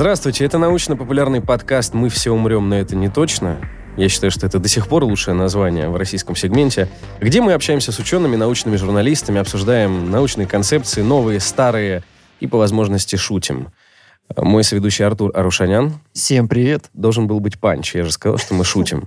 Здравствуйте, 0.00 0.46
это 0.46 0.56
научно-популярный 0.56 1.42
подкаст 1.42 1.92
«Мы 1.92 2.08
все 2.08 2.30
умрем, 2.30 2.70
но 2.70 2.76
это 2.76 2.96
не 2.96 3.10
точно». 3.10 3.60
Я 3.98 4.08
считаю, 4.08 4.30
что 4.30 4.46
это 4.46 4.58
до 4.58 4.66
сих 4.66 4.88
пор 4.88 5.04
лучшее 5.04 5.34
название 5.34 5.90
в 5.90 5.96
российском 5.96 6.34
сегменте, 6.34 6.88
где 7.20 7.42
мы 7.42 7.52
общаемся 7.52 7.92
с 7.92 7.98
учеными, 7.98 8.34
научными 8.34 8.76
журналистами, 8.76 9.38
обсуждаем 9.38 10.10
научные 10.10 10.46
концепции, 10.46 11.02
новые, 11.02 11.38
старые 11.38 12.02
и, 12.40 12.46
по 12.46 12.56
возможности, 12.56 13.16
шутим. 13.16 13.72
Мой 14.34 14.64
соведущий 14.64 15.04
Артур 15.04 15.32
Арушанян. 15.34 16.00
Всем 16.14 16.48
привет. 16.48 16.86
Должен 16.94 17.26
был 17.26 17.38
быть 17.40 17.60
панч, 17.60 17.94
я 17.94 18.02
же 18.02 18.10
сказал, 18.10 18.38
что 18.38 18.54
мы 18.54 18.64
шутим. 18.64 19.06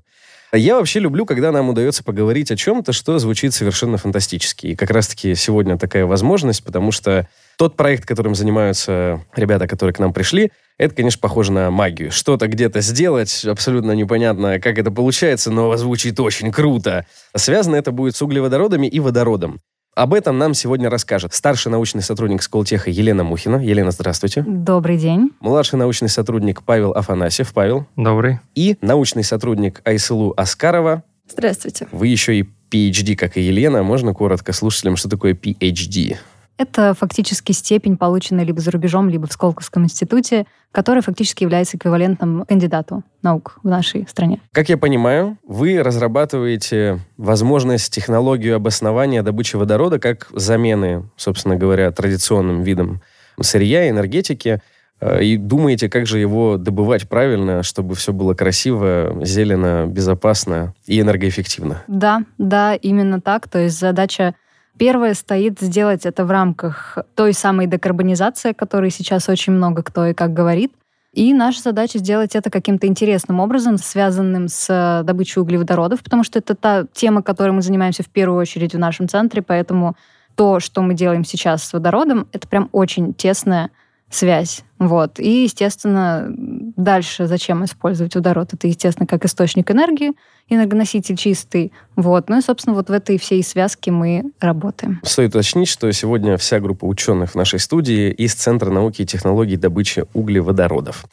Я 0.52 0.75
вообще 0.75 0.99
люблю, 0.99 1.25
когда 1.25 1.52
нам 1.52 1.70
удается 1.70 2.03
поговорить 2.03 2.52
о 2.52 2.55
чем-то, 2.55 2.94
что 2.94 3.17
звучит 3.17 3.55
совершенно 3.55 3.98
фантастически. 3.98 4.67
И 4.67 4.75
как 4.75 4.91
раз-таки 4.91 5.34
сегодня 5.34 5.80
такая 5.80 6.05
возможность, 6.05 6.63
потому 6.63 6.91
что 6.91 7.27
тот 7.57 7.75
проект, 7.75 8.05
которым 8.05 8.35
занимаются 8.35 9.21
ребята, 9.35 9.67
которые 9.67 9.93
к 9.93 9.99
нам 9.99 10.13
пришли, 10.13 10.52
это, 10.77 10.95
конечно, 10.95 11.20
похоже 11.20 11.52
на 11.52 11.70
магию. 11.71 12.12
Что-то 12.12 12.48
где-то 12.48 12.81
сделать, 12.81 13.45
абсолютно 13.45 13.91
непонятно, 13.91 14.59
как 14.59 14.77
это 14.77 14.91
получается, 14.91 15.52
но 15.52 15.76
звучит 15.77 16.20
очень 16.20 16.52
круто. 16.52 17.05
Связано 17.35 17.76
это 17.76 17.91
будет 17.91 18.16
с 18.16 18.21
углеводородами 18.21 18.88
и 18.88 18.99
водородом. 18.99 19.59
Об 19.95 20.16
этом 20.16 20.39
нам 20.39 20.55
сегодня 20.55 20.89
расскажет 20.89 21.35
старший 21.35 21.71
научный 21.71 22.02
сотрудник 22.02 22.41
Сколтеха 22.41 22.89
Елена 22.89 23.23
Мухина. 23.23 23.57
Елена, 23.57 23.91
здравствуйте. 23.91 24.43
Добрый 24.48 24.98
день. 24.98 25.29
Младший 25.40 25.77
научный 25.77 26.09
сотрудник 26.09 26.63
Павел 26.63 26.93
Афанасьев. 26.93 27.54
Павел. 27.54 27.85
Добрый. 27.95 28.40
И 28.55 28.76
научный 28.81 29.23
сотрудник 29.23 29.81
Айсылу 29.85 30.34
Аскарова. 30.35 31.04
Здравствуйте. 31.29 31.88
Вы 31.91 32.07
еще 32.07 32.35
и 32.40 32.49
PhD, 32.71 33.15
как 33.15 33.38
и 33.38 33.41
Елена. 33.41 33.84
Можно 33.84 34.15
коротко 34.15 34.51
слушателям, 34.51 34.95
что 34.95 35.09
такое 35.09 35.34
PhD? 35.34 36.17
Это 36.63 36.94
фактически 36.94 37.52
степень, 37.52 37.98
полученная 37.98 38.45
либо 38.45 38.62
за 38.62 38.71
рубежом, 38.71 39.09
либо 39.09 39.27
в 39.27 39.34
Сколковском 39.34 39.84
институте, 39.84 40.46
которая 40.71 41.01
фактически 41.01 41.43
является 41.43 41.76
эквивалентом 41.76 42.46
кандидату 42.46 43.04
наук 43.21 43.60
в 43.63 43.68
нашей 43.68 44.07
стране. 44.07 44.40
Как 44.54 44.70
я 44.70 44.77
понимаю, 44.77 45.37
вы 45.46 45.84
разрабатываете 45.84 46.99
возможность, 47.18 47.93
технологию 47.93 48.55
обоснования 48.55 49.24
добычи 49.24 49.57
водорода 49.57 49.99
как 49.99 50.29
замены, 50.32 51.04
собственно 51.18 51.57
говоря, 51.57 51.91
традиционным 51.91 52.62
видам 52.62 53.02
сырья, 53.41 53.90
энергетики, 53.90 54.62
э, 55.02 55.21
и 55.21 55.35
думаете, 55.35 55.90
как 55.90 56.07
же 56.07 56.18
его 56.18 56.55
добывать 56.55 57.09
правильно, 57.09 57.62
чтобы 57.62 57.93
все 57.96 58.13
было 58.13 58.35
красиво, 58.35 59.18
зелено, 59.26 59.85
безопасно 59.85 60.74
и 60.85 61.02
энергоэффективно. 61.02 61.84
Да, 61.87 62.24
да, 62.37 62.74
именно 62.76 63.20
так. 63.20 63.49
То 63.49 63.59
есть 63.59 63.77
задача 63.77 64.35
Первое 64.78 65.13
стоит 65.13 65.59
сделать 65.59 66.06
это 66.06 66.25
в 66.25 66.31
рамках 66.31 66.97
той 67.16 67.34
самой 67.34 67.68
декарбонизации, 67.68 68.52
о 68.52 68.53
которой 68.53 68.90
сейчас 68.90 69.30
очень 69.30 69.53
много 69.53 69.84
кто 69.84 70.07
и 70.07 70.13
как 70.13 70.34
говорит. 70.34 70.74
И 71.13 71.31
наша 71.31 71.62
задача 71.62 72.00
сделать 72.00 72.35
это 72.35 72.50
каким-то 72.50 72.88
интересным 72.88 73.40
образом, 73.40 73.78
связанным 73.78 74.47
с 74.47 75.03
добычей 75.06 75.41
углеводородов, 75.44 76.02
потому 76.02 76.24
что 76.24 76.40
это 76.40 76.56
та 76.56 76.85
тема, 76.91 77.22
которой 77.22 77.52
мы 77.52 77.62
занимаемся 77.62 78.02
в 78.02 78.09
первую 78.09 78.40
очередь 78.40 78.74
в 78.74 78.80
нашем 78.80 79.07
центре, 79.07 79.44
поэтому 79.44 79.96
то, 80.35 80.59
что 80.59 80.81
мы 80.81 80.96
делаем 80.96 81.24
сейчас 81.24 81.63
с 81.63 81.74
водородом, 81.74 82.28
это 82.31 82.47
прям 82.47 82.69
очень 82.72 83.13
тесная 83.13 83.69
связь. 84.16 84.63
Вот. 84.79 85.19
И, 85.19 85.44
естественно, 85.44 86.28
дальше 86.29 87.28
зачем 87.28 87.63
использовать 87.66 88.16
водород? 88.16 88.53
Это, 88.53 88.67
естественно, 88.67 89.07
как 89.07 89.25
источник 89.25 89.72
энергии, 89.72 90.13
энергоноситель 90.50 91.16
чистый. 91.16 91.72
Вот. 91.95 92.29
Ну 92.29 92.39
и, 92.39 92.41
собственно, 92.41 92.75
вот 92.75 92.89
в 92.89 92.91
этой 92.91 93.17
всей 93.17 93.44
связке 93.44 93.91
мы 93.91 94.23
работаем. 94.39 95.00
Стоит 95.03 95.29
уточнить, 95.29 95.69
что 95.69 95.91
сегодня 95.91 96.38
вся 96.38 96.59
группа 96.59 96.85
ученых 96.85 97.31
в 97.31 97.35
нашей 97.35 97.59
студии 97.59 98.11
из 98.11 98.34
Центра 98.34 98.69
науки 98.69 99.03
и 99.03 99.06
технологий 99.06 99.56
добычи 99.56 100.06
углеводородов. 100.13 101.06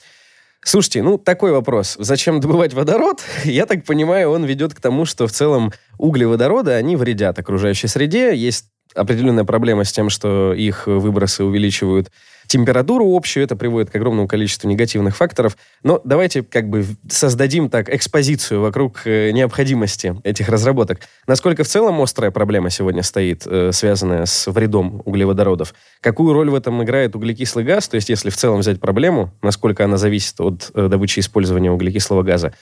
Слушайте, 0.63 1.03
ну 1.03 1.17
такой 1.17 1.53
вопрос. 1.53 1.97
Зачем 1.99 2.41
добывать 2.41 2.75
водород? 2.75 3.23
Я 3.45 3.67
так 3.67 3.85
понимаю, 3.85 4.31
он 4.31 4.45
ведет 4.45 4.75
к 4.75 4.81
тому, 4.81 5.05
что 5.05 5.27
в 5.27 5.33
целом 5.33 5.73
углеводороды, 5.99 6.73
они 6.73 6.97
вредят 6.97 7.39
окружающей 7.39 7.87
среде. 7.87 8.35
Есть 8.37 8.67
определенная 8.95 9.45
проблема 9.45 9.85
с 9.85 9.93
тем, 9.93 10.11
что 10.11 10.53
их 10.53 10.87
выбросы 10.87 11.45
увеличивают 11.45 12.11
температуру 12.51 13.17
общую, 13.17 13.45
это 13.45 13.55
приводит 13.55 13.91
к 13.91 13.95
огромному 13.95 14.27
количеству 14.27 14.69
негативных 14.69 15.17
факторов. 15.17 15.57
Но 15.85 16.01
давайте 16.03 16.43
как 16.43 16.69
бы 16.69 16.85
создадим 17.09 17.71
так 17.71 17.89
экспозицию 17.89 18.61
вокруг 18.61 19.03
э, 19.07 19.31
необходимости 19.31 20.17
этих 20.25 20.49
разработок. 20.49 20.99
Насколько 21.29 21.63
в 21.63 21.69
целом 21.69 22.01
острая 22.01 22.33
проблема 22.33 22.69
сегодня 22.71 23.05
стоит, 23.05 23.47
э, 23.47 23.71
связанная 23.73 24.27
с 24.27 24.49
вредом 24.51 25.01
углеводородов? 25.05 25.75
Какую 26.01 26.35
роль 26.35 26.51
в 26.51 26.55
этом 26.57 26.83
играет 26.83 27.15
углекислый 27.15 27.65
газ? 27.65 27.87
То 27.89 27.95
есть 27.95 28.09
если 28.09 28.31
в 28.31 28.37
целом 28.37 28.59
взять 28.59 28.81
проблему, 28.81 29.33
насколько 29.43 29.85
она 29.85 29.97
зависит 29.97 30.41
от 30.41 30.73
э, 30.75 30.89
добычи 30.89 31.21
и 31.21 31.23
использования 31.23 31.71
углекислого 31.71 32.25
газа, 32.25 32.53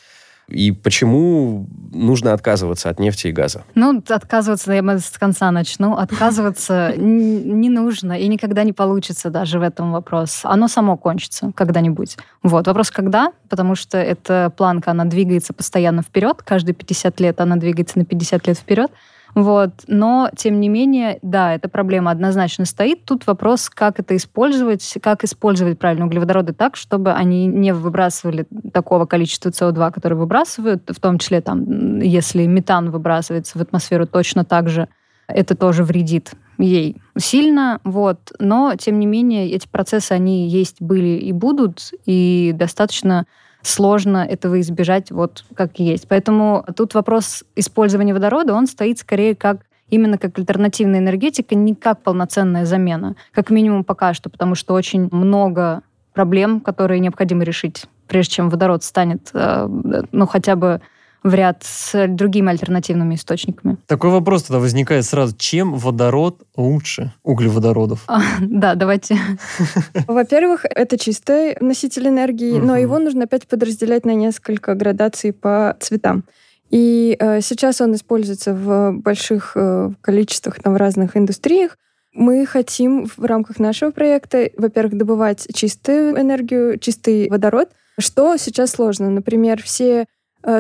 и 0.48 0.72
почему 0.72 1.66
нужно 1.92 2.32
отказываться 2.32 2.88
от 2.88 2.98
нефти 2.98 3.28
и 3.28 3.32
газа? 3.32 3.64
Ну, 3.75 4.03
отказываться, 4.09 4.72
я 4.72 4.98
с 4.98 5.10
конца 5.19 5.50
начну. 5.50 5.94
Отказываться 5.94 6.94
не 6.97 7.69
нужно 7.69 8.19
и 8.19 8.26
никогда 8.28 8.64
не 8.64 8.72
получится 8.72 9.31
даже 9.31 9.59
в 9.59 9.62
этом 9.62 9.92
вопрос. 9.92 10.41
Оно 10.44 10.69
само 10.69 10.97
кончится 10.97 11.53
когда-нибудь. 11.54 12.16
Вот. 12.42 12.66
Вопрос 12.66 12.91
когда? 12.91 13.32
Потому 13.48 13.75
что 13.75 13.98
эта 13.98 14.53
планка, 14.56 14.91
она 14.92 15.04
двигается 15.04 15.53
постоянно 15.53 16.03
вперед. 16.03 16.42
Каждые 16.42 16.75
50 16.75 17.20
лет 17.20 17.41
она 17.41 17.56
двигается 17.56 17.98
на 17.98 18.04
50 18.04 18.47
лет 18.47 18.59
вперед. 18.59 18.91
Вот. 19.34 19.71
Но, 19.87 20.31
тем 20.37 20.61
не 20.61 20.69
менее, 20.69 21.19
да, 21.22 21.55
эта 21.55 21.69
проблема 21.69 22.11
однозначно 22.11 22.65
стоит. 22.65 23.05
Тут 23.05 23.27
вопрос, 23.27 23.69
как 23.69 24.00
это 24.00 24.16
использовать, 24.16 24.99
как 25.03 25.25
использовать 25.25 25.78
правильно 25.78 26.06
углеводороды 26.06 26.53
так, 26.53 26.77
чтобы 26.77 27.12
они 27.12 27.47
не 27.47 27.72
выбрасывали 27.72 28.47
такого 28.72 29.06
количества 29.06 29.50
СО2, 29.50 29.93
которое 29.93 30.16
выбрасывают, 30.16 30.83
в 30.89 31.00
том 31.00 31.19
числе, 31.19 31.41
там, 31.41 32.00
если 32.00 32.47
метан 32.47 32.91
выбрасывается 32.91 33.59
в 33.59 33.62
атмосферу 33.62 34.06
точно 34.06 34.44
так 34.44 34.69
же, 34.69 34.89
это 35.28 35.55
тоже 35.55 35.84
вредит 35.84 36.33
ей 36.59 36.97
сильно, 37.16 37.81
вот. 37.84 38.33
Но, 38.39 38.75
тем 38.77 38.99
не 38.99 39.06
менее, 39.06 39.50
эти 39.50 39.69
процессы, 39.69 40.12
они 40.12 40.49
есть, 40.49 40.81
были 40.81 41.19
и 41.19 41.33
будут, 41.33 41.93
и 42.06 42.53
достаточно 42.55 43.27
сложно 43.69 44.19
этого 44.19 44.61
избежать 44.61 45.11
вот 45.11 45.45
как 45.55 45.79
есть. 45.79 46.09
Поэтому 46.09 46.65
тут 46.77 46.95
вопрос 46.95 47.45
использования 47.56 48.15
водорода, 48.15 48.55
он 48.55 48.67
стоит 48.67 48.99
скорее 48.99 49.34
как 49.34 49.59
именно 49.91 50.19
как 50.19 50.39
альтернативная 50.39 51.01
энергетика, 51.01 51.55
не 51.55 51.75
как 51.75 52.03
полноценная 52.03 52.67
замена. 52.67 53.17
Как 53.33 53.51
минимум 53.51 53.84
пока 53.84 54.15
что, 54.15 54.28
потому 54.31 54.55
что 54.55 54.75
очень 54.75 55.09
много 55.11 55.83
проблем, 56.12 56.61
которые 56.61 57.01
необходимо 57.01 57.45
решить, 57.45 57.87
прежде 58.07 58.34
чем 58.34 58.51
водород 58.51 58.83
станет, 58.84 59.31
э, 59.33 59.69
ну, 60.12 60.27
хотя 60.27 60.57
бы 60.57 60.81
в 61.23 61.34
ряд 61.34 61.62
с 61.65 62.06
другими 62.09 62.51
альтернативными 62.51 63.15
источниками. 63.15 63.77
Такой 63.87 64.11
вопрос 64.11 64.45
тогда 64.45 64.61
возникает 64.61 65.05
сразу. 65.05 65.37
Чем 65.37 65.75
водород 65.75 66.43
лучше 66.56 67.12
углеводородов? 67.23 68.05
А, 68.06 68.21
да, 68.41 68.75
давайте. 68.75 69.19
Во-первых, 70.07 70.65
это 70.65 70.99
чистый 70.99 71.57
носитель 71.61 72.09
энергии, 72.09 72.59
но 72.59 72.77
его 72.77 72.99
нужно 72.99 73.25
опять 73.25 73.47
подразделять 73.47 74.05
на 74.05 74.15
несколько 74.15 74.75
градаций 74.75 75.33
по 75.33 75.77
цветам. 75.81 76.25
И 76.71 77.17
э, 77.19 77.41
сейчас 77.41 77.81
он 77.81 77.95
используется 77.95 78.53
в 78.55 78.93
больших 78.93 79.53
э, 79.55 79.91
количествах 80.03 80.61
там, 80.62 80.75
в 80.75 80.77
разных 80.77 81.17
индустриях. 81.17 81.78
Мы 82.12 82.47
хотим 82.47 83.07
в 83.07 83.25
рамках 83.25 83.59
нашего 83.59 83.91
проекта, 83.91 84.51
во-первых, 84.57 84.97
добывать 84.97 85.47
чистую 85.55 86.19
энергию, 86.21 86.78
чистый 86.78 87.28
водород, 87.31 87.71
что 87.99 88.37
сейчас 88.37 88.73
сложно. 88.73 89.09
Например, 89.09 89.62
все 89.62 90.07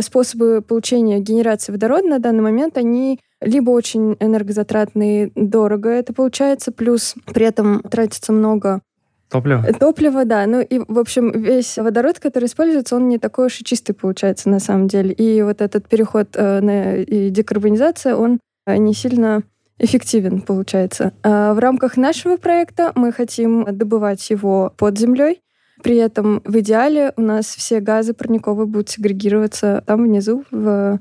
способы 0.00 0.60
получения 0.60 1.20
генерации 1.20 1.72
водорода 1.72 2.06
на 2.06 2.18
данный 2.18 2.42
момент, 2.42 2.76
они 2.76 3.20
либо 3.40 3.70
очень 3.70 4.16
энергозатратные, 4.20 5.30
дорого 5.34 5.90
это 5.90 6.12
получается, 6.12 6.72
плюс 6.72 7.14
при 7.32 7.46
этом 7.46 7.80
тратится 7.82 8.32
много 8.32 8.80
Топливо? 9.28 9.64
Э, 9.66 9.72
топливо, 9.72 10.24
да. 10.24 10.46
Ну 10.46 10.60
и, 10.60 10.80
в 10.86 10.98
общем, 10.98 11.30
весь 11.30 11.76
водород, 11.76 12.18
который 12.18 12.46
используется, 12.46 12.96
он 12.96 13.08
не 13.08 13.18
такой 13.18 13.46
уж 13.46 13.60
и 13.60 13.64
чистый 13.64 13.92
получается 13.92 14.48
на 14.48 14.58
самом 14.58 14.88
деле. 14.88 15.12
И 15.12 15.42
вот 15.42 15.60
этот 15.60 15.88
переход 15.88 16.28
э, 16.34 16.60
на 16.60 16.96
и 16.96 17.30
декарбонизация, 17.30 18.16
он 18.16 18.40
э, 18.66 18.76
не 18.76 18.94
сильно 18.94 19.42
эффективен 19.78 20.40
получается. 20.40 21.12
А 21.22 21.54
в 21.54 21.58
рамках 21.58 21.96
нашего 21.96 22.36
проекта 22.36 22.92
мы 22.94 23.12
хотим 23.12 23.64
добывать 23.70 24.28
его 24.30 24.72
под 24.76 24.98
землей, 24.98 25.40
при 25.82 25.96
этом 25.96 26.40
в 26.44 26.58
идеале 26.60 27.12
у 27.16 27.22
нас 27.22 27.46
все 27.46 27.80
газы 27.80 28.14
парниковые 28.14 28.66
будут 28.66 28.88
сегрегироваться 28.88 29.82
там 29.86 30.04
внизу 30.04 30.44
в 30.50 30.98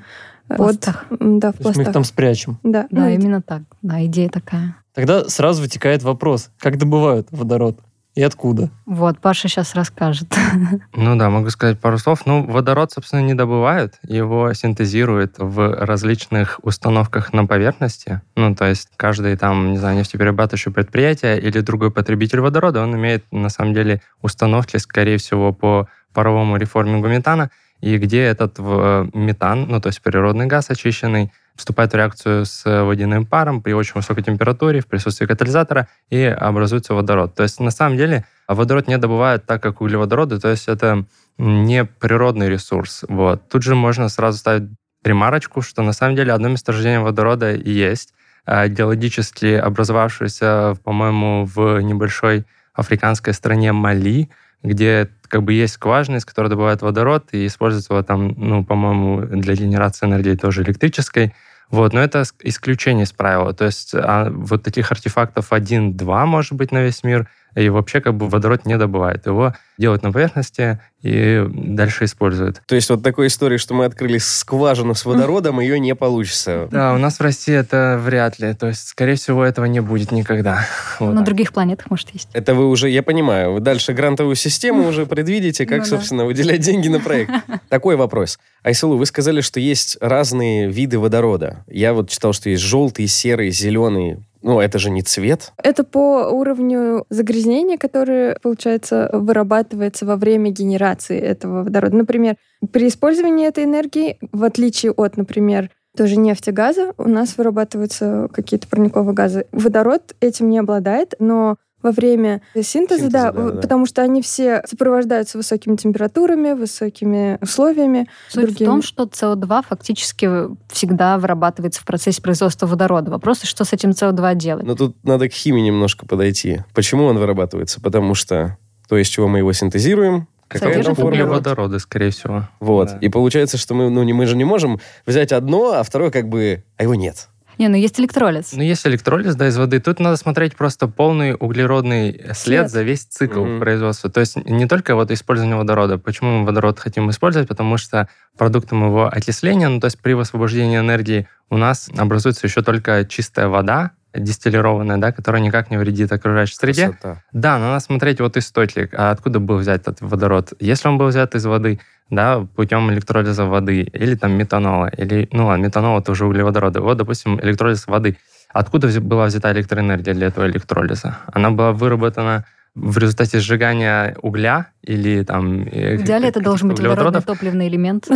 э, 0.47 0.55
пластах. 0.55 1.05
Вот, 1.09 1.39
да, 1.39 1.51
в 1.51 1.55
пластах. 1.55 1.75
мы 1.77 1.83
их 1.83 1.91
там 1.91 2.03
спрячем. 2.03 2.59
Да, 2.63 2.87
да 2.89 3.01
ну, 3.01 3.09
именно 3.09 3.41
так. 3.41 3.63
Да, 3.81 4.03
идея 4.05 4.29
такая. 4.29 4.75
Тогда 4.93 5.25
сразу 5.29 5.61
вытекает 5.61 6.03
вопрос, 6.03 6.49
как 6.59 6.77
добывают 6.77 7.27
водород? 7.31 7.79
И 8.17 8.23
откуда? 8.23 8.71
Вот, 8.87 9.19
Паша 9.19 9.47
сейчас 9.47 9.75
расскажет. 9.75 10.27
Ну 10.95 11.15
да, 11.15 11.29
могу 11.29 11.51
сказать 11.51 11.79
пару 11.79 11.99
слов. 11.99 12.25
Ну, 12.25 12.43
водород, 12.43 12.91
собственно, 12.91 13.21
не 13.21 13.35
добывают, 13.35 13.99
его 14.01 14.51
синтезируют 14.53 15.35
в 15.37 15.85
различных 15.85 16.59
установках 16.63 17.31
на 17.31 17.45
поверхности. 17.45 18.21
Ну, 18.35 18.55
то 18.55 18.65
есть 18.65 18.89
каждый 18.97 19.37
там, 19.37 19.71
не 19.71 19.77
знаю, 19.77 19.97
нефтеперерабатывающее 19.97 20.73
предприятие 20.73 21.39
или 21.39 21.59
другой 21.59 21.91
потребитель 21.91 22.39
водорода, 22.39 22.81
он 22.81 22.95
имеет 22.95 23.23
на 23.31 23.49
самом 23.49 23.75
деле 23.75 24.01
установки, 24.21 24.77
скорее 24.77 25.17
всего, 25.17 25.53
по 25.53 25.87
паровому 26.13 26.57
реформингу 26.57 27.07
метана, 27.07 27.51
и 27.81 27.97
где 27.97 28.23
этот 28.23 28.55
э, 28.59 29.07
метан, 29.13 29.67
ну, 29.67 29.79
то 29.79 29.87
есть 29.87 30.01
природный 30.01 30.47
газ 30.47 30.69
очищенный, 30.69 31.31
вступает 31.55 31.91
в 31.91 31.95
реакцию 31.95 32.45
с 32.45 32.63
водяным 32.83 33.25
паром 33.25 33.61
при 33.61 33.73
очень 33.73 33.93
высокой 33.95 34.23
температуре 34.23 34.79
в 34.79 34.87
присутствии 34.87 35.25
катализатора 35.25 35.87
и 36.09 36.23
образуется 36.23 36.93
водород. 36.93 37.33
То 37.35 37.43
есть 37.43 37.59
на 37.59 37.71
самом 37.71 37.97
деле 37.97 38.25
водород 38.47 38.87
не 38.87 38.97
добывают 38.97 39.45
так, 39.45 39.61
как 39.61 39.81
углеводороды, 39.81 40.39
то 40.39 40.49
есть 40.49 40.67
это 40.67 41.05
не 41.37 41.83
природный 41.85 42.49
ресурс. 42.49 43.03
Вот. 43.09 43.49
Тут 43.49 43.63
же 43.63 43.75
можно 43.75 44.07
сразу 44.09 44.37
ставить 44.37 44.69
ремарочку, 45.03 45.61
что 45.61 45.81
на 45.81 45.93
самом 45.93 46.15
деле 46.15 46.33
одно 46.33 46.49
месторождение 46.49 46.99
водорода 46.99 47.53
есть, 47.53 48.13
а 48.45 48.67
геологически 48.67 49.55
образовавшееся, 49.55 50.75
по-моему, 50.83 51.45
в 51.45 51.79
небольшой 51.81 52.45
африканской 52.73 53.33
стране 53.33 53.73
Мали, 53.73 54.29
где 54.63 55.09
как 55.27 55.43
бы 55.43 55.53
есть 55.53 55.73
скважины, 55.73 56.17
из 56.17 56.25
которой 56.25 56.47
добывают 56.47 56.81
водород, 56.81 57.29
и 57.31 57.47
используется 57.47 57.93
его 57.93 58.03
там, 58.03 58.29
ну, 58.37 58.63
по-моему, 58.63 59.21
для 59.25 59.55
генерации 59.55 60.05
энергии 60.05 60.35
тоже 60.35 60.63
электрической. 60.63 61.33
Вот, 61.69 61.91
но 61.93 61.99
это 61.99 62.23
исключение 62.43 63.03
из 63.03 63.11
правила. 63.11 63.53
То 63.53 63.65
есть 63.65 63.93
а 63.93 64.29
вот 64.29 64.63
таких 64.63 64.91
артефактов 64.91 65.51
один-два, 65.51 66.25
может 66.25 66.53
быть, 66.53 66.71
на 66.71 66.81
весь 66.81 67.03
мир, 67.03 67.29
и 67.57 67.69
вообще 67.69 68.01
как 68.01 68.15
бы 68.15 68.29
водород 68.29 68.65
не 68.65 68.77
добывает. 68.77 69.25
Его 69.25 69.53
делают 69.77 70.03
на 70.03 70.11
поверхности 70.11 70.79
и 71.01 71.45
дальше 71.47 72.05
используют. 72.05 72.61
То 72.65 72.75
есть 72.75 72.89
вот 72.89 73.03
такой 73.03 73.27
истории, 73.27 73.57
что 73.57 73.73
мы 73.73 73.85
открыли 73.85 74.17
скважину 74.17 74.93
с 74.95 75.05
водородом, 75.05 75.59
ее 75.59 75.79
не 75.79 75.95
получится. 75.95 76.67
Да, 76.71 76.93
у 76.93 76.97
нас 76.97 77.17
в 77.17 77.21
России 77.21 77.55
это 77.55 77.99
вряд 78.03 78.39
ли. 78.39 78.53
То 78.53 78.67
есть, 78.67 78.89
скорее 78.89 79.15
всего, 79.15 79.43
этого 79.43 79.65
не 79.65 79.79
будет 79.79 80.11
никогда. 80.11 80.65
Вот 80.99 81.13
на 81.13 81.23
других 81.23 81.53
планетах, 81.53 81.91
может, 81.91 82.09
есть. 82.09 82.27
Это 82.33 82.55
вы 82.55 82.67
уже, 82.67 82.89
я 82.89 83.03
понимаю, 83.03 83.53
вы 83.53 83.59
дальше 83.59 83.93
грантовую 83.93 84.35
систему 84.35 84.87
уже 84.87 85.05
предвидите, 85.05 85.65
как, 85.65 85.79
ну 85.79 85.85
собственно, 85.85 86.25
выделять 86.25 86.61
деньги 86.61 86.87
на 86.87 86.99
проект. 86.99 87.31
Такой 87.69 87.95
вопрос. 87.95 88.39
Айсулу, 88.63 88.97
вы 88.97 89.05
сказали, 89.05 89.41
что 89.41 89.59
есть 89.59 89.97
разные 90.01 90.69
виды 90.69 90.97
водорода. 90.99 91.63
Я 91.67 91.93
вот 91.93 92.09
читал, 92.09 92.33
что 92.33 92.49
есть 92.49 92.63
желтый, 92.63 93.07
серый, 93.07 93.51
зеленый. 93.51 94.25
Ну, 94.41 94.59
это 94.59 94.79
же 94.79 94.89
не 94.89 95.01
цвет. 95.01 95.53
Это 95.61 95.83
по 95.83 96.29
уровню 96.29 97.05
загрязнения, 97.09 97.77
которое, 97.77 98.37
получается, 98.41 99.09
вырабатывается 99.13 100.05
во 100.05 100.15
время 100.15 100.51
генерации 100.51 101.19
этого 101.19 101.63
водорода. 101.63 101.95
Например, 101.95 102.35
при 102.71 102.87
использовании 102.87 103.47
этой 103.47 103.63
энергии, 103.63 104.17
в 104.31 104.43
отличие 104.43 104.91
от, 104.91 105.17
например, 105.17 105.69
тоже 105.95 106.17
нефти, 106.17 106.51
газа, 106.51 106.93
у 106.97 107.09
нас 107.09 107.37
вырабатываются 107.37 108.29
какие-то 108.31 108.67
парниковые 108.67 109.15
газы. 109.15 109.47
Водород 109.51 110.15
этим 110.21 110.49
не 110.49 110.59
обладает, 110.59 111.15
но 111.19 111.57
во 111.81 111.91
время 111.91 112.41
синтеза, 112.55 112.69
синтеза 112.69 113.09
да, 113.09 113.31
да, 113.31 113.51
да, 113.51 113.61
потому 113.61 113.85
что 113.85 114.01
они 114.01 114.21
все 114.21 114.61
сопровождаются 114.65 115.37
высокими 115.37 115.75
температурами, 115.75 116.53
высокими 116.53 117.37
условиями. 117.41 118.07
Суть 118.29 118.45
другими. 118.45 118.67
в 118.67 118.69
том, 118.69 118.81
что 118.81 119.03
СО2 119.03 119.63
фактически 119.67 120.29
всегда 120.71 121.17
вырабатывается 121.17 121.81
в 121.81 121.85
процессе 121.85 122.21
производства 122.21 122.65
водорода. 122.65 123.11
Вопрос, 123.11 123.43
что 123.43 123.63
с 123.63 123.73
этим 123.73 123.91
СО2 123.91 124.35
делать? 124.35 124.65
Но 124.65 124.75
тут 124.75 124.95
надо 125.03 125.29
к 125.29 125.33
химии 125.33 125.61
немножко 125.61 126.05
подойти. 126.05 126.61
Почему 126.73 127.05
он 127.05 127.17
вырабатывается? 127.17 127.79
Потому 127.79 128.15
что 128.15 128.57
то, 128.89 128.97
из 128.97 129.07
чего 129.07 129.27
мы 129.27 129.39
его 129.39 129.53
синтезируем, 129.53 130.27
Какая 130.47 130.81
там 130.81 130.95
форма? 130.95 131.09
Углеводороды, 131.09 131.79
скорее 131.79 132.11
всего. 132.11 132.47
Вот. 132.59 132.87
Да. 132.87 132.97
И 132.99 133.09
получается, 133.09 133.57
что 133.57 133.73
мы, 133.73 133.89
ну, 133.89 134.03
не, 134.03 134.13
мы 134.13 134.25
же 134.25 134.37
не 134.37 134.45
можем 134.45 134.79
взять 135.05 135.31
одно, 135.31 135.73
а 135.73 135.83
второе 135.83 136.09
как 136.09 136.29
бы... 136.29 136.63
А 136.77 136.83
его 136.83 136.95
нет. 136.95 137.27
Не, 137.57 137.67
ну 137.69 137.75
есть 137.75 137.99
электролиз. 137.99 138.53
Ну 138.53 138.61
есть 138.61 138.85
электролиз, 138.85 139.35
да, 139.35 139.47
из 139.47 139.57
воды. 139.57 139.79
Тут 139.79 139.99
надо 139.99 140.17
смотреть 140.17 140.55
просто 140.55 140.87
полный 140.87 141.35
углеродный 141.37 142.13
след, 142.33 142.35
след. 142.35 142.69
за 142.69 142.83
весь 142.83 143.03
цикл 143.03 143.45
mm-hmm. 143.45 143.59
производства. 143.59 144.09
То 144.09 144.19
есть 144.19 144.35
не 144.45 144.67
только 144.67 144.95
вот 144.95 145.11
использование 145.11 145.57
водорода. 145.57 145.97
Почему 145.97 146.39
мы 146.39 146.45
водород 146.45 146.79
хотим 146.79 147.09
использовать? 147.09 147.47
Потому 147.47 147.77
что 147.77 148.07
продуктом 148.37 148.85
его 148.85 149.07
окисления, 149.07 149.69
ну 149.69 149.79
то 149.79 149.85
есть 149.85 149.99
при 149.99 150.13
высвобождении 150.13 150.77
энергии 150.77 151.27
у 151.49 151.57
нас 151.57 151.89
образуется 151.97 152.45
еще 152.45 152.61
только 152.61 153.05
чистая 153.05 153.47
вода, 153.47 153.91
дистиллированная, 154.19 154.97
да, 154.97 155.11
которая 155.11 155.41
никак 155.41 155.71
не 155.71 155.77
вредит 155.77 156.11
окружающей 156.11 156.55
среде. 156.55 156.89
Красота. 156.89 157.23
Да, 157.31 157.57
но 157.57 157.69
надо 157.69 157.79
смотреть 157.79 158.19
вот 158.19 158.37
источник, 158.37 158.93
а 158.93 159.11
откуда 159.11 159.39
был 159.39 159.57
взят 159.57 159.81
этот 159.81 160.01
водород. 160.01 160.53
Если 160.59 160.87
он 160.87 160.97
был 160.97 161.07
взят 161.07 161.35
из 161.35 161.45
воды, 161.45 161.79
да, 162.09 162.47
путем 162.55 162.91
электролиза 162.91 163.45
воды, 163.45 163.81
или 163.81 164.15
там 164.15 164.31
метанола, 164.33 164.87
или, 164.87 165.27
ну 165.31 165.47
ладно, 165.47 165.65
метанол 165.65 165.99
это 165.99 166.11
уже 166.11 166.25
углеводороды. 166.25 166.79
Вот, 166.79 166.97
допустим, 166.97 167.39
электролиз 167.39 167.87
воды. 167.87 168.17
Откуда 168.49 168.87
была 169.01 169.25
взята 169.25 169.51
электроэнергия 169.51 170.13
для 170.13 170.27
этого 170.27 170.47
электролиза? 170.47 171.17
Она 171.33 171.51
была 171.51 171.73
выработана 171.73 172.45
в 172.77 172.97
результате 172.99 173.39
сжигания 173.39 174.15
угля 174.21 174.67
или 174.83 175.23
там... 175.23 175.63
Э, 175.63 175.97
в 175.97 176.01
идеале 176.01 176.29
это 176.29 176.39
должен 176.41 176.69
быть 176.69 176.79
водородный 176.79 177.21
топливный 177.21 177.67
элемент, 177.67 178.07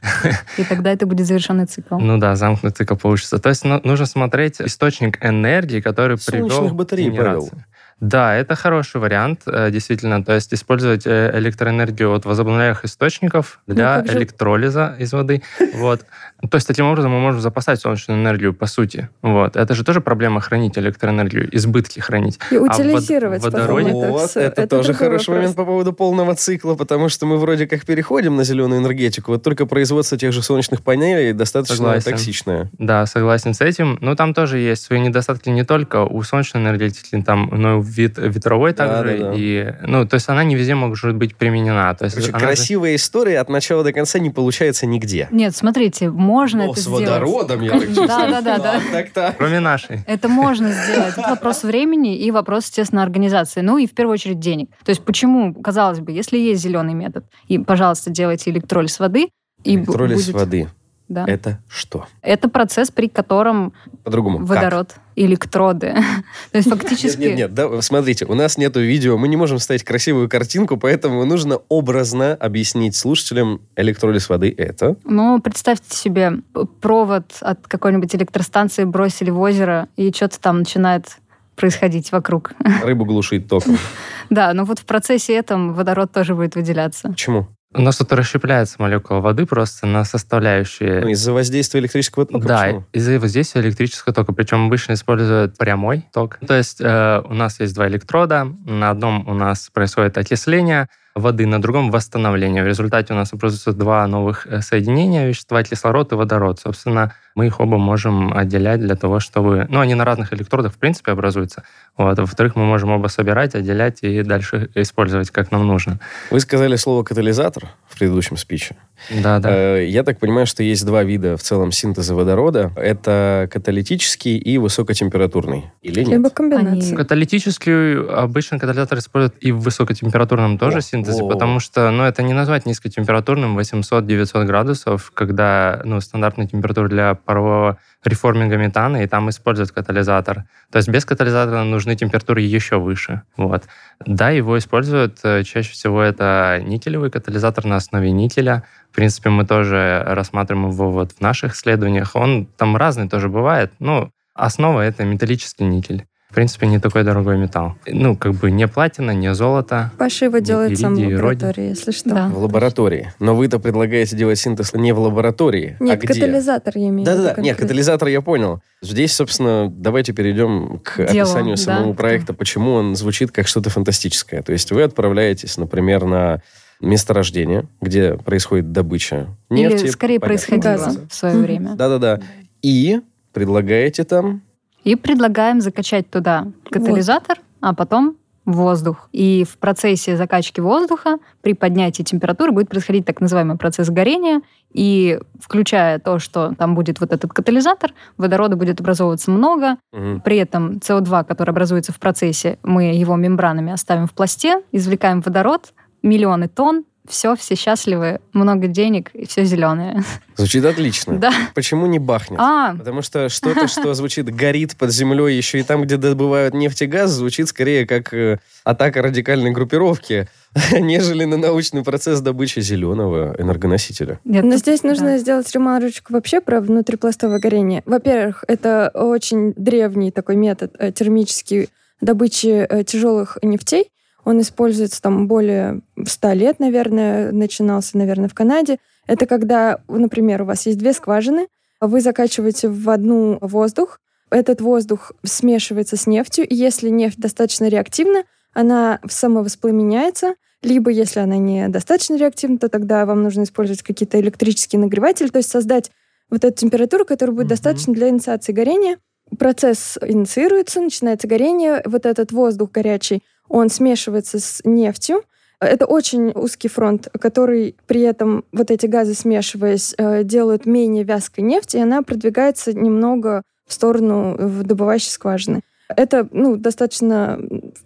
и 0.58 0.64
тогда 0.64 0.92
это 0.92 1.06
будет 1.06 1.26
завершенный 1.26 1.66
цикл. 1.66 1.98
Ну 1.98 2.18
да, 2.18 2.36
замкнутый 2.36 2.76
цикл 2.76 2.94
получится. 2.94 3.38
То 3.38 3.48
есть 3.48 3.64
ну, 3.64 3.80
нужно 3.82 4.06
смотреть 4.06 4.60
источник 4.60 5.24
энергии, 5.24 5.80
который 5.80 6.16
привел 6.16 6.70
к 6.70 6.96
генерации. 6.96 7.64
Да, 8.00 8.34
это 8.34 8.54
хороший 8.54 9.00
вариант, 9.00 9.42
э, 9.46 9.70
действительно. 9.70 10.24
То 10.24 10.32
есть 10.34 10.52
использовать 10.52 11.06
э, 11.06 11.30
электроэнергию 11.38 12.12
от 12.12 12.24
возобновляемых 12.24 12.84
источников 12.84 13.60
ну, 13.66 13.74
для 13.74 14.02
ну, 14.06 14.12
электролиза 14.12 14.96
из 14.98 15.12
воды. 15.12 15.42
Вот. 15.74 16.04
То 16.50 16.56
есть 16.56 16.68
таким 16.68 16.86
образом 16.86 17.10
мы 17.10 17.20
можем 17.20 17.40
запасать 17.40 17.80
солнечную 17.80 18.20
энергию, 18.20 18.54
по 18.54 18.66
сути. 18.66 19.08
Вот. 19.22 19.56
Это 19.56 19.74
же 19.74 19.84
тоже 19.84 20.00
проблема 20.00 20.40
хранить 20.40 20.78
электроэнергию, 20.78 21.54
избытки 21.56 22.00
хранить. 22.00 22.38
И 22.50 22.56
утилизировать. 22.56 23.44
А 23.44 23.50
в 23.50 23.52
водороде... 23.52 23.92
Вот, 23.92 24.36
это, 24.36 24.62
это 24.62 24.66
тоже 24.66 24.94
хороший 24.94 25.30
вопрос. 25.30 25.36
момент 25.36 25.56
по 25.56 25.64
поводу 25.64 25.92
полного 25.92 26.34
цикла, 26.34 26.74
потому 26.74 27.08
что 27.08 27.26
мы 27.26 27.38
вроде 27.38 27.66
как 27.66 27.84
переходим 27.84 28.36
на 28.36 28.44
зеленую 28.44 28.80
энергетику, 28.80 29.32
вот 29.32 29.42
только 29.42 29.66
производство 29.66 30.16
тех 30.16 30.32
же 30.32 30.42
солнечных 30.42 30.82
панелей 30.82 31.32
достаточно 31.32 31.76
согласен. 31.76 32.12
токсичное. 32.12 32.70
Да, 32.78 33.06
согласен 33.06 33.54
с 33.54 33.60
этим. 33.60 33.98
Но 34.00 34.14
там 34.14 34.34
тоже 34.34 34.58
есть 34.58 34.82
свои 34.84 35.00
недостатки 35.00 35.48
не 35.48 35.64
только 35.64 36.04
у 36.04 36.22
солнечной 36.22 36.62
энергетики, 36.62 37.20
там, 37.22 37.50
но 37.52 37.78
и 37.78 37.83
вид, 37.84 38.18
ветровой 38.18 38.72
также. 38.72 39.18
Да, 39.18 39.24
да, 39.24 39.30
да. 39.30 39.34
И, 39.36 39.74
ну, 39.82 40.06
то 40.06 40.14
есть 40.14 40.28
она 40.28 40.44
не 40.44 40.54
везде 40.56 40.74
может 40.74 41.14
быть 41.14 41.36
применена. 41.36 41.94
То 41.94 42.06
есть 42.06 42.16
Короче, 42.16 42.32
красивая 42.32 42.90
же... 42.90 42.96
история 42.96 43.40
от 43.40 43.48
начала 43.48 43.84
до 43.84 43.92
конца 43.92 44.18
не 44.18 44.30
получается 44.30 44.86
нигде. 44.86 45.28
Нет, 45.30 45.54
смотрите, 45.54 46.10
можно 46.10 46.66
Но 46.66 46.72
это 46.72 46.80
с 46.80 46.84
сделать. 46.84 47.06
водородом, 47.08 47.60
я 47.62 47.72
так 47.78 47.94
Да, 47.94 48.40
да, 48.40 48.80
да. 49.14 49.34
Кроме 49.36 49.60
нашей. 49.60 50.00
Это 50.06 50.28
можно 50.28 50.72
сделать. 50.72 51.14
Это 51.16 51.30
вопрос 51.30 51.62
времени 51.62 52.16
и 52.16 52.30
вопрос, 52.30 52.66
естественно, 52.66 53.02
организации. 53.02 53.60
Ну 53.60 53.78
и 53.78 53.86
в 53.86 53.94
первую 53.94 54.14
очередь 54.14 54.40
денег. 54.40 54.70
То 54.84 54.90
есть 54.90 55.02
почему, 55.02 55.54
казалось 55.54 56.00
бы, 56.00 56.12
если 56.12 56.38
есть 56.38 56.62
зеленый 56.62 56.94
метод, 56.94 57.24
и, 57.48 57.58
пожалуйста, 57.58 58.10
делайте 58.10 58.50
электролиз 58.50 58.98
воды, 58.98 59.28
и 59.62 59.76
электролиз 59.76 60.26
будет... 60.26 60.34
воды. 60.34 60.68
Да. 61.08 61.24
Это 61.26 61.60
что? 61.68 62.06
Это 62.22 62.48
процесс, 62.48 62.90
при 62.90 63.08
котором 63.08 63.74
По-другому. 64.04 64.44
водород, 64.44 64.92
как? 64.94 65.02
Электроды. 65.16 65.94
То 66.52 66.58
есть 66.58 66.68
фактически... 66.68 67.20
Нет, 67.20 67.28
нет, 67.28 67.38
нет, 67.38 67.54
да, 67.54 67.82
смотрите, 67.82 68.26
у 68.26 68.34
нас 68.34 68.58
нету 68.58 68.80
видео, 68.80 69.16
мы 69.16 69.28
не 69.28 69.36
можем 69.36 69.58
ставить 69.58 69.84
красивую 69.84 70.28
картинку, 70.28 70.76
поэтому 70.76 71.24
нужно 71.24 71.60
образно 71.68 72.34
объяснить 72.34 72.96
слушателям 72.96 73.60
электролиз 73.76 74.28
воды 74.28 74.54
это. 74.56 74.96
Ну, 75.04 75.40
представьте 75.40 75.96
себе, 75.96 76.32
провод 76.80 77.24
от 77.40 77.66
какой-нибудь 77.66 78.14
электростанции 78.14 78.84
бросили 78.84 79.30
в 79.30 79.40
озеро, 79.40 79.88
и 79.96 80.12
что-то 80.12 80.40
там 80.40 80.58
начинает 80.60 81.18
происходить 81.56 82.12
вокруг. 82.12 82.52
Рыбу 82.82 83.04
глушить 83.04 83.48
током. 83.48 83.78
Да, 84.30 84.54
но 84.54 84.64
вот 84.64 84.78
в 84.78 84.86
процессе 84.86 85.34
этом 85.34 85.74
водород 85.74 86.10
тоже 86.10 86.34
будет 86.34 86.56
выделяться. 86.56 87.10
Почему? 87.10 87.46
У 87.74 87.82
нас 87.82 87.96
тут 87.96 88.12
расщепляется 88.12 88.76
молекула 88.78 89.20
воды 89.20 89.46
просто 89.46 89.86
на 89.86 90.04
составляющие. 90.04 91.00
Ну, 91.00 91.08
из-за 91.08 91.32
воздействия 91.32 91.80
электрического 91.80 92.24
тока? 92.24 92.46
Да, 92.46 92.84
из-за 92.92 93.18
воздействия 93.18 93.62
электрического 93.62 94.14
тока. 94.14 94.32
Причем 94.32 94.66
обычно 94.66 94.92
используют 94.92 95.58
прямой 95.58 96.04
ток. 96.12 96.38
То 96.46 96.54
есть 96.54 96.80
э, 96.80 97.22
у 97.24 97.34
нас 97.34 97.58
есть 97.60 97.74
два 97.74 97.88
электрода. 97.88 98.46
На 98.64 98.90
одном 98.90 99.28
у 99.28 99.34
нас 99.34 99.70
происходит 99.72 100.16
окисление, 100.16 100.88
воды, 101.14 101.46
на 101.46 101.60
другом 101.62 101.90
восстановление. 101.90 102.64
В 102.64 102.66
результате 102.66 103.12
у 103.12 103.16
нас 103.16 103.32
образуются 103.32 103.72
два 103.72 104.06
новых 104.06 104.46
э, 104.46 104.60
соединения 104.62 105.28
вещества, 105.28 105.62
кислород 105.62 106.12
и 106.12 106.16
водород. 106.16 106.58
Собственно, 106.60 107.14
мы 107.36 107.46
их 107.46 107.60
оба 107.60 107.78
можем 107.78 108.36
отделять 108.36 108.80
для 108.80 108.96
того, 108.96 109.20
чтобы... 109.20 109.66
Ну, 109.68 109.80
они 109.80 109.94
на 109.94 110.04
разных 110.04 110.32
электродах, 110.32 110.72
в 110.72 110.78
принципе, 110.78 111.12
образуются. 111.12 111.62
Вот. 111.96 112.18
Во-вторых, 112.18 112.56
мы 112.56 112.64
можем 112.64 112.90
оба 112.90 113.08
собирать, 113.08 113.54
отделять 113.54 113.98
и 114.02 114.22
дальше 114.22 114.70
использовать, 114.74 115.30
как 115.30 115.52
нам 115.52 115.66
нужно. 115.66 116.00
Вы 116.30 116.40
сказали 116.40 116.76
слово 116.76 117.04
«катализатор» 117.04 117.68
в 117.88 117.98
предыдущем 117.98 118.36
спиче. 118.36 118.76
Да, 119.22 119.38
да. 119.38 119.50
Э, 119.52 119.86
я 119.86 120.02
так 120.02 120.18
понимаю, 120.18 120.46
что 120.46 120.62
есть 120.62 120.84
два 120.84 121.04
вида 121.04 121.36
в 121.36 121.42
целом 121.42 121.70
синтеза 121.72 122.14
водорода. 122.14 122.72
Это 122.76 123.48
каталитический 123.52 124.36
и 124.36 124.58
высокотемпературный. 124.58 125.66
Или 125.82 126.00
нет? 126.00 126.08
Либо 126.08 126.30
комбинация. 126.30 126.88
Они- 126.88 126.96
Каталитический 126.96 128.00
обычно 128.04 128.58
катализатор 128.58 128.98
используют 128.98 129.36
и 129.40 129.52
в 129.52 129.60
высокотемпературном 129.60 130.58
тоже 130.58 130.78
О, 130.78 130.80
синтезе, 130.80 131.03
о. 131.12 131.28
потому 131.28 131.60
что, 131.60 131.90
ну, 131.90 132.04
это 132.04 132.22
не 132.22 132.32
назвать 132.32 132.66
низкотемпературным 132.66 133.58
800-900 133.58 134.44
градусов, 134.44 135.10
когда, 135.12 135.80
ну, 135.84 136.00
стандартная 136.00 136.46
температура 136.46 136.88
для 136.88 137.14
парового 137.14 137.78
реформинга 138.04 138.56
метана, 138.56 139.02
и 139.02 139.06
там 139.06 139.30
используют 139.30 139.72
катализатор. 139.72 140.44
То 140.70 140.78
есть 140.78 140.88
без 140.88 141.04
катализатора 141.04 141.64
нужны 141.64 141.96
температуры 141.96 142.40
еще 142.42 142.78
выше. 142.78 143.22
Вот. 143.36 143.64
Да, 144.04 144.30
его 144.30 144.58
используют, 144.58 145.18
э, 145.22 145.42
чаще 145.44 145.72
всего 145.72 146.02
это 146.02 146.60
никелевый 146.64 147.10
катализатор 147.10 147.64
на 147.64 147.76
основе 147.76 148.10
никеля. 148.10 148.64
В 148.92 148.94
принципе, 148.94 149.30
мы 149.30 149.44
тоже 149.46 150.02
рассматриваем 150.06 150.70
его 150.70 150.90
вот 150.90 151.12
в 151.12 151.20
наших 151.20 151.54
исследованиях. 151.54 152.14
Он 152.14 152.46
там 152.46 152.76
разный 152.76 153.08
тоже 153.08 153.28
бывает. 153.28 153.72
Ну, 153.78 154.10
основа— 154.34 154.80
это 154.82 155.04
металлический 155.04 155.64
никель. 155.64 156.06
В 156.34 156.36
принципе, 156.36 156.66
не 156.66 156.80
такой 156.80 157.04
дорогой 157.04 157.38
металл. 157.38 157.76
Ну, 157.86 158.16
как 158.16 158.32
бы 158.32 158.50
не 158.50 158.66
платина, 158.66 159.12
не 159.12 159.32
золото. 159.34 159.92
Паша 159.98 160.24
его 160.24 160.38
делает 160.38 160.76
сам 160.76 160.96
в 160.96 160.98
лаборатории, 160.98 161.68
если 161.68 161.92
что. 161.92 162.08
Да. 162.08 162.26
В 162.26 162.38
лаборатории. 162.38 163.12
Но 163.20 163.36
вы-то 163.36 163.60
предлагаете 163.60 164.16
делать 164.16 164.40
синтез 164.40 164.74
не 164.74 164.90
в 164.92 164.98
лаборатории, 164.98 165.76
а 165.78 165.84
Нет, 165.84 166.00
где? 166.00 166.08
катализатор 166.08 166.72
я 166.76 166.88
имею 166.88 167.06
в 167.06 167.08
виду 167.08 167.22
Да-да-да, 167.22 167.40
нет, 167.40 167.56
катализатор 167.56 168.08
я 168.08 168.20
понял. 168.20 168.60
Здесь, 168.82 169.12
собственно, 169.12 169.72
давайте 169.72 170.12
перейдем 170.12 170.80
к 170.82 170.96
Делу, 170.96 171.20
описанию 171.20 171.54
да. 171.54 171.62
самого 171.62 171.92
проекта, 171.92 172.34
почему 172.34 172.72
он 172.72 172.96
звучит 172.96 173.30
как 173.30 173.46
что-то 173.46 173.70
фантастическое. 173.70 174.42
То 174.42 174.50
есть 174.50 174.72
вы 174.72 174.82
отправляетесь, 174.82 175.56
например, 175.56 176.04
на 176.04 176.42
месторождение, 176.80 177.68
где 177.80 178.14
происходит 178.14 178.72
добыча 178.72 179.28
нефти. 179.50 179.84
Или 179.84 179.90
скорее 179.90 180.18
понятно, 180.18 180.46
происходило 180.48 181.06
в 181.08 181.14
свое 181.14 181.36
время. 181.36 181.76
Да-да-да. 181.76 182.18
И 182.60 183.02
предлагаете 183.32 184.02
там... 184.02 184.42
И 184.84 184.96
предлагаем 184.96 185.60
закачать 185.60 186.10
туда 186.10 186.46
катализатор, 186.70 187.38
а 187.60 187.74
потом 187.74 188.16
воздух. 188.44 189.08
И 189.12 189.44
в 189.48 189.56
процессе 189.58 190.16
закачки 190.16 190.60
воздуха 190.60 191.18
при 191.40 191.54
поднятии 191.54 192.02
температуры 192.02 192.52
будет 192.52 192.68
происходить 192.68 193.06
так 193.06 193.20
называемый 193.20 193.56
процесс 193.56 193.88
горения. 193.88 194.42
И 194.72 195.18
включая 195.40 195.98
то, 195.98 196.18
что 196.18 196.54
там 196.54 196.74
будет 196.74 197.00
вот 197.00 197.12
этот 197.12 197.32
катализатор, 197.32 197.92
водорода 198.18 198.56
будет 198.56 198.80
образовываться 198.80 199.30
много. 199.30 199.78
Мгм. 199.92 200.20
При 200.20 200.36
этом 200.36 200.72
СО2, 200.72 201.24
который 201.24 201.50
образуется 201.50 201.92
в 201.92 201.98
процессе, 201.98 202.58
мы 202.62 202.94
его 202.94 203.16
мембранами 203.16 203.72
оставим 203.72 204.06
в 204.06 204.12
пласте, 204.12 204.62
извлекаем 204.72 205.20
водород, 205.20 205.72
миллионы 206.02 206.48
тонн, 206.48 206.84
все, 207.08 207.36
все 207.36 207.54
счастливы, 207.54 208.20
много 208.32 208.66
денег 208.66 209.10
и 209.14 209.26
все 209.26 209.44
зеленое. 209.44 210.02
Звучит 210.36 210.64
отлично. 210.64 211.18
Да. 211.18 211.32
Почему 211.54 211.86
не 211.86 211.98
бахнет? 211.98 212.40
А, 212.40 212.74
Потому 212.74 213.02
что 213.02 213.28
что-то, 213.28 213.68
что 213.68 213.92
звучит, 213.94 214.34
горит 214.34 214.76
под 214.76 214.90
землей 214.90 215.36
еще 215.36 215.60
и 215.60 215.62
там, 215.62 215.82
где 215.82 215.96
добывают 215.96 216.54
нефть 216.54 216.82
и 216.82 216.86
газ, 216.86 217.10
звучит 217.10 217.48
скорее 217.48 217.86
как 217.86 218.14
э, 218.14 218.38
атака 218.64 219.02
радикальной 219.02 219.50
группировки, 219.50 220.28
нежели 220.72 221.24
на 221.24 221.36
научный 221.36 221.84
процесс 221.84 222.20
добычи 222.20 222.60
зеленого 222.60 223.34
энергоносителя. 223.38 224.18
нет, 224.24 224.44
Но 224.44 224.52
тут- 224.52 224.60
здесь 224.60 224.82
нужно 224.82 225.06
да. 225.08 225.18
сделать 225.18 225.50
ремарочку 225.52 226.12
вообще 226.14 226.40
про 226.40 226.60
внутрипластовое 226.60 227.38
горение. 227.38 227.82
Во-первых, 227.84 228.44
это 228.48 228.90
очень 228.94 229.52
древний 229.56 230.10
такой 230.10 230.36
метод 230.36 230.74
э, 230.78 230.90
термический 230.90 231.68
добычи 232.00 232.66
э, 232.68 232.84
тяжелых 232.84 233.38
нефтей. 233.42 233.90
Он 234.24 234.40
используется 234.40 235.02
там 235.02 235.26
более 235.28 235.80
100 236.04 236.32
лет, 236.32 236.60
наверное, 236.60 237.30
начинался, 237.32 237.98
наверное, 237.98 238.28
в 238.28 238.34
Канаде. 238.34 238.78
Это 239.06 239.26
когда, 239.26 239.80
например, 239.88 240.42
у 240.42 240.46
вас 240.46 240.66
есть 240.66 240.78
две 240.78 240.92
скважины, 240.92 241.48
вы 241.80 242.00
закачиваете 242.00 242.68
в 242.68 242.88
одну 242.88 243.38
воздух, 243.40 244.00
этот 244.30 244.60
воздух 244.60 245.12
смешивается 245.22 245.96
с 245.96 246.06
нефтью, 246.06 246.46
и 246.48 246.54
если 246.54 246.88
нефть 246.88 247.18
достаточно 247.18 247.68
реактивна, 247.68 248.24
она 248.54 249.00
самовоспламеняется, 249.08 250.34
либо 250.62 250.90
если 250.90 251.20
она 251.20 251.36
не 251.36 251.68
достаточно 251.68 252.16
реактивна, 252.16 252.58
то 252.58 252.68
тогда 252.68 253.04
вам 253.04 253.22
нужно 253.22 253.42
использовать 253.42 253.82
какие-то 253.82 254.18
электрические 254.20 254.80
нагреватели, 254.80 255.28
то 255.28 255.38
есть 255.38 255.50
создать 255.50 255.90
вот 256.30 256.44
эту 256.44 256.56
температуру, 256.56 257.04
которая 257.04 257.34
будет 257.34 257.46
Мгм. 257.46 257.50
достаточно 257.50 257.92
для 257.92 258.08
инициации 258.08 258.52
горения. 258.52 258.96
Процесс 259.38 259.98
инициируется, 260.00 260.80
начинается 260.80 261.28
горение, 261.28 261.82
вот 261.84 262.06
этот 262.06 262.32
воздух 262.32 262.70
горячий, 262.70 263.22
он 263.54 263.70
смешивается 263.70 264.40
с 264.40 264.60
нефтью. 264.64 265.22
Это 265.60 265.86
очень 265.86 266.32
узкий 266.34 266.66
фронт, 266.66 267.08
который 267.20 267.76
при 267.86 268.00
этом 268.00 268.44
вот 268.52 268.72
эти 268.72 268.86
газы, 268.86 269.14
смешиваясь, 269.14 269.94
э, 269.96 270.24
делают 270.24 270.66
менее 270.66 271.04
вязкой 271.04 271.44
нефть, 271.44 271.76
и 271.76 271.78
она 271.78 272.02
продвигается 272.02 272.72
немного 272.72 273.42
в 273.64 273.72
сторону 273.72 274.34
в 274.36 274.64
добывающей 274.64 275.10
скважины. 275.10 275.60
Это 275.88 276.28
ну, 276.32 276.56
достаточно, 276.56 277.38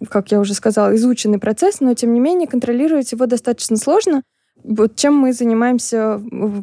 как 0.09 0.31
я 0.31 0.39
уже 0.39 0.55
сказала, 0.55 0.95
изученный 0.95 1.37
процесс, 1.37 1.81
но 1.81 1.93
тем 1.93 2.13
не 2.13 2.19
менее 2.19 2.47
контролировать 2.47 3.11
его 3.11 3.27
достаточно 3.27 3.77
сложно. 3.77 4.23
Вот 4.63 4.95
чем 4.95 5.13
мы 5.13 5.33
занимаемся 5.33 6.19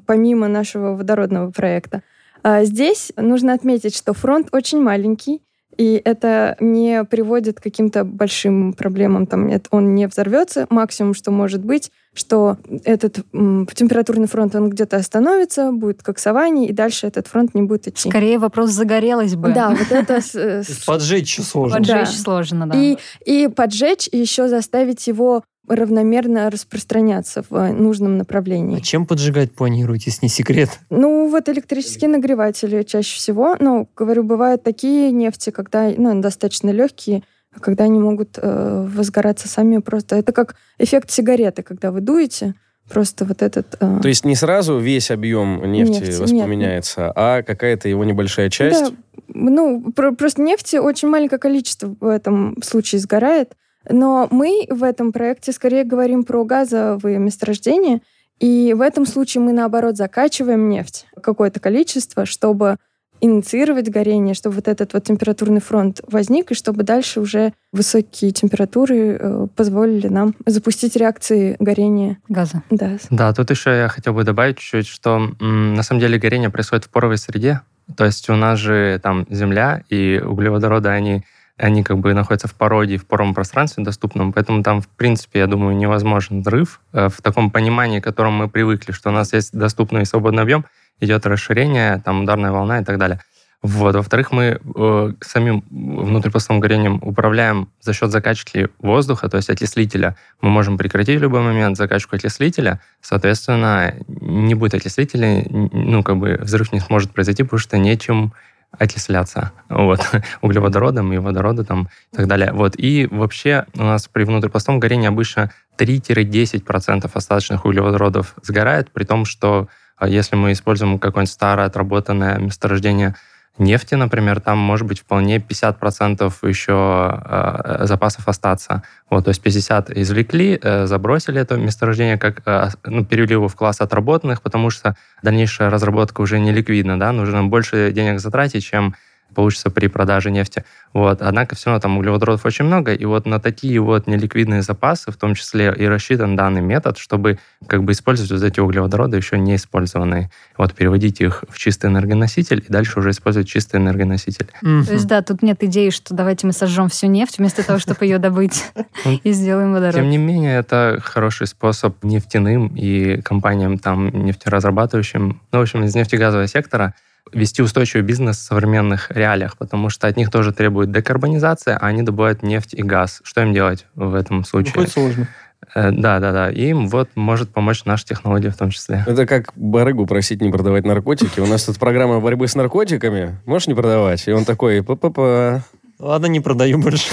помимо 0.07 0.49
нашего 0.49 0.97
водородного 0.97 1.53
проекта. 1.53 2.03
А 2.43 2.65
Здесь 2.65 3.13
нужно 3.17 3.53
отметить, 3.53 3.95
что 3.95 4.15
фронт 4.15 4.49
очень 4.53 4.81
маленький, 4.81 5.43
и 5.77 6.01
это 6.05 6.57
не 6.61 7.05
приводит 7.05 7.61
к 7.61 7.63
каким-то 7.63 8.05
большим 8.05 8.73
проблемам. 8.73 9.27
Там 9.27 9.47
нет, 9.47 9.67
он 9.71 9.95
не 9.95 10.07
взорвется. 10.07 10.67
Максимум, 10.71 11.15
что 11.15 11.31
может 11.31 11.65
быть, 11.65 11.91
что 12.15 12.57
этот 12.85 13.19
м, 13.33 13.67
температурный 13.73 14.27
фронт, 14.27 14.55
он 14.55 14.71
где-то 14.71 14.97
остановится, 14.97 15.71
будет 15.73 16.03
коксование, 16.03 16.69
и 16.69 16.73
дальше 16.73 17.07
этот 17.07 17.27
фронт 17.27 17.55
не 17.55 17.63
будет 17.63 17.89
идти. 17.89 18.09
Скорее 18.09 18.39
вопрос 18.39 18.71
загорелось 18.71 19.37
бы. 19.37 19.53
Да, 19.53 19.71
вот 19.71 19.91
это... 19.91 20.21
э, 20.35 20.63
Поджечь 20.87 21.39
сложно. 21.43 21.79
Поджечь 21.79 22.09
сложно, 22.09 22.67
да. 22.67 22.79
И, 22.79 22.97
и 23.25 23.49
поджечь, 23.49 24.09
и 24.11 24.19
еще 24.19 24.49
заставить 24.49 25.07
его 25.07 25.43
равномерно 25.69 26.51
распространяться 26.51 27.43
в 27.49 27.55
э, 27.55 27.73
нужном 27.73 28.15
А 28.15 28.19
направлении. 28.19 28.81
чем 28.81 29.07
поджигать 29.07 29.53
планируете, 29.53 30.05
если 30.11 30.27
не 30.27 30.31
секрет? 30.31 30.71
Ну, 30.91 31.29
вот 31.29 31.49
электрические 31.49 32.09
нагреватели 32.11 32.83
чаще 32.83 33.17
всего. 33.17 33.57
Ну, 33.59 33.89
говорю, 33.97 34.23
бывают 34.23 34.63
такие 34.63 35.11
нефти, 35.11 35.51
когда 35.51 35.91
ну, 35.97 36.21
достаточно 36.21 36.71
легкие, 36.71 37.23
а 37.55 37.61
когда 37.61 37.85
они 37.85 37.99
могут 37.99 38.39
э, 38.41 38.89
возгораться 38.95 39.49
сами 39.49 39.79
просто. 39.79 40.17
Это 40.17 40.33
как 40.33 40.57
эффект 40.79 41.11
сигареты, 41.11 41.63
когда 41.63 41.91
вы 41.91 42.01
дуете, 42.01 42.55
просто 42.89 43.25
вот 43.25 43.43
этот... 43.43 43.75
э, 43.81 43.99
То 44.01 44.09
есть 44.09 44.25
не 44.25 44.37
сразу 44.37 44.79
весь 44.79 45.11
объем 45.11 45.73
нефти 45.73 45.93
Нефти, 45.93 46.11
нет. 46.11 46.21
воспламеняется, 46.21 47.13
а 47.17 47.43
какая-то 47.43 47.89
его 47.89 48.05
небольшая 48.05 48.51
часть. 48.51 48.81
Да, 48.91 48.91
ну, 49.29 49.91
про- 49.93 50.13
просто 50.13 50.41
нефти 50.43 50.77
очень 50.77 51.09
маленькое 51.09 51.39
количество 51.39 51.97
в 52.01 52.07
этом 52.07 52.57
случае 52.63 53.01
сгорает. 53.01 53.55
Но 53.89 54.29
мы 54.31 54.67
в 54.71 54.83
этом 54.83 55.13
проекте 55.13 55.53
скорее 55.53 55.85
говорим 55.85 56.25
про 56.25 56.45
газовые 56.45 57.19
месторождения. 57.19 58.01
И 58.39 58.75
в 58.77 58.81
этом 58.81 59.07
случае 59.07 59.43
мы, 59.43 59.53
наоборот, 59.53 59.97
закачиваем 59.97 60.69
нефть, 60.69 61.07
какое-то 61.23 61.59
количество, 61.59 62.27
чтобы 62.27 62.77
инициировать 63.21 63.89
горение, 63.89 64.35
чтобы 64.35 64.57
вот 64.57 64.69
этот 64.69 64.93
вот 64.93 65.05
температурный 65.05 65.61
фронт 65.61 66.01
возник, 66.07 66.51
и 66.51 66.55
чтобы 66.55 66.83
дальше 66.83 67.21
уже 67.21 67.53
высокие 67.73 68.31
температуры 68.31 69.19
э, 69.19 69.47
позволили 69.55 70.09
нам 70.09 70.35
запустить 70.45 70.97
реакции 70.97 71.57
горения. 71.59 72.19
Газа. 72.29 72.63
Да. 72.71 72.99
Да, 73.11 73.33
тут 73.33 73.51
еще 73.51 73.71
я 73.71 73.89
хотел 73.89 74.13
бы 74.13 74.25
добавить 74.25 74.59
чуть-чуть, 74.59 74.87
что 74.87 75.31
м, 75.41 75.75
на 75.75 75.83
самом 75.83 76.01
деле 76.01 76.19
горение 76.19 76.51
происходит 76.51 76.85
в 76.85 76.91
поровой 76.91 77.19
среде. 77.19 77.61
То 77.97 78.05
есть 78.05 78.29
у 78.29 78.35
нас 78.35 78.59
же 78.59 79.01
там 79.03 79.27
земля 79.31 79.83
и 79.89 80.21
углеводороды, 80.23 80.89
они, 80.89 81.25
они 81.57 81.83
как 81.83 81.99
бы 81.99 82.13
находятся 82.13 82.49
в 82.49 82.55
породе, 82.55 82.99
в 82.99 83.07
поровом 83.07 83.35
пространстве 83.35 83.83
доступном, 83.83 84.33
поэтому 84.33 84.63
там, 84.63 84.81
в 84.81 84.89
принципе, 84.89 85.41
я 85.41 85.47
думаю, 85.47 85.77
невозможен 85.77 86.41
взрыв 86.41 86.81
э, 86.93 87.09
в 87.09 87.23
таком 87.23 87.51
понимании, 87.51 88.01
к 88.01 88.05
которому 88.05 88.39
мы 88.39 88.49
привыкли, 88.49 88.93
что 88.93 89.11
у 89.11 89.13
нас 89.13 89.33
есть 89.33 89.57
доступный 89.57 90.03
и 90.03 90.05
свободный 90.05 90.43
объем, 90.43 90.67
идет 91.01 91.27
расширение, 91.27 92.03
там 92.05 92.23
ударная 92.23 92.53
волна 92.53 92.81
и 92.81 92.85
так 92.85 92.99
далее. 92.99 93.21
Вот. 93.63 93.97
Во-вторых, 93.97 94.33
мы 94.33 94.61
э, 94.77 95.13
самим 95.23 95.65
внутрипластовым 95.71 96.61
горением 96.61 97.01
управляем 97.03 97.69
за 97.81 97.95
счет 97.95 98.11
закачки 98.11 98.69
воздуха, 98.79 99.29
то 99.29 99.39
есть 99.39 99.51
окислителя. 99.51 100.17
Мы 100.41 100.51
можем 100.51 100.77
прекратить 100.77 101.19
в 101.19 101.23
любой 101.23 101.41
момент 101.41 101.77
закачку 101.77 102.17
окислителя, 102.17 102.81
соответственно, 103.01 103.95
не 104.07 104.55
будет 104.55 104.75
окислителя, 104.75 105.45
ну, 105.49 106.03
как 106.03 106.19
бы 106.19 106.39
взрыв 106.41 106.73
не 106.73 106.81
сможет 106.81 107.13
произойти, 107.13 107.43
потому 107.43 107.59
что 107.59 107.79
нечем 107.79 108.35
окисляться 108.73 109.53
вот, 109.69 110.01
углеводородом 110.41 111.13
и 111.13 111.19
водороды 111.19 111.65
там 111.65 111.89
и 112.13 112.17
так 112.17 112.27
далее. 112.27 112.53
Вот. 112.53 112.75
И 112.77 113.07
вообще 113.11 113.67
у 113.75 113.83
нас 113.83 114.09
при 114.09 114.25
внутрипостом 114.25 114.81
горении 114.81 115.09
обычно 115.09 115.53
3-10% 115.79 117.11
остаточных 117.13 117.65
углеводородов 117.65 118.35
сгорает, 118.43 118.91
при 118.91 119.05
том, 119.05 119.25
что 119.25 119.69
а, 119.97 120.09
если 120.09 120.37
мы 120.37 120.53
используем 120.53 120.99
какое-нибудь 120.99 121.33
старое 121.33 121.67
отработанное 121.67 122.39
месторождение 122.39 123.15
нефти, 123.59 123.95
например, 123.95 124.41
там 124.41 124.59
может 124.59 124.87
быть 124.87 125.01
вполне 125.01 125.39
50% 125.39 126.33
еще 126.49 127.23
э, 127.25 127.87
запасов 127.87 128.29
остаться. 128.29 128.83
Вот, 129.11 129.25
то 129.25 129.31
есть 129.31 129.43
50 129.43 129.91
извлекли, 129.91 130.59
э, 130.61 130.87
забросили 130.87 131.41
это 131.41 131.57
месторождение, 131.57 132.19
как, 132.19 132.43
э, 132.47 132.69
ну, 132.85 133.05
перевели 133.05 133.33
его 133.33 133.49
в 133.49 133.57
класс 133.57 133.81
отработанных, 133.81 134.43
потому 134.43 134.71
что 134.71 134.97
дальнейшая 135.23 135.71
разработка 135.71 136.21
уже 136.21 136.39
не 136.39 136.53
ликвидна, 136.53 136.99
да, 136.99 137.13
нужно 137.13 137.45
больше 137.45 137.93
денег 137.93 138.21
затратить, 138.21 138.65
чем 138.65 138.95
получится 139.37 139.71
при 139.71 139.87
продаже 139.87 140.31
нефти. 140.31 140.65
Вот. 140.95 141.21
Однако 141.21 141.55
все 141.55 141.67
равно 141.67 141.81
там 141.81 141.99
углеводородов 141.99 142.47
очень 142.47 142.65
много, 142.65 142.95
и 142.95 143.05
вот 143.05 143.27
на 143.27 143.39
такие 143.39 143.79
вот 143.81 144.07
неликвидные 144.07 144.63
запасы, 144.63 145.13
в 145.13 145.17
том 145.17 145.35
числе 145.35 145.73
и 145.77 145.87
рассчитан 145.87 146.37
данный 146.37 146.63
метод, 146.63 146.97
чтобы 146.97 147.39
как 147.67 147.85
бы 147.85 147.93
использовать 147.93 148.33
вот 148.33 148.43
эти 148.43 148.61
углеводороды 148.61 149.19
еще 149.19 149.39
не 149.39 149.57
использованные. 149.57 150.31
Вот 150.57 150.73
переводить 150.73 151.21
их 151.21 151.45
в 151.51 151.59
чистый 151.59 151.91
энергоноситель 151.91 152.65
и 152.67 152.73
дальше 152.73 152.99
уже 152.99 153.11
использовать 153.11 153.47
чистый 153.47 153.77
энергоноситель. 153.77 154.49
То 154.61 154.93
есть, 154.93 155.07
да, 155.07 155.21
тут 155.21 155.43
нет 155.43 155.63
идеи, 155.63 155.91
что 155.91 156.15
давайте 156.15 156.47
мы 156.47 156.55
сожжем 156.55 156.89
всю 156.89 157.07
нефть 157.07 157.37
вместо 157.39 157.65
того, 157.65 157.79
чтобы 157.79 158.07
ее 158.07 158.19
добыть 158.19 158.65
ну, 159.05 159.21
и 159.23 159.33
сделаем 159.33 159.73
водород. 159.75 159.97
Тем 159.97 160.09
не 160.09 160.19
менее, 160.19 160.57
это 160.59 160.99
хороший 161.03 161.47
способ 161.47 162.03
нефтяным 162.03 162.69
и 162.75 163.21
компаниям 163.21 163.79
там 163.79 164.09
нефтеразрабатывающим, 164.25 165.43
ну, 165.53 165.59
в 165.59 165.63
общем, 165.63 165.85
из 165.85 165.95
нефтегазового 165.95 166.47
сектора 166.47 166.95
вести 167.33 167.63
устойчивый 167.63 168.03
бизнес 168.03 168.39
в 168.39 168.43
современных 168.43 169.11
реалиях, 169.11 169.57
потому 169.57 169.91
что 169.91 170.07
от 170.07 170.17
них 170.17 170.31
тоже 170.31 170.53
требует 170.53 170.91
декарбонизация, 170.91 171.77
а 171.77 171.87
они 171.87 172.03
добывают 172.03 172.43
нефть 172.43 172.75
и 172.75 172.83
газ. 172.83 173.21
Что 173.25 173.43
им 173.43 173.53
делать 173.53 173.87
в 173.95 174.15
этом 174.15 174.45
случае? 174.45 174.75
Будет 174.75 174.93
сложно. 174.93 175.29
Э, 175.75 175.91
да, 175.91 176.21
да, 176.21 176.33
да. 176.33 176.51
Им 176.51 176.89
вот 176.89 177.11
может 177.15 177.51
помочь 177.51 177.85
наша 177.85 178.05
технология 178.05 178.51
в 178.51 178.57
том 178.57 178.71
числе. 178.71 179.05
Это 179.07 179.27
как 179.27 179.53
барыгу 179.57 180.07
просить 180.07 180.41
не 180.41 180.51
продавать 180.51 180.85
наркотики. 180.85 181.41
У 181.41 181.47
нас 181.47 181.65
тут 181.65 181.79
программа 181.79 182.21
борьбы 182.21 182.47
с 182.49 182.55
наркотиками. 182.55 183.39
Можешь 183.47 183.69
не 183.69 183.75
продавать? 183.75 184.27
И 184.29 184.33
он 184.33 184.45
такой, 184.45 184.83
па-па-па. 184.83 185.65
Ладно, 185.99 186.27
не 186.27 186.41
продаю 186.41 186.79
больше. 186.79 187.09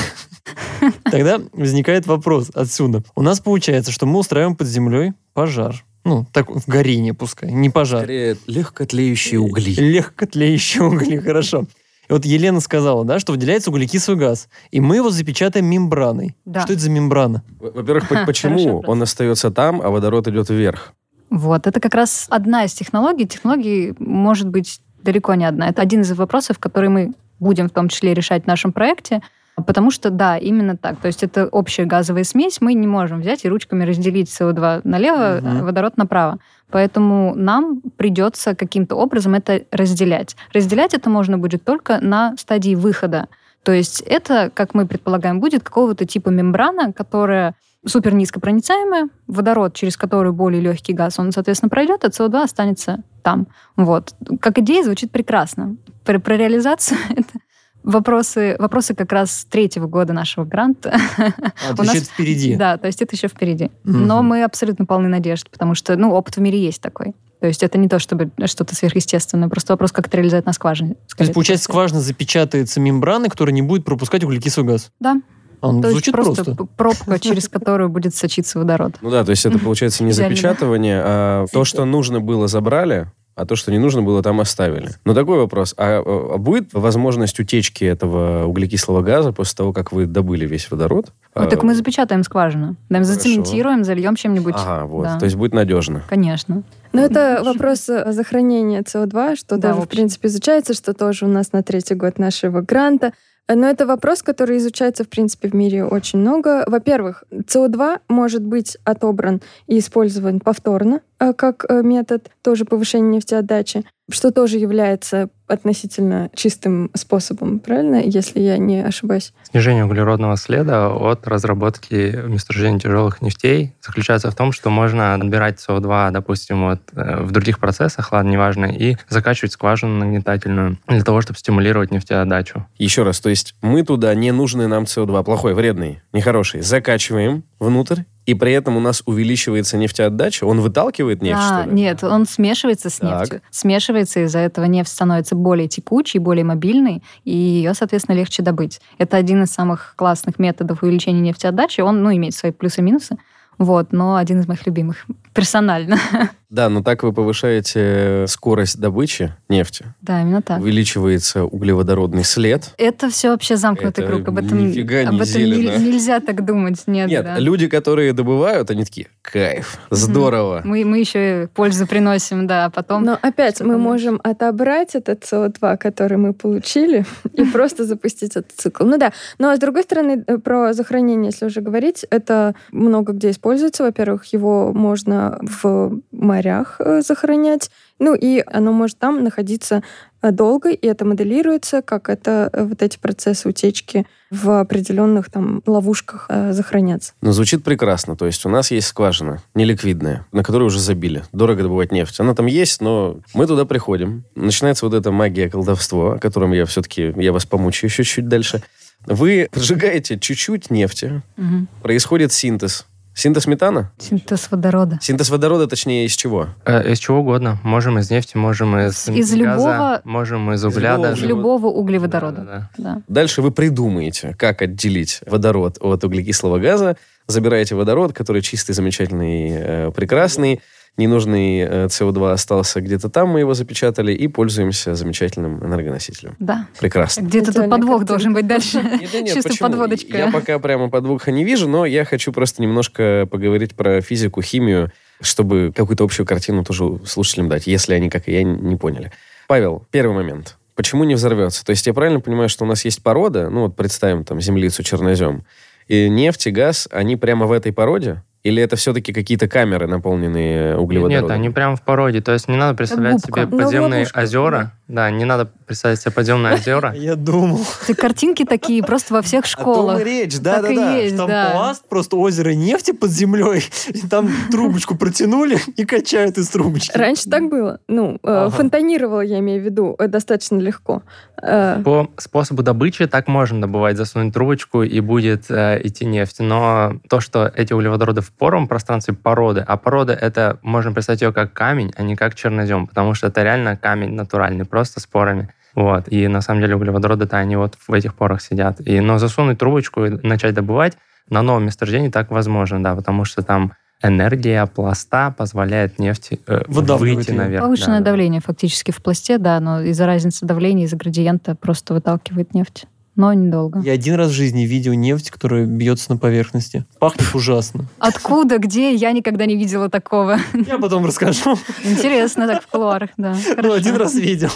Тогда 1.06 1.40
возникает 1.54 2.06
вопрос 2.06 2.52
отсюда. 2.54 3.04
У 3.16 3.22
нас 3.22 3.40
получается, 3.40 3.92
что 3.92 4.06
мы 4.06 4.20
устраиваем 4.20 4.56
под 4.56 4.68
землей 4.68 5.14
пожар. 5.34 5.84
Ну, 6.06 6.26
так 6.32 6.50
в 6.50 6.68
горение 6.68 7.14
пускай, 7.14 7.52
не 7.52 7.70
пожар. 7.70 8.02
Скорее, 8.02 8.38
легкотлеющие 8.48 9.40
угли. 9.40 9.74
Легкотлеющие 9.74 10.84
угли, 10.84 11.18
хорошо. 11.18 11.66
И 12.10 12.14
вот 12.14 12.26
Елена 12.26 12.60
сказала, 12.60 13.06
да, 13.06 13.20
что 13.20 13.32
выделяется 13.32 13.70
углекислый 13.70 14.18
газ. 14.18 14.50
И 14.72 14.82
мы 14.82 14.98
его 14.98 15.10
запечатаем 15.10 15.66
мембраной. 15.66 16.36
Да. 16.44 16.62
Что 16.62 16.74
это 16.74 16.82
за 16.82 16.90
мембрана? 16.90 17.44
Во-первых, 17.60 18.10
почему 18.26 18.84
он 18.86 19.02
остается 19.02 19.52
там, 19.52 19.82
а 19.82 19.90
водород 19.90 20.28
идет 20.28 20.50
вверх? 20.50 20.94
Вот, 21.30 21.66
это 21.66 21.80
как 21.80 21.96
раз 21.96 22.28
одна 22.30 22.66
из 22.66 22.74
технологий. 22.74 23.26
Технологий 23.26 23.96
может 23.98 24.50
быть 24.50 24.82
далеко 25.02 25.34
не 25.36 25.46
одна. 25.46 25.70
Это 25.70 25.82
один 25.82 26.02
из 26.02 26.12
вопросов, 26.12 26.60
который 26.60 26.90
мы 26.90 27.14
будем 27.40 27.70
в 27.70 27.72
том 27.72 27.90
числе 27.90 28.14
решать 28.14 28.44
в 28.44 28.48
нашем 28.48 28.72
проекте. 28.74 29.22
Потому 29.56 29.92
что, 29.92 30.10
да, 30.10 30.38
именно 30.38 30.76
так. 30.76 31.00
То 31.00 31.08
есть 31.08 31.24
это 31.24 31.48
общая 31.48 31.86
газовая 31.86 32.24
смесь. 32.24 32.60
Мы 32.60 32.74
не 32.74 32.88
можем 32.88 33.22
взять 33.22 33.46
и 33.46 33.50
ручками 33.50 33.84
разделить 33.84 34.30
СО2 34.30 34.82
налево, 34.84 35.38
а 35.38 35.64
водород 35.64 35.96
направо. 35.98 36.40
Поэтому 36.72 37.36
нам 37.36 37.82
придется 37.98 38.56
каким-то 38.56 38.96
образом 38.96 39.36
это 39.36 39.64
разделять. 39.72 40.36
Разделять 40.54 40.96
это 40.96 41.10
можно 41.10 41.38
будет 41.38 41.64
только 41.64 42.00
на 42.02 42.36
стадии 42.38 42.74
выхода. 42.74 43.28
То 43.62 43.72
есть 43.72 44.02
это, 44.02 44.52
как 44.54 44.74
мы 44.74 44.88
предполагаем, 44.88 45.40
будет 45.40 45.64
какого-то 45.64 46.06
типа 46.06 46.30
мембрана, 46.30 46.92
которая 46.92 47.56
супер 47.86 48.14
низкопроницаемая, 48.14 49.10
водород, 49.28 49.76
через 49.76 49.98
который 49.98 50.32
более 50.32 50.62
легкий 50.62 50.94
газ, 50.94 51.20
он, 51.20 51.32
соответственно, 51.32 51.70
пройдет, 51.70 52.04
а 52.04 52.08
СО2 52.08 52.44
останется 52.44 53.04
там. 53.22 53.48
Вот. 53.76 54.16
Как 54.40 54.58
идея 54.60 54.84
звучит 54.84 55.12
прекрасно. 55.12 55.76
Про, 56.04 56.20
про 56.20 56.38
реализацию 56.38 56.98
это 57.10 57.40
вопросы, 57.84 58.56
вопросы 58.60 58.94
как 58.94 59.12
раз 59.12 59.46
третьего 59.50 59.88
года 59.88 60.14
нашего 60.14 60.46
гранта. 60.46 60.96
А, 61.18 61.74
У 61.78 61.84
нас- 61.84 61.96
это 61.96 62.06
впереди. 62.06 62.56
Да, 62.56 62.78
то 62.78 62.88
есть 62.88 63.02
это 63.02 63.16
еще 63.16 63.28
впереди. 63.28 63.72
Мгм. 63.84 64.08
Но 64.08 64.24
мы 64.24 64.44
абсолютно 64.44 64.86
полны 64.86 65.10
надежд, 65.10 65.50
потому 65.50 65.76
что, 65.76 65.96
ну, 65.96 66.12
опыт 66.14 66.38
в 66.38 66.40
мире 66.42 66.60
есть 66.64 66.82
такой. 66.82 67.14
То 67.40 67.48
есть 67.48 67.62
это 67.62 67.78
не 67.78 67.90
то, 67.90 68.00
чтобы 68.00 68.32
что-то 68.46 68.74
сверхъестественное, 68.74 69.50
просто 69.50 69.74
вопрос, 69.74 69.92
как 69.92 70.08
это 70.08 70.16
реализовать 70.16 70.46
на 70.46 70.54
скважине. 70.54 70.96
То 71.16 71.24
есть, 71.24 71.34
получается, 71.34 71.66
скважина 71.66 72.00
запечатается 72.00 72.80
мембраной, 72.80 73.28
которая 73.30 73.54
не 73.54 73.62
будет 73.62 73.84
пропускать 73.84 74.24
углекислый 74.24 74.66
газ. 74.66 74.92
Да. 75.02 75.22
А, 75.60 75.72
ну, 75.72 75.82
То 75.82 75.88
есть 75.90 75.98
звучит 75.98 76.14
просто, 76.14 76.44
просто. 76.44 76.66
пробка, 76.78 77.20
через 77.20 77.48
которую 77.48 77.90
будет 77.90 78.16
сочиться 78.16 78.60
водород. 78.60 78.96
Ну 79.02 79.10
да, 79.10 79.24
то 79.24 79.32
есть 79.32 79.46
это 79.46 79.60
получается 79.60 80.04
не 80.04 80.12
запечатывание, 80.12 81.02
а 81.04 81.46
то, 81.52 81.64
что 81.64 81.86
нужно 81.86 82.20
было, 82.20 82.48
забрали, 82.48 83.08
а 83.36 83.46
то, 83.46 83.56
что 83.56 83.72
не 83.72 83.80
нужно 83.80 84.04
было, 84.04 84.22
там 84.22 84.40
оставили. 84.40 84.90
Но 85.06 85.14
такой 85.14 85.38
вопрос. 85.38 85.74
А, 85.78 86.02
а 86.06 86.38
будет 86.38 86.74
возможность 86.74 87.40
утечки 87.40 87.84
этого 87.84 88.46
углекислого 88.46 89.02
газа 89.02 89.32
после 89.32 89.56
того, 89.56 89.74
как 89.74 89.92
вы 89.92 90.06
добыли 90.06 90.46
весь 90.46 90.70
водород? 90.70 91.12
Ну, 91.36 91.50
так 91.50 91.64
мы 91.64 91.74
запечатаем 91.74 92.24
скважину. 92.24 92.76
Да, 92.90 93.04
зацементируем, 93.04 93.84
зальем 93.84 94.16
чем-нибудь. 94.16 94.56
Ага, 94.56 94.86
вот. 94.86 95.04
Да. 95.04 95.20
То 95.20 95.26
есть 95.26 95.36
будет 95.36 95.54
надежно. 95.54 96.04
Конечно. 96.08 96.64
Но 96.92 97.02
это 97.02 97.42
вопрос 97.44 97.90
э, 97.90 98.12
захоронения 98.12 98.82
СО2, 98.84 99.36
что 99.36 99.58
Да, 99.58 99.74
тоже, 99.74 99.86
в 99.86 99.90
принципе, 99.90 100.28
изучается, 100.28 100.76
что 100.76 100.94
тоже 100.94 101.26
у 101.26 101.28
нас 101.28 101.52
на 101.52 101.64
третий 101.64 101.96
год 101.96 102.20
нашего 102.20 102.62
гранта. 102.62 103.14
Но 103.50 103.68
это 103.68 103.86
вопрос, 103.86 104.24
который 104.24 104.58
изучается, 104.58 105.04
в 105.04 105.10
принципе, 105.10 105.50
в 105.50 105.54
мире 105.54 105.84
очень 105.84 106.20
много. 106.20 106.64
Во-первых, 106.66 107.26
СО2 107.32 108.00
может 108.08 108.44
быть 108.44 108.78
отобран 108.86 109.42
и 109.68 109.80
использован 109.80 110.40
повторно 110.40 111.02
э, 111.20 111.34
как 111.34 111.66
э, 111.68 111.82
метод 111.84 112.30
тоже 112.42 112.64
повышения 112.64 113.18
нефтеотдачи, 113.18 113.84
что 114.12 114.32
тоже 114.32 114.58
является 114.58 115.30
относительно 115.48 116.30
чистым 116.34 116.90
способом, 116.94 117.60
правильно, 117.60 118.02
если 118.04 118.40
я 118.40 118.58
не 118.58 118.82
ошибаюсь? 118.82 119.34
Снижение 119.44 119.86
углеродного 119.86 120.36
следа 120.38 120.90
от 120.90 121.28
разработки 121.28 122.20
месторождений 122.28 122.80
тяжелых 122.80 123.22
нефтей 123.22 123.74
заключается 123.82 124.32
в 124.32 124.36
том, 124.36 124.52
что 124.52 124.70
можно 124.70 125.14
отбирать 125.14 125.64
СО2, 125.66 126.12
допустим, 126.12 126.64
вот, 126.64 126.80
э, 126.96 127.24
в 127.24 127.32
других 127.32 127.60
процессах, 127.60 128.12
ладно, 128.12 128.30
неважно, 128.30 128.66
и 128.66 128.98
закачивать 129.10 129.54
скважину 129.54 130.00
нагнетательную 130.00 130.78
для 130.88 131.04
того, 131.04 131.22
чтобы 131.22 131.38
стимулировать 131.40 131.92
нефтеотдачу. 131.92 132.66
Еще 132.78 133.04
раз, 133.04 133.20
то 133.20 133.30
есть 133.30 133.56
мы 133.62 133.84
туда 133.84 134.14
не 134.16 134.32
нужный 134.32 134.68
нам 134.68 134.84
СО2, 134.84 135.24
плохой, 135.24 135.54
вредный, 135.54 136.02
нехороший, 136.14 136.62
закачиваем 136.62 137.44
внутрь, 137.60 138.02
и 138.26 138.34
при 138.34 138.54
этом 138.54 138.78
у 138.78 138.80
нас 138.80 139.04
увеличивается 139.06 139.78
нефтеотдача, 139.78 140.46
он 140.46 140.62
выталкивает 140.62 141.22
нефть, 141.22 141.42
А, 141.42 141.62
что 141.64 141.70
ли? 141.70 141.76
нет, 141.76 142.04
он 142.04 142.26
смешивается 142.26 142.90
с 142.90 142.98
Так. 142.98 143.22
нефтью. 143.22 143.42
Смешивается, 143.52 144.22
из-за 144.26 144.40
этого 144.40 144.66
нефть 144.66 144.92
становится 144.92 145.36
более 145.36 145.68
текучей, 145.68 146.20
более 146.20 146.46
мобильной, 146.46 147.04
и 147.24 147.36
ее, 147.36 147.74
соответственно, 147.74 148.16
легче 148.16 148.42
добыть. 148.44 148.80
Это 148.98 149.18
один 149.18 149.44
из 149.44 149.52
самых 149.52 149.94
классных 149.96 150.40
методов 150.40 150.84
увеличения 150.84 151.22
нефтеотдачи. 151.22 151.82
Он, 151.82 152.02
ну, 152.04 152.14
имеет 152.16 152.34
свои 152.34 152.52
плюсы 152.52 152.80
и 152.82 152.84
минусы. 152.84 153.18
Вот, 153.64 153.94
но 153.94 154.18
один 154.18 154.42
из 154.42 154.48
моих 154.48 154.66
любимых 154.66 155.06
персонально. 155.34 155.98
Да, 156.54 156.70
но 156.70 156.84
так 156.84 157.02
вы 157.02 157.14
повышаете 157.14 158.26
скорость 158.28 158.80
добычи 158.80 159.34
нефти, 159.50 159.86
да, 160.04 160.22
именно 160.22 160.44
так. 160.44 160.62
увеличивается 160.62 161.46
углеводородный 161.46 162.24
след. 162.24 162.76
Это 162.78 163.10
все 163.10 163.30
вообще 163.30 163.58
замкнутый 163.58 164.04
Это 164.04 164.14
круг. 164.14 164.28
Об 164.28 164.38
этом, 164.38 164.68
нифига 164.68 165.02
не 165.02 165.08
об 165.08 165.16
этом 165.16 165.26
зелено. 165.26 165.78
не- 165.80 165.94
нельзя 165.94 166.20
так 166.20 166.46
думать. 166.46 166.84
Нет, 166.86 167.10
Нет, 167.10 167.24
да. 167.26 167.40
люди, 167.40 167.68
которые 167.68 168.14
добывают, 168.14 168.70
они 168.70 168.86
такие, 168.86 169.08
кайф, 169.24 169.80
здорово. 169.90 170.62
Мы, 170.64 170.86
мы 170.86 171.00
еще 171.00 171.46
и 171.46 171.48
пользу 171.48 171.88
приносим, 171.88 172.46
да, 172.46 172.66
а 172.66 172.70
потом... 172.70 173.04
Но 173.04 173.18
опять 173.20 173.60
мы 173.62 173.80
можем 173.80 174.22
отобрать 174.24 174.94
этот 174.94 175.24
СО2, 175.24 175.78
который 175.78 176.18
мы 176.18 176.34
получили, 176.34 177.04
и 177.34 177.46
просто 177.46 177.84
запустить 177.84 178.36
этот 178.36 178.52
цикл. 178.52 178.86
Ну 178.86 179.00
да. 179.00 179.12
Но 179.40 179.56
с 179.56 179.58
другой 179.58 179.82
стороны, 179.82 180.24
э, 180.28 180.38
про 180.38 180.74
захоронение, 180.74 181.32
если 181.32 181.48
уже 181.48 181.62
говорить, 181.62 182.06
это 182.12 182.54
много 182.72 183.14
где 183.14 183.32
используется. 183.32 183.53
Во-первых, 183.84 184.26
его 184.34 184.72
можно 184.74 185.40
в 185.42 186.00
морях 186.12 186.76
э, 186.80 187.02
захоронять. 187.02 187.70
Ну 188.00 188.16
и 188.16 188.44
оно 188.46 188.72
может 188.72 188.98
там 188.98 189.24
находиться 189.24 189.84
э, 190.22 190.32
долго, 190.32 190.70
и 190.72 190.88
это 190.88 191.06
моделируется, 191.06 191.82
как 191.82 192.10
это 192.10 192.50
э, 192.52 192.64
вот 192.66 192.82
эти 192.82 192.98
процессы 192.98 193.48
утечки 193.48 194.06
в 194.32 194.60
определенных 194.60 195.30
там 195.30 195.62
ловушках 195.66 196.26
э, 196.30 196.54
захоронятся. 196.54 197.14
Но 197.22 197.32
звучит 197.32 197.64
прекрасно. 197.64 198.16
То 198.16 198.26
есть 198.26 198.46
у 198.46 198.50
нас 198.50 198.72
есть 198.72 198.88
скважина, 198.88 199.42
неликвидная, 199.56 200.26
на 200.32 200.44
которую 200.44 200.68
уже 200.68 200.80
забили. 200.80 201.24
Дорого 201.32 201.64
добывать 201.64 201.92
нефть. 201.92 202.20
Она 202.20 202.34
там 202.36 202.48
есть, 202.48 202.82
но 202.82 203.20
мы 203.34 203.48
туда 203.48 203.66
приходим. 203.66 204.24
Начинается 204.36 204.86
вот 204.86 204.94
эта 204.96 205.12
магия, 205.12 205.50
колдовство, 205.50 206.14
о 206.14 206.20
котором 206.20 206.52
я 206.54 206.66
все-таки, 206.66 207.14
я 207.18 207.32
вас 207.32 207.46
помучаю 207.46 207.90
еще 207.90 208.04
чуть 208.04 208.28
дальше. 208.28 208.62
Вы 209.06 209.50
поджигаете 209.52 210.18
чуть-чуть 210.18 210.70
нефти, 210.72 211.22
Мгм. 211.36 211.68
происходит 211.82 212.32
синтез 212.32 212.86
Синтез 213.16 213.46
метана? 213.48 213.92
Синтез 214.00 214.50
водорода. 214.50 214.98
Синтез 215.02 215.30
водорода, 215.30 215.68
точнее, 215.68 216.06
из 216.06 216.16
чего? 216.16 216.50
Э, 216.66 216.92
из 216.92 217.00
чего 217.00 217.20
угодно. 217.20 217.60
Можем 217.64 218.00
из 218.00 218.10
нефти, 218.10 218.38
можем 218.38 218.76
из, 218.78 219.08
Из 219.08 219.32
газа, 219.36 219.36
любого- 219.38 220.02
можем 220.04 220.52
из 220.54 220.66
угля 220.66 220.92
любого 220.94 221.08
даже. 221.10 221.22
Из 221.24 221.28
любого 221.30 221.68
углеводорода. 221.68 222.42
Да-да-да. 222.42 222.70
Да. 222.96 223.02
Дальше 223.08 223.42
вы 223.42 223.52
придумаете, 223.52 224.36
как 224.38 224.62
отделить 224.64 225.22
водород 225.28 225.78
от 225.80 226.04
углекислого 226.04 226.58
газа, 226.58 226.98
забираете 227.28 227.76
водород, 227.76 228.14
который 228.14 228.42
чистый, 228.42 228.74
замечательный, 228.74 229.50
э, 229.52 229.92
прекрасный, 229.96 230.62
ненужный 230.98 231.60
э, 231.60 231.86
СО2 231.88 232.32
остался 232.32 232.82
где-то 232.82 233.10
там, 233.10 233.30
мы 233.30 233.40
его 233.40 233.54
запечатали, 233.54 234.14
и 234.14 234.28
пользуемся 234.28 234.96
замечательным 234.96 235.64
энергоносителем. 235.66 236.36
Да. 236.40 236.68
Прекрасно. 236.80 237.22
Где-то 237.22 237.54
тут 237.54 237.70
подвох 237.70 238.00
картинка. 238.00 238.06
должен 238.06 238.34
быть 238.34 238.48
дальше. 238.48 238.84
Чисто 239.34 239.54
подводочка. 239.60 240.18
Я 240.18 240.32
пока 240.32 240.60
прямо 240.60 240.90
подвоха 240.90 241.32
не 241.32 241.44
вижу, 241.44 241.68
но 241.68 241.86
я 241.86 242.06
хочу 242.06 242.32
просто 242.32 242.62
немножко 242.62 243.28
поговорить 243.30 243.76
про 243.76 244.02
физику, 244.02 244.42
химию, 244.42 244.92
чтобы 245.22 245.74
какую-то 245.76 246.04
общую 246.04 246.26
картину 246.26 246.64
тоже 246.64 247.00
слушателям 247.06 247.50
дать, 247.50 247.66
если 247.68 247.94
они, 247.94 248.10
как 248.10 248.28
и 248.28 248.34
я, 248.34 248.44
не 248.44 248.76
поняли. 248.76 249.12
Павел, 249.48 249.86
первый 249.92 250.14
момент. 250.14 250.58
Почему 250.76 251.04
не 251.04 251.16
взорвется? 251.16 251.64
То 251.66 251.72
есть 251.72 251.86
я 251.86 251.94
правильно 251.94 252.20
понимаю, 252.20 252.50
что 252.50 252.66
у 252.66 252.68
нас 252.68 252.86
есть 252.86 253.04
порода, 253.04 253.50
ну 253.50 253.62
вот 253.62 253.76
представим 253.76 254.24
там 254.24 254.42
землицу, 254.42 254.84
чернозем, 254.84 255.46
и 255.88 256.10
нефть 256.10 256.48
и 256.48 256.52
газ, 256.52 256.88
они 256.92 257.16
прямо 257.16 257.46
в 257.46 257.52
этой 257.52 257.72
породе? 257.72 258.24
Или 258.44 258.62
это 258.62 258.76
все-таки 258.76 259.14
какие-то 259.14 259.48
камеры, 259.48 259.88
наполненные 259.88 260.78
углеводородом? 260.78 261.28
Нет, 261.30 261.32
они 261.32 261.50
прямо 261.50 261.76
в 261.78 261.82
породе. 261.82 262.20
То 262.22 262.34
есть 262.34 262.50
не 262.50 262.58
надо 262.58 262.76
представлять 262.76 263.22
себе 263.22 263.46
Ну, 263.46 263.58
подземные 263.58 264.00
ловушку, 264.02 264.20
озера. 264.20 264.74
Да, 264.90 265.10
не 265.10 265.24
надо 265.24 265.50
представлять 265.66 266.02
себе 266.02 266.12
подземные 266.12 266.54
озера. 266.56 266.94
Я 266.94 267.16
думал, 267.16 267.62
Это 267.88 267.96
картинки 268.00 268.44
такие 268.44 268.84
просто 268.84 269.14
во 269.14 269.22
всех 269.22 269.46
О 269.46 269.48
том 269.48 269.62
школах. 269.64 270.02
и 270.02 270.04
речь, 270.04 270.34
Так 270.34 270.40
и 270.40 270.44
да-да-да. 270.76 270.96
есть, 270.98 271.16
там 271.16 271.28
да. 271.30 271.52
пласт, 271.54 271.88
просто 271.88 272.18
озеро 272.18 272.50
нефти 272.50 272.92
под 272.92 273.12
землей, 273.12 273.64
и 273.88 274.00
там 274.08 274.30
трубочку 274.52 274.98
протянули 274.98 275.58
и 275.78 275.86
качают 275.86 276.38
из 276.38 276.50
трубочки. 276.50 276.98
Раньше 276.98 277.30
так 277.30 277.50
было. 277.50 277.80
Ну, 277.88 278.16
э, 278.16 278.18
Ага. 278.24 278.50
фонтанировало, 278.50 279.22
я 279.22 279.40
имею 279.40 279.62
в 279.62 279.66
виду, 279.66 279.96
э, 279.98 280.08
достаточно 280.08 280.58
легко. 280.58 281.02
Э, 281.42 281.82
По 281.84 282.10
способу 282.18 282.62
добычи 282.62 283.08
так 283.08 283.30
можно 283.30 283.62
добывать, 283.62 283.96
засунуть 283.96 284.34
трубочку 284.34 284.84
и 284.84 285.00
будет 285.00 285.46
э, 285.50 285.80
идти 285.82 286.06
нефть. 286.06 286.40
Но 286.40 287.00
то, 287.10 287.22
что 287.22 287.50
эти 287.56 287.72
углеводороды 287.72 288.20
в 288.22 288.33
поровом 288.38 288.68
пространстве 288.68 289.14
породы, 289.14 289.64
а 289.66 289.78
порода 289.78 290.14
это, 290.14 290.60
можно 290.62 290.92
представить 290.92 291.22
ее 291.22 291.34
как 291.34 291.54
камень, 291.54 291.94
а 291.96 292.04
не 292.04 292.16
как 292.16 292.36
чернозем, 292.36 292.88
потому 292.88 293.14
что 293.14 293.28
это 293.28 293.44
реально 293.44 293.78
камень 293.78 294.14
натуральный, 294.14 294.66
просто 294.66 295.00
с 295.00 295.08
порами. 295.08 295.54
Вот. 295.76 296.06
И 296.08 296.28
на 296.28 296.42
самом 296.42 296.62
деле 296.62 296.76
углеводороды-то 296.76 297.38
они 297.38 297.56
вот 297.56 297.78
в 297.88 297.94
этих 297.94 298.14
порах 298.16 298.42
сидят. 298.42 298.80
И, 298.86 299.00
но 299.00 299.18
засунуть 299.18 299.58
трубочку 299.58 300.06
и 300.06 300.28
начать 300.28 300.54
добывать 300.54 300.98
на 301.30 301.42
новом 301.42 301.66
месторождении 301.66 302.10
так 302.10 302.32
возможно, 302.32 302.84
да, 302.84 302.96
потому 302.96 303.26
что 303.26 303.42
там 303.42 303.74
энергия 304.04 304.66
пласта 304.68 305.34
позволяет 305.36 305.98
нефти 305.98 306.40
э, 306.46 306.64
выйти 306.68 307.32
наверх. 307.32 307.64
Повышенное 307.64 308.00
да, 308.00 308.06
да. 308.06 308.12
давление 308.12 308.42
фактически 308.42 308.92
в 308.92 309.02
пласте, 309.02 309.38
да, 309.38 309.60
но 309.60 309.82
из-за 309.82 310.06
разницы 310.06 310.46
давления, 310.46 310.86
из-за 310.86 310.98
градиента 310.98 311.56
просто 311.56 311.94
выталкивает 311.94 312.54
нефть. 312.54 312.86
Но 313.16 313.32
недолго. 313.34 313.80
Я 313.82 313.92
один 313.94 314.16
раз 314.16 314.30
в 314.30 314.34
жизни 314.34 314.64
видел 314.64 314.94
нефть, 314.94 315.30
которая 315.30 315.66
бьется 315.66 316.12
на 316.12 316.18
поверхности. 316.18 316.86
Пахнет 317.00 317.28
ужасно. 317.36 317.86
Откуда, 318.00 318.58
где? 318.58 318.94
Я 318.94 319.12
никогда 319.12 319.46
не 319.46 319.56
видела 319.56 319.90
такого. 319.90 320.40
Я 320.54 320.80
потом 320.80 321.06
расскажу. 321.06 321.56
Интересно, 321.84 322.48
так 322.48 322.64
в 322.64 322.68
кулуарах, 322.68 323.12
да. 323.18 323.36
Ну, 323.62 323.74
один 323.74 323.96
раз 323.98 324.16
видел. 324.16 324.50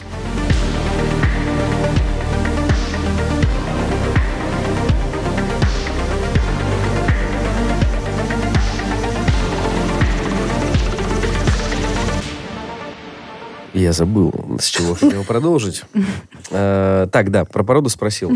Я 13.78 13.94
забыл, 13.94 14.34
с 14.60 14.66
чего 14.66 14.96
хотел 14.96 15.24
продолжить. 15.28 15.84
Э, 16.52 17.08
Так, 17.12 17.32
да, 17.32 17.46
про 17.46 17.64
породу 17.64 17.90
спросил. 17.90 18.32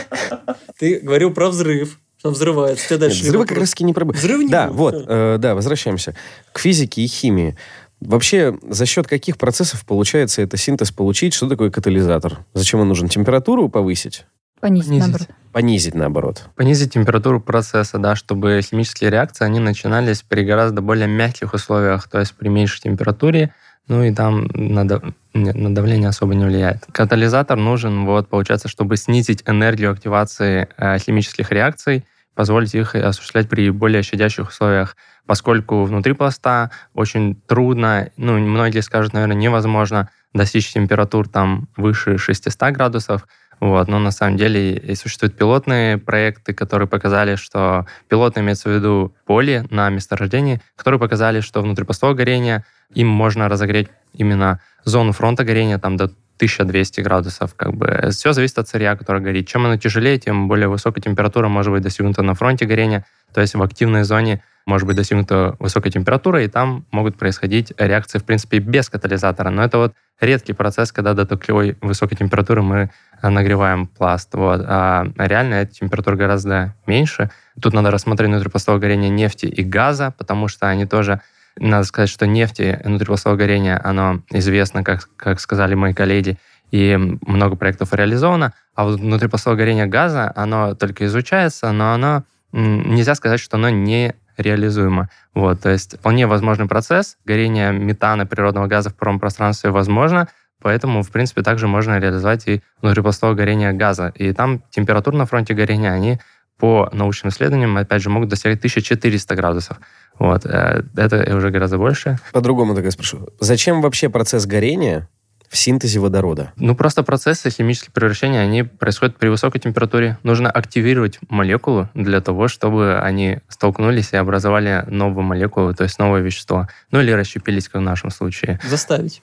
Ты 0.78 1.00
говорил 1.00 1.32
про 1.32 1.48
взрыв. 1.48 1.98
Что 2.18 2.30
взрывается. 2.30 2.86
Тебя 2.86 2.94
Нет, 2.96 3.00
дальше 3.00 3.22
Взрывы 3.22 3.44
как 3.44 3.50
вопрос. 3.50 3.62
раз 3.62 3.70
таки 3.70 3.84
не 3.84 3.92
про... 3.92 4.04
Взрыв 4.06 4.40
не 4.42 4.48
Да, 4.48 4.66
будет, 4.68 4.76
вот, 4.76 5.04
э, 5.08 5.36
да, 5.38 5.54
возвращаемся 5.54 6.14
к 6.52 6.58
физике 6.58 7.02
и 7.02 7.06
химии. 7.06 7.56
Вообще, 8.00 8.58
за 8.68 8.84
счет 8.86 9.06
каких 9.06 9.38
процессов 9.38 9.84
получается 9.86 10.42
это 10.42 10.56
синтез 10.56 10.90
получить? 10.92 11.34
Что 11.34 11.48
такое 11.48 11.70
катализатор? 11.70 12.38
Зачем 12.54 12.80
он 12.80 12.88
нужен? 12.88 13.08
Температуру 13.08 13.68
повысить? 13.68 14.24
Понизить, 14.60 14.88
Понизить. 14.88 15.00
наоборот. 15.08 15.28
Понизить, 15.52 15.94
наоборот. 15.94 16.42
Понизить 16.56 16.92
температуру 16.94 17.40
процесса, 17.40 17.98
да, 17.98 18.16
чтобы 18.16 18.60
химические 18.62 19.10
реакции, 19.10 19.44
они 19.44 19.60
начинались 19.60 20.22
при 20.22 20.44
гораздо 20.44 20.80
более 20.82 21.06
мягких 21.06 21.52
условиях, 21.54 22.08
то 22.08 22.18
есть 22.18 22.34
при 22.34 22.48
меньшей 22.48 22.80
температуре, 22.82 23.54
ну 23.88 24.02
и 24.02 24.12
там 24.12 24.48
на, 24.54 24.86
дав- 24.86 25.02
не, 25.34 25.52
на 25.52 25.74
давление 25.74 26.08
особо 26.08 26.34
не 26.34 26.44
влияет. 26.44 26.84
Катализатор 26.92 27.56
нужен, 27.56 28.04
вот, 28.04 28.28
получается, 28.28 28.68
чтобы 28.68 28.96
снизить 28.96 29.42
энергию 29.46 29.92
активации 29.92 30.68
э, 30.76 30.98
химических 30.98 31.52
реакций, 31.52 32.04
позволить 32.34 32.74
их 32.74 32.94
осуществлять 32.94 33.48
при 33.48 33.70
более 33.70 34.02
щадящих 34.02 34.48
условиях, 34.48 34.96
поскольку 35.26 35.84
внутри 35.84 36.12
пласта 36.12 36.70
очень 36.94 37.34
трудно, 37.46 38.10
ну, 38.16 38.38
многие 38.38 38.80
скажут, 38.80 39.12
наверное, 39.12 39.36
невозможно 39.36 40.10
достичь 40.34 40.72
температур 40.72 41.28
там 41.28 41.68
выше 41.76 42.18
600 42.18 42.72
градусов, 42.72 43.26
вот, 43.60 43.88
но 43.88 43.98
на 43.98 44.10
самом 44.10 44.36
деле 44.36 44.74
и 44.76 44.94
существуют 44.94 45.36
пилотные 45.36 45.98
проекты, 45.98 46.52
которые 46.52 46.88
показали, 46.88 47.36
что 47.36 47.86
пилотные 48.08 48.42
имеется 48.42 48.68
в 48.68 48.72
виду 48.72 49.14
поле 49.24 49.64
на 49.70 49.88
месторождении, 49.88 50.60
которые 50.76 51.00
показали, 51.00 51.40
что 51.40 51.62
внутрипластовое 51.62 52.14
горение 52.14 52.64
им 52.94 53.08
можно 53.08 53.48
разогреть 53.48 53.88
именно 54.12 54.60
зону 54.84 55.12
фронта 55.12 55.44
горения 55.44 55.78
там 55.78 55.96
до 55.96 56.12
1200 56.36 57.00
градусов. 57.00 57.54
Как 57.54 57.74
бы. 57.74 58.08
Все 58.10 58.32
зависит 58.32 58.58
от 58.58 58.68
сырья, 58.68 58.96
которое 58.96 59.20
горит. 59.20 59.48
Чем 59.48 59.66
оно 59.66 59.76
тяжелее, 59.76 60.18
тем 60.18 60.48
более 60.48 60.68
высокая 60.68 61.02
температура 61.02 61.48
может 61.48 61.72
быть 61.72 61.82
достигнута 61.82 62.22
на 62.22 62.34
фронте 62.34 62.66
горения. 62.66 63.04
То 63.32 63.40
есть 63.40 63.54
в 63.54 63.62
активной 63.62 64.04
зоне 64.04 64.42
может 64.66 64.86
быть 64.86 64.96
достигнута 64.96 65.56
высокая 65.58 65.92
температура, 65.92 66.42
и 66.42 66.48
там 66.48 66.84
могут 66.90 67.16
происходить 67.16 67.72
реакции, 67.78 68.18
в 68.18 68.24
принципе, 68.24 68.58
без 68.58 68.88
катализатора. 68.90 69.50
Но 69.50 69.62
это 69.62 69.78
вот 69.78 69.94
редкий 70.20 70.52
процесс, 70.52 70.92
когда 70.92 71.14
до 71.14 71.24
такой 71.24 71.76
высокой 71.80 72.16
температуры 72.16 72.62
мы 72.62 72.90
а, 73.22 73.30
нагреваем 73.30 73.86
пласт. 73.86 74.34
Вот. 74.34 74.62
А 74.66 75.06
реально 75.16 75.54
эта 75.54 75.72
температура 75.72 76.16
гораздо 76.16 76.74
меньше. 76.86 77.30
Тут 77.60 77.74
надо 77.74 77.90
рассмотреть 77.90 78.30
внутрипластовое 78.30 78.80
горение 78.80 79.10
нефти 79.10 79.46
и 79.46 79.62
газа, 79.62 80.12
потому 80.18 80.48
что 80.48 80.68
они 80.68 80.84
тоже 80.86 81.20
надо 81.58 81.84
сказать, 81.84 82.08
что 82.08 82.26
нефти 82.26 82.78
и 82.82 82.86
внутрипластовое 82.86 83.38
горение, 83.38 83.76
оно 83.76 84.20
известно, 84.30 84.84
как, 84.84 85.08
как 85.16 85.40
сказали 85.40 85.74
мои 85.74 85.94
коллеги, 85.94 86.38
и 86.70 86.96
много 87.26 87.56
проектов 87.56 87.92
реализовано, 87.94 88.52
а 88.74 88.84
вот 88.84 88.98
внутрипластовое 88.98 89.56
горение 89.56 89.86
газа, 89.86 90.32
оно 90.34 90.74
только 90.74 91.06
изучается, 91.06 91.70
но 91.72 91.92
оно 91.92 92.24
нельзя 92.52 93.14
сказать, 93.14 93.40
что 93.40 93.56
оно 93.56 93.70
не 93.70 94.14
реализуемо. 94.36 95.08
Вот, 95.34 95.60
то 95.60 95.70
есть 95.70 95.98
вполне 95.98 96.26
возможный 96.26 96.66
процесс. 96.66 97.16
Горение 97.24 97.72
метана, 97.72 98.26
природного 98.26 98.66
газа 98.66 98.90
в 98.90 98.94
паром 98.94 99.18
пространстве 99.20 99.70
возможно, 99.70 100.28
поэтому, 100.60 101.02
в 101.02 101.10
принципе, 101.10 101.42
также 101.42 101.68
можно 101.68 101.98
реализовать 101.98 102.46
и 102.48 102.62
внутрипластовое 102.82 103.36
горение 103.36 103.72
газа. 103.72 104.12
И 104.16 104.32
там 104.32 104.62
температура 104.70 105.16
на 105.16 105.26
фронте 105.26 105.54
горения, 105.54 105.92
они 105.92 106.18
по 106.58 106.88
научным 106.92 107.30
исследованиям, 107.30 107.76
опять 107.76 108.02
же, 108.02 108.10
могут 108.10 108.28
достигать 108.28 108.58
1400 108.58 109.34
градусов. 109.34 109.78
Вот, 110.18 110.46
э, 110.46 110.82
это 110.96 111.36
уже 111.36 111.50
гораздо 111.50 111.78
больше. 111.78 112.18
По-другому 112.32 112.78
я 112.78 112.90
спрошу. 112.90 113.28
Зачем 113.40 113.82
вообще 113.82 114.08
процесс 114.08 114.46
горения 114.46 115.08
в 115.50 115.56
синтезе 115.56 116.00
водорода? 116.00 116.52
Ну, 116.56 116.74
просто 116.74 117.02
процессы 117.02 117.50
химических 117.50 117.92
превращения, 117.92 118.40
они 118.40 118.62
происходят 118.62 119.16
при 119.18 119.28
высокой 119.28 119.60
температуре. 119.60 120.18
Нужно 120.22 120.50
активировать 120.50 121.18
молекулу 121.28 121.88
для 121.94 122.20
того, 122.20 122.48
чтобы 122.48 122.98
они 122.98 123.40
столкнулись 123.48 124.12
и 124.12 124.16
образовали 124.16 124.84
новую 124.88 125.24
молекулу, 125.24 125.74
то 125.74 125.84
есть 125.84 125.98
новое 125.98 126.22
вещество. 126.22 126.66
Ну, 126.90 127.00
или 127.00 127.12
расщепились, 127.12 127.68
как 127.68 127.82
в 127.82 127.84
нашем 127.84 128.10
случае. 128.10 128.58
Заставить. 128.66 129.22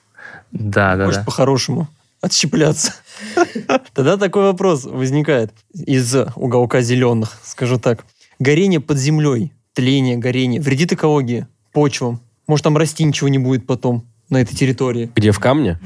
Да, 0.51 0.95
да, 0.95 1.05
Может, 1.05 1.21
да. 1.21 1.25
по-хорошему. 1.25 1.87
Отщепляться. 2.23 2.93
Тогда 3.93 4.15
такой 4.15 4.43
вопрос 4.43 4.85
возникает 4.85 5.51
из 5.73 6.15
уголка 6.37 6.79
зеленых, 6.79 7.37
скажу 7.43 7.77
так. 7.77 8.05
Горение 8.39 8.79
под 8.79 8.97
землей, 8.97 9.51
тление, 9.73 10.15
горение 10.15 10.61
вредит 10.61 10.93
экологии, 10.93 11.47
почвам. 11.73 12.21
Может, 12.47 12.63
там 12.63 12.77
расти 12.77 13.03
ничего 13.03 13.27
не 13.27 13.39
будет 13.39 13.67
потом 13.67 14.05
на 14.29 14.37
этой 14.41 14.55
территории. 14.55 15.11
Где 15.13 15.31
в 15.33 15.39
камне? 15.41 15.79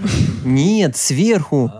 Нет, 0.45 0.95
сверху. 0.95 1.71